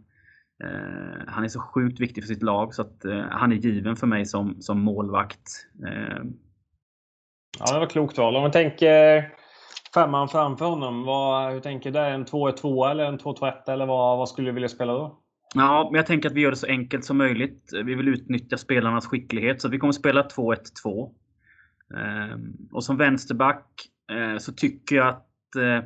Eh, 0.64 1.24
han 1.28 1.44
är 1.44 1.48
så 1.48 1.60
sjukt 1.60 2.00
viktig 2.00 2.24
för 2.24 2.34
sitt 2.34 2.44
lag 2.44 2.74
så 2.74 2.82
att 2.82 3.06
eh, 3.06 3.24
han 3.32 3.52
är 3.52 3.56
given 3.56 3.96
för 3.96 4.08
mig 4.08 4.26
som, 4.26 4.62
som 4.62 4.80
målvakt. 4.80 5.50
Eh, 5.88 6.24
ja, 7.60 7.74
det 7.74 7.80
var 7.80 7.90
klokt 7.90 8.18
val. 8.18 8.36
Om 8.36 8.42
man 8.42 8.52
tänker 8.52 9.30
femman 9.94 10.30
framför 10.30 10.66
honom, 10.66 11.04
vad, 11.04 11.54
hur 11.54 11.60
tänker 11.60 11.92
du? 11.92 12.00
En 12.00 12.26
2-1-2 12.26 12.92
eller 12.92 13.06
en 13.06 13.20
2-2-1 13.20 13.72
eller 13.72 13.86
vad, 13.86 14.18
vad 14.18 14.30
skulle 14.30 14.50
du 14.50 14.54
vilja 14.54 14.70
spela 14.70 14.94
då? 14.94 15.20
Ja, 15.58 15.90
men 15.92 15.98
jag 15.98 16.06
tänker 16.06 16.30
att 16.30 16.36
vi 16.36 16.42
gör 16.42 16.52
det 16.52 16.58
så 16.58 16.68
enkelt 16.68 17.06
som 17.06 17.18
möjligt. 17.18 17.70
Vi 17.86 17.96
vill 17.96 18.08
utnyttja 18.08 18.58
spelarnas 18.58 19.08
skicklighet, 19.08 19.62
så 19.62 19.70
vi 19.70 19.80
kommer 19.80 19.94
spela 19.94 20.28
2-1-2. 20.28 21.12
Ehm, 21.98 22.54
och 22.72 22.84
som 22.84 22.98
vänsterback 22.98 23.68
eh, 24.12 24.38
så 24.38 24.54
tycker 24.54 24.96
jag 24.96 25.08
att 25.08 25.56
eh, 25.56 25.78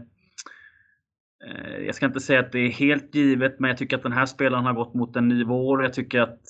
eh, 1.50 1.78
jag 1.86 1.96
ska 1.96 2.06
inte 2.06 2.20
säga 2.20 2.40
att 2.40 2.52
det 2.52 2.60
är 2.60 2.70
helt 2.70 3.16
givet, 3.16 3.60
men 3.60 3.70
jag 3.70 3.78
tycker 3.78 3.98
att 3.98 4.04
den 4.04 4.12
här 4.12 4.26
spelaren 4.26 4.66
har 4.66 4.74
gått 4.74 4.94
mot 4.94 5.16
en 5.16 5.28
ny 5.28 5.44
vår. 5.44 5.84
Jag 5.84 5.94
tycker 5.94 6.22
att 6.22 6.42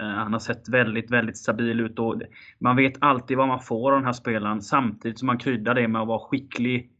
eh, 0.00 0.08
han 0.08 0.32
har 0.32 0.40
sett 0.40 0.68
väldigt, 0.68 1.10
väldigt 1.10 1.38
stabil 1.38 1.80
ut. 1.80 1.98
Och 1.98 2.22
man 2.58 2.76
vet 2.76 2.94
alltid 2.98 3.36
vad 3.36 3.48
man 3.48 3.60
får 3.60 3.92
av 3.92 3.98
den 3.98 4.06
här 4.06 4.12
spelaren 4.12 4.62
samtidigt 4.62 5.18
som 5.18 5.26
man 5.26 5.38
kryddar 5.38 5.74
det 5.74 5.88
med 5.88 6.02
att 6.02 6.08
vara 6.08 6.28
skicklig 6.28 6.92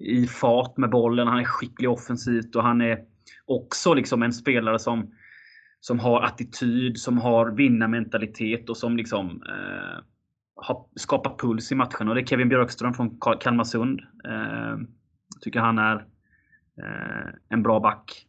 i 0.00 0.26
fart 0.26 0.76
med 0.76 0.90
bollen. 0.90 1.28
Han 1.28 1.38
är 1.38 1.44
skicklig 1.44 1.90
offensivt 1.90 2.56
och 2.56 2.62
han 2.62 2.80
är 2.80 3.11
också 3.44 3.94
liksom 3.94 4.22
en 4.22 4.32
spelare 4.32 4.78
som, 4.78 5.14
som 5.80 5.98
har 5.98 6.22
attityd, 6.22 6.98
som 6.98 7.18
har 7.18 7.50
vinnarmentalitet 7.50 8.70
och 8.70 8.76
som 8.76 8.96
liksom 8.96 9.42
eh, 9.48 10.04
har 10.56 10.86
skapat 10.96 11.38
puls 11.38 11.72
i 11.72 11.74
matchen. 11.74 12.08
Och 12.08 12.14
det 12.14 12.20
är 12.20 12.26
Kevin 12.26 12.48
Björkström 12.48 12.94
från 12.94 13.18
Kalmarsund. 13.40 14.00
Eh, 14.24 14.76
tycker 15.40 15.60
han 15.60 15.78
är 15.78 16.06
Eh, 16.78 17.32
en 17.48 17.62
bra 17.62 17.80
back. 17.80 18.26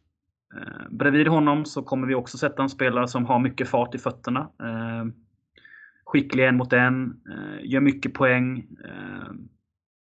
Eh, 0.54 0.88
bredvid 0.90 1.28
honom 1.28 1.64
så 1.64 1.82
kommer 1.82 2.06
vi 2.06 2.14
också 2.14 2.38
sätta 2.38 2.62
en 2.62 2.68
spelare 2.68 3.08
som 3.08 3.26
har 3.26 3.38
mycket 3.38 3.68
fart 3.68 3.94
i 3.94 3.98
fötterna. 3.98 4.40
Eh, 4.40 5.04
skicklig 6.04 6.46
en 6.46 6.56
mot 6.56 6.72
en, 6.72 7.20
eh, 7.30 7.70
gör 7.70 7.80
mycket 7.80 8.14
poäng. 8.14 8.58
Eh, 8.84 9.32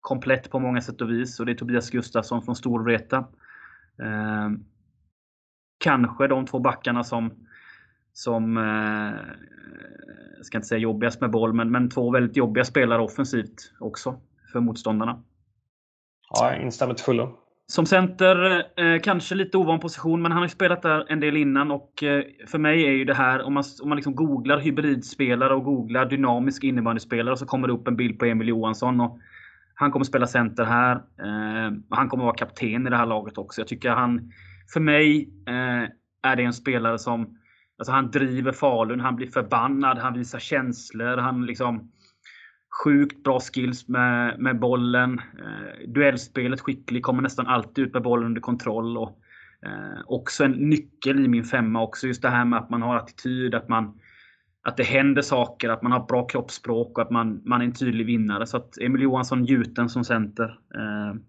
komplett 0.00 0.50
på 0.50 0.58
många 0.58 0.80
sätt 0.80 1.00
och 1.00 1.10
vis 1.10 1.40
och 1.40 1.46
det 1.46 1.52
är 1.52 1.56
Tobias 1.56 1.90
Gustafsson 1.90 2.42
från 2.42 2.56
Storvreta. 2.56 3.16
Eh, 4.02 4.50
Kanske 5.88 6.26
de 6.26 6.46
två 6.46 6.58
backarna 6.58 7.04
som, 7.04 7.30
som 8.12 8.56
eh, 8.56 9.20
ska 10.42 10.58
inte 10.58 10.68
säga 10.68 10.78
jobbigast 10.78 11.20
med 11.20 11.30
boll, 11.30 11.52
men, 11.52 11.70
men 11.70 11.90
två 11.90 12.10
väldigt 12.10 12.36
jobbiga 12.36 12.64
spelare 12.64 13.02
offensivt 13.02 13.72
också 13.80 14.20
för 14.52 14.60
motståndarna. 14.60 15.22
Ja, 16.30 16.52
jag 16.52 16.62
instämmer 16.62 16.94
till 16.94 17.04
fullo. 17.04 17.38
Som 17.66 17.86
center, 17.86 18.64
eh, 18.76 19.00
kanske 19.02 19.34
lite 19.34 19.58
ovan 19.58 19.80
position, 19.80 20.22
men 20.22 20.32
han 20.32 20.38
har 20.38 20.44
ju 20.44 20.50
spelat 20.50 20.82
där 20.82 21.06
en 21.08 21.20
del 21.20 21.36
innan 21.36 21.70
och 21.70 22.02
eh, 22.02 22.24
för 22.46 22.58
mig 22.58 22.86
är 22.86 22.92
ju 22.92 23.04
det 23.04 23.14
här, 23.14 23.42
om 23.42 23.54
man, 23.54 23.64
om 23.82 23.88
man 23.88 23.96
liksom 23.96 24.14
googlar 24.14 24.58
hybridspelare 24.58 25.54
och 25.54 25.64
googlar 25.64 26.06
dynamisk 26.06 26.64
innebandyspelare 26.64 27.36
så 27.36 27.46
kommer 27.46 27.68
det 27.68 27.74
upp 27.74 27.88
en 27.88 27.96
bild 27.96 28.18
på 28.18 28.24
Emil 28.24 28.48
Johansson. 28.48 29.00
Och 29.00 29.18
han 29.74 29.90
kommer 29.90 30.04
spela 30.04 30.26
center 30.26 30.64
här. 30.64 30.94
Eh, 30.96 31.72
han 31.90 32.08
kommer 32.08 32.24
vara 32.24 32.36
kapten 32.36 32.86
i 32.86 32.90
det 32.90 32.96
här 32.96 33.06
laget 33.06 33.38
också. 33.38 33.60
Jag 33.60 33.68
tycker 33.68 33.90
han, 33.90 34.32
för 34.72 34.80
mig, 34.80 35.28
eh, 35.46 35.90
är 36.22 36.36
det 36.36 36.42
en 36.42 36.52
spelare 36.52 36.98
som 36.98 37.34
Alltså 37.80 37.92
han 37.92 38.10
driver 38.10 38.52
Falun, 38.52 39.00
han 39.00 39.16
blir 39.16 39.26
förbannad, 39.26 39.98
han 39.98 40.14
visar 40.14 40.38
känslor, 40.38 41.16
han 41.16 41.46
liksom 41.46 41.90
Sjukt 42.84 43.24
bra 43.24 43.40
skills 43.40 43.88
med, 43.88 44.38
med 44.38 44.58
bollen. 44.58 45.18
Eh, 45.18 45.88
duellspelet 45.88 46.60
skicklig, 46.60 47.02
kommer 47.02 47.22
nästan 47.22 47.46
alltid 47.46 47.84
ut 47.84 47.92
med 47.92 48.02
bollen 48.02 48.26
under 48.26 48.40
kontroll. 48.40 48.98
Och, 48.98 49.18
eh, 49.62 50.00
också 50.06 50.44
en 50.44 50.52
nyckel 50.52 51.24
i 51.24 51.28
min 51.28 51.44
femma 51.44 51.82
också. 51.82 52.06
Just 52.06 52.22
det 52.22 52.28
här 52.28 52.44
med 52.44 52.58
att 52.58 52.70
man 52.70 52.82
har 52.82 52.96
attityd, 52.96 53.54
att, 53.54 53.68
man, 53.68 54.00
att 54.62 54.76
det 54.76 54.82
händer 54.82 55.22
saker, 55.22 55.68
att 55.68 55.82
man 55.82 55.92
har 55.92 56.06
bra 56.06 56.26
kroppsspråk 56.26 56.98
och 56.98 57.04
att 57.04 57.10
man, 57.10 57.42
man 57.44 57.60
är 57.60 57.64
en 57.64 57.72
tydlig 57.72 58.06
vinnare. 58.06 58.46
Så 58.46 58.56
att 58.56 58.78
Emil 58.78 59.02
Johansson 59.02 59.44
gjuten 59.44 59.88
som 59.88 60.04
center. 60.04 60.58
Eh, 60.74 61.20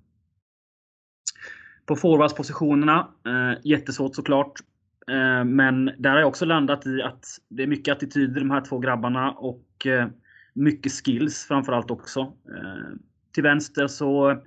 på 1.90 1.96
forwardspositionerna, 1.96 3.08
eh, 3.26 3.60
jättesvårt 3.64 4.16
såklart. 4.16 4.54
Eh, 5.12 5.44
men 5.46 5.86
där 5.98 6.10
har 6.10 6.20
jag 6.20 6.28
också 6.28 6.46
landat 6.46 6.88
i 6.88 7.02
att 7.02 7.26
det 7.48 7.64
är 7.64 7.68
mycket 7.68 7.92
attityd 7.92 8.38
i 8.38 8.40
de 8.40 8.52
här 8.52 8.62
två 8.62 8.80
grabbarna 8.80 9.32
och 9.32 9.86
eh, 9.86 10.08
mycket 10.54 10.92
skills 10.92 11.46
framförallt 11.48 11.92
också. 11.92 12.20
Eh, 12.20 12.96
till 13.34 13.44
vänster 13.44 13.88
så, 13.88 14.42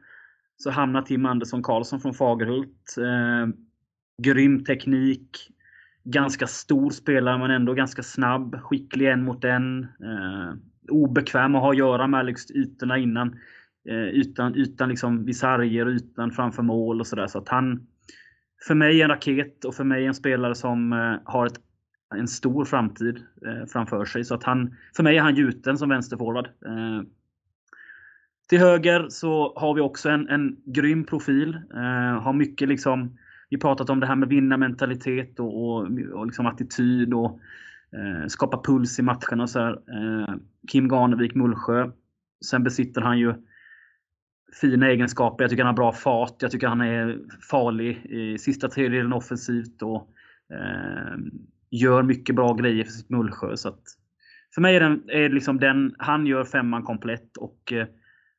så 0.56 0.70
hamnar 0.70 1.02
Tim 1.02 1.26
Andersson 1.26 1.62
Karlsson 1.62 2.00
från 2.00 2.14
Fagerhult. 2.14 2.96
Eh, 2.98 3.54
grym 4.22 4.64
teknik. 4.64 5.30
Ganska 6.04 6.46
stor 6.46 6.90
spelare 6.90 7.38
men 7.38 7.50
ändå 7.50 7.74
ganska 7.74 8.02
snabb. 8.02 8.60
Skicklig 8.60 9.08
en 9.08 9.24
mot 9.24 9.44
en. 9.44 9.82
Eh, 9.82 10.54
obekväm 10.88 11.54
att 11.54 11.62
ha 11.62 11.70
att 11.70 11.78
göra 11.78 12.06
med 12.06 12.26
liksom 12.26 12.56
ytorna 12.56 12.98
innan. 12.98 13.38
Eh, 13.88 13.94
utan, 13.94 14.54
utan 14.54 14.88
liksom 14.88 15.24
vid 15.24 15.36
sarger 15.36 15.86
och 15.86 15.90
utan 15.90 16.30
framför 16.30 16.62
mål 16.62 17.00
och 17.00 17.06
sådär. 17.06 17.26
Så 17.26 17.38
att 17.38 17.48
han, 17.48 17.86
för 18.66 18.74
mig 18.74 19.02
en 19.02 19.08
raket 19.08 19.64
och 19.64 19.74
för 19.74 19.84
mig 19.84 20.06
en 20.06 20.14
spelare 20.14 20.54
som 20.54 20.92
eh, 20.92 21.14
har 21.24 21.46
ett, 21.46 21.60
en 22.14 22.28
stor 22.28 22.64
framtid 22.64 23.16
eh, 23.46 23.66
framför 23.66 24.04
sig. 24.04 24.24
Så 24.24 24.34
att 24.34 24.44
han, 24.44 24.74
för 24.96 25.02
mig 25.02 25.16
är 25.16 25.22
han 25.22 25.34
gjuten 25.34 25.78
som 25.78 25.88
vänsterforward. 25.88 26.48
Till 28.48 28.58
höger 28.58 29.06
så 29.08 29.52
har 29.56 29.74
vi 29.74 29.80
också 29.80 30.08
en, 30.08 30.28
en 30.28 30.56
grym 30.64 31.04
profil. 31.04 31.60
har 32.20 32.32
mycket 32.32 32.68
liksom, 32.68 33.18
vi 33.50 33.58
pratat 33.58 33.90
om 33.90 34.00
det 34.00 34.06
här 34.06 34.16
med 34.16 34.28
vinnarmentalitet 34.28 35.40
och, 35.40 35.64
och, 35.64 35.88
och 36.12 36.26
liksom 36.26 36.46
attityd 36.46 37.14
och 37.14 37.40
skapa 38.28 38.62
puls 38.62 38.98
i 38.98 39.02
matcherna 39.02 39.42
och 39.42 39.50
så 39.50 39.58
här. 39.58 39.78
Kim 40.68 40.88
Garnevik 40.88 41.34
Mullsjö. 41.34 41.90
Sen 42.44 42.62
besitter 42.62 43.00
han 43.00 43.18
ju 43.18 43.34
fina 44.60 44.88
egenskaper. 44.88 45.44
Jag 45.44 45.50
tycker 45.50 45.64
han 45.64 45.74
har 45.74 45.82
bra 45.82 45.92
fart. 45.92 46.42
Jag 46.42 46.50
tycker 46.50 46.66
han 46.66 46.80
är 46.80 47.18
farlig 47.50 48.06
i 48.06 48.38
sista 48.38 48.68
tredjedelen 48.68 49.12
offensivt 49.12 49.82
och 49.82 50.08
eh, 50.52 51.16
gör 51.70 52.02
mycket 52.02 52.36
bra 52.36 52.54
grejer 52.54 52.84
för 52.84 52.92
sitt 52.92 53.10
Mullsjö. 53.10 53.56
Så 53.56 53.68
att, 53.68 53.82
för 54.54 54.62
mig 54.62 54.76
är, 54.76 54.80
den, 54.80 55.02
är 55.08 55.28
liksom 55.28 55.58
den, 55.58 55.94
han 55.98 56.26
gör 56.26 56.44
femman 56.44 56.82
komplett 56.82 57.36
och 57.36 57.72
eh, 57.72 57.86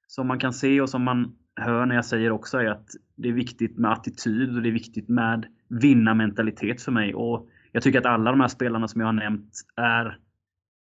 som 0.08 0.28
man 0.28 0.40
kan 0.40 0.54
se 0.54 0.82
och 0.82 0.90
som 0.90 1.04
man 1.04 1.36
hör 1.56 1.86
när 1.86 1.96
jag 1.96 2.06
säger 2.06 2.32
också 2.32 2.58
är 2.58 2.66
att 2.66 2.90
det 3.16 3.30
är 3.30 3.34
viktigt 3.34 3.78
med 3.78 3.92
attityd 3.92 4.56
och 4.56 4.62
det 4.62 4.70
är 4.70 4.74
viktigt 4.74 5.10
med 5.10 5.46
vinnarmentalitet 5.70 6.82
för 6.82 6.92
mig. 6.92 7.16
Och 7.16 7.48
jag 7.72 7.84
tycker 7.84 8.00
att 8.00 8.06
alla 8.06 8.32
de 8.32 8.40
här 8.40 8.48
spelarna 8.48 8.88
som 8.88 9.02
jag 9.02 9.08
har 9.08 9.14
nämnt 9.14 9.52
är, 9.76 10.18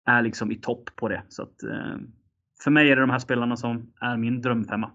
är 0.06 0.22
liksom 0.22 0.52
i 0.52 0.56
topp 0.56 0.90
på 0.96 1.10
det. 1.10 1.24
Så 1.30 1.44
att, 1.44 1.64
eh, 1.64 1.98
för 2.64 2.72
mig 2.72 2.92
är 2.92 2.96
det 2.96 3.02
de 3.02 3.10
här 3.10 3.20
spelarna 3.20 3.56
som 3.56 3.94
är 4.02 4.18
min 4.18 4.42
drömfemma. 4.42 4.92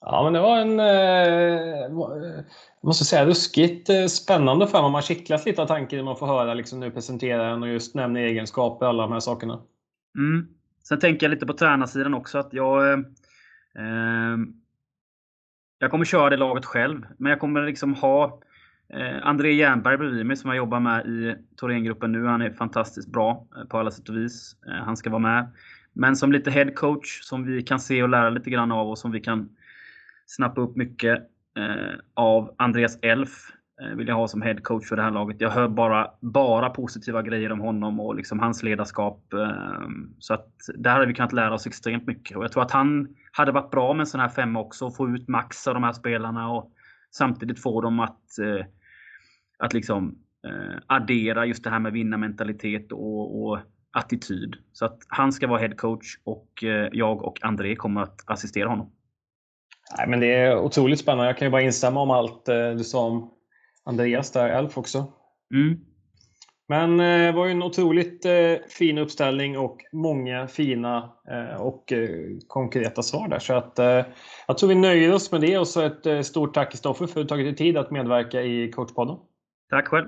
Ja, 0.00 0.24
men 0.24 0.32
det 0.32 0.40
var 0.40 0.58
en, 0.58 0.80
eh, 0.80 1.84
eh, 1.84 2.44
måste 2.82 3.04
säga, 3.04 3.26
ruskigt 3.26 3.88
eh, 3.88 4.06
spännande 4.06 4.66
för 4.66 4.82
mig. 4.82 4.90
Man 4.90 5.02
kittlas 5.02 5.46
lite 5.46 5.62
av 5.62 5.66
tanken 5.66 5.96
när 5.96 6.04
man 6.04 6.16
får 6.16 6.26
höra 6.26 6.54
liksom, 6.54 6.80
nu 6.80 6.90
presentera 6.90 7.50
den 7.50 7.62
och 7.62 7.68
just 7.68 7.94
nämna 7.94 8.20
egenskaper 8.20 8.86
och 8.86 8.90
alla 8.90 9.02
de 9.02 9.12
här 9.12 9.20
sakerna. 9.20 9.60
Mm. 10.18 10.46
Sen 10.88 10.98
tänker 10.98 11.26
jag 11.26 11.30
lite 11.30 11.46
på 11.46 11.52
tränarsidan 11.52 12.14
också 12.14 12.38
att 12.38 12.52
jag 12.52 12.92
eh, 12.92 12.98
eh, 13.78 14.36
jag 15.78 15.90
kommer 15.90 16.04
köra 16.04 16.30
det 16.30 16.36
laget 16.36 16.64
själv, 16.64 17.06
men 17.18 17.30
jag 17.30 17.40
kommer 17.40 17.62
liksom 17.62 17.94
ha 17.94 18.40
eh, 18.92 19.26
André 19.26 19.52
Jernberg 19.52 19.96
bredvid 19.96 20.26
mig 20.26 20.36
som 20.36 20.50
jag 20.50 20.56
jobbar 20.56 20.80
med 20.80 21.06
i 21.06 21.34
Thorengruppen 21.60 22.12
nu. 22.12 22.26
Han 22.26 22.42
är 22.42 22.50
fantastiskt 22.50 23.08
bra 23.08 23.46
eh, 23.56 23.64
på 23.64 23.78
alla 23.78 23.90
sätt 23.90 24.08
och 24.08 24.16
vis. 24.16 24.56
Eh, 24.66 24.84
han 24.84 24.96
ska 24.96 25.10
vara 25.10 25.18
med. 25.18 25.52
Men 25.92 26.16
som 26.16 26.32
lite 26.32 26.50
head 26.50 26.70
coach 26.70 27.22
som 27.22 27.44
vi 27.44 27.62
kan 27.62 27.80
se 27.80 28.02
och 28.02 28.08
lära 28.08 28.30
lite 28.30 28.50
grann 28.50 28.72
av 28.72 28.90
och 28.90 28.98
som 28.98 29.10
vi 29.10 29.20
kan 29.20 29.48
snappa 30.26 30.60
upp 30.60 30.76
mycket 30.76 31.18
eh, 31.58 31.94
av 32.14 32.54
Andreas 32.58 32.98
Elf. 33.02 33.30
Eh, 33.82 33.96
vill 33.96 34.08
jag 34.08 34.14
ha 34.14 34.28
som 34.28 34.42
head 34.42 34.56
coach 34.62 34.88
för 34.88 34.96
det 34.96 35.02
här 35.02 35.10
laget. 35.10 35.40
Jag 35.40 35.50
hör 35.50 35.68
bara, 35.68 36.10
bara 36.20 36.70
positiva 36.70 37.22
grejer 37.22 37.52
om 37.52 37.60
honom 37.60 38.00
och 38.00 38.14
liksom 38.14 38.38
hans 38.38 38.62
ledarskap. 38.62 39.32
Eh, 39.32 39.88
så 40.18 40.34
att 40.34 40.48
där 40.74 40.90
hade 40.90 41.06
vi 41.06 41.14
kunnat 41.14 41.32
lära 41.32 41.54
oss 41.54 41.66
extremt 41.66 42.06
mycket. 42.06 42.36
Och 42.36 42.44
jag 42.44 42.52
tror 42.52 42.62
att 42.62 42.70
han 42.70 43.08
hade 43.32 43.52
varit 43.52 43.70
bra 43.70 43.92
med 43.92 44.00
en 44.00 44.06
sån 44.06 44.20
här 44.20 44.28
femma 44.28 44.60
också. 44.60 44.90
Få 44.90 45.08
ut 45.08 45.28
max 45.28 45.66
av 45.66 45.74
de 45.74 45.82
här 45.82 45.92
spelarna 45.92 46.50
och 46.50 46.72
samtidigt 47.10 47.62
få 47.62 47.80
dem 47.80 48.00
att, 48.00 48.38
eh, 48.38 48.66
att 49.58 49.74
liksom 49.74 50.18
eh, 50.46 50.78
addera 50.86 51.46
just 51.46 51.64
det 51.64 51.70
här 51.70 51.78
med 51.78 51.92
vinnarmentalitet 51.92 52.92
och, 52.92 53.42
och 53.42 53.58
attityd. 53.90 54.56
Så 54.72 54.84
att 54.84 54.98
han 55.08 55.32
ska 55.32 55.46
vara 55.46 55.60
head 55.60 55.74
coach 55.76 56.06
och 56.24 56.64
eh, 56.64 56.88
jag 56.92 57.22
och 57.22 57.44
André 57.44 57.76
kommer 57.76 58.00
att 58.00 58.30
assistera 58.30 58.68
honom. 58.68 58.90
Nej, 59.98 60.08
men 60.08 60.20
det 60.20 60.34
är 60.34 60.58
otroligt 60.58 61.00
spännande. 61.00 61.26
Jag 61.26 61.38
kan 61.38 61.46
ju 61.46 61.52
bara 61.52 61.62
instämma 61.62 62.00
om 62.00 62.10
allt 62.10 62.48
eh, 62.48 62.70
du 62.70 62.84
sa 62.84 63.06
om 63.06 63.30
Andreas 63.84 64.30
där, 64.30 64.48
Elf 64.48 64.78
också. 64.78 65.12
Mm. 65.54 65.80
Men 66.68 67.00
eh, 67.00 67.26
det 67.26 67.32
var 67.32 67.46
ju 67.46 67.52
en 67.52 67.62
otroligt 67.62 68.24
eh, 68.24 68.54
fin 68.68 68.98
uppställning 68.98 69.58
och 69.58 69.84
många 69.92 70.46
fina 70.46 71.12
och 71.58 71.92
konkreta 72.46 73.02
svar 73.02 73.28
där. 73.28 73.38
Så 73.38 73.54
att, 73.54 73.78
jag 74.46 74.58
tror 74.58 74.68
vi 74.68 74.74
nöjer 74.74 75.14
oss 75.14 75.32
med 75.32 75.40
det 75.40 75.58
och 75.58 75.68
så 75.68 75.80
ett 75.80 76.26
stort 76.26 76.54
tack 76.54 76.70
Kristoffer 76.70 77.06
för 77.06 77.20
att 77.20 77.24
du 77.24 77.28
tagit 77.28 77.46
dig 77.46 77.56
tid 77.56 77.76
att 77.76 77.90
medverka 77.90 78.42
i 78.42 78.70
coachpodden. 78.70 79.16
Tack 79.70 79.88
själv! 79.88 80.06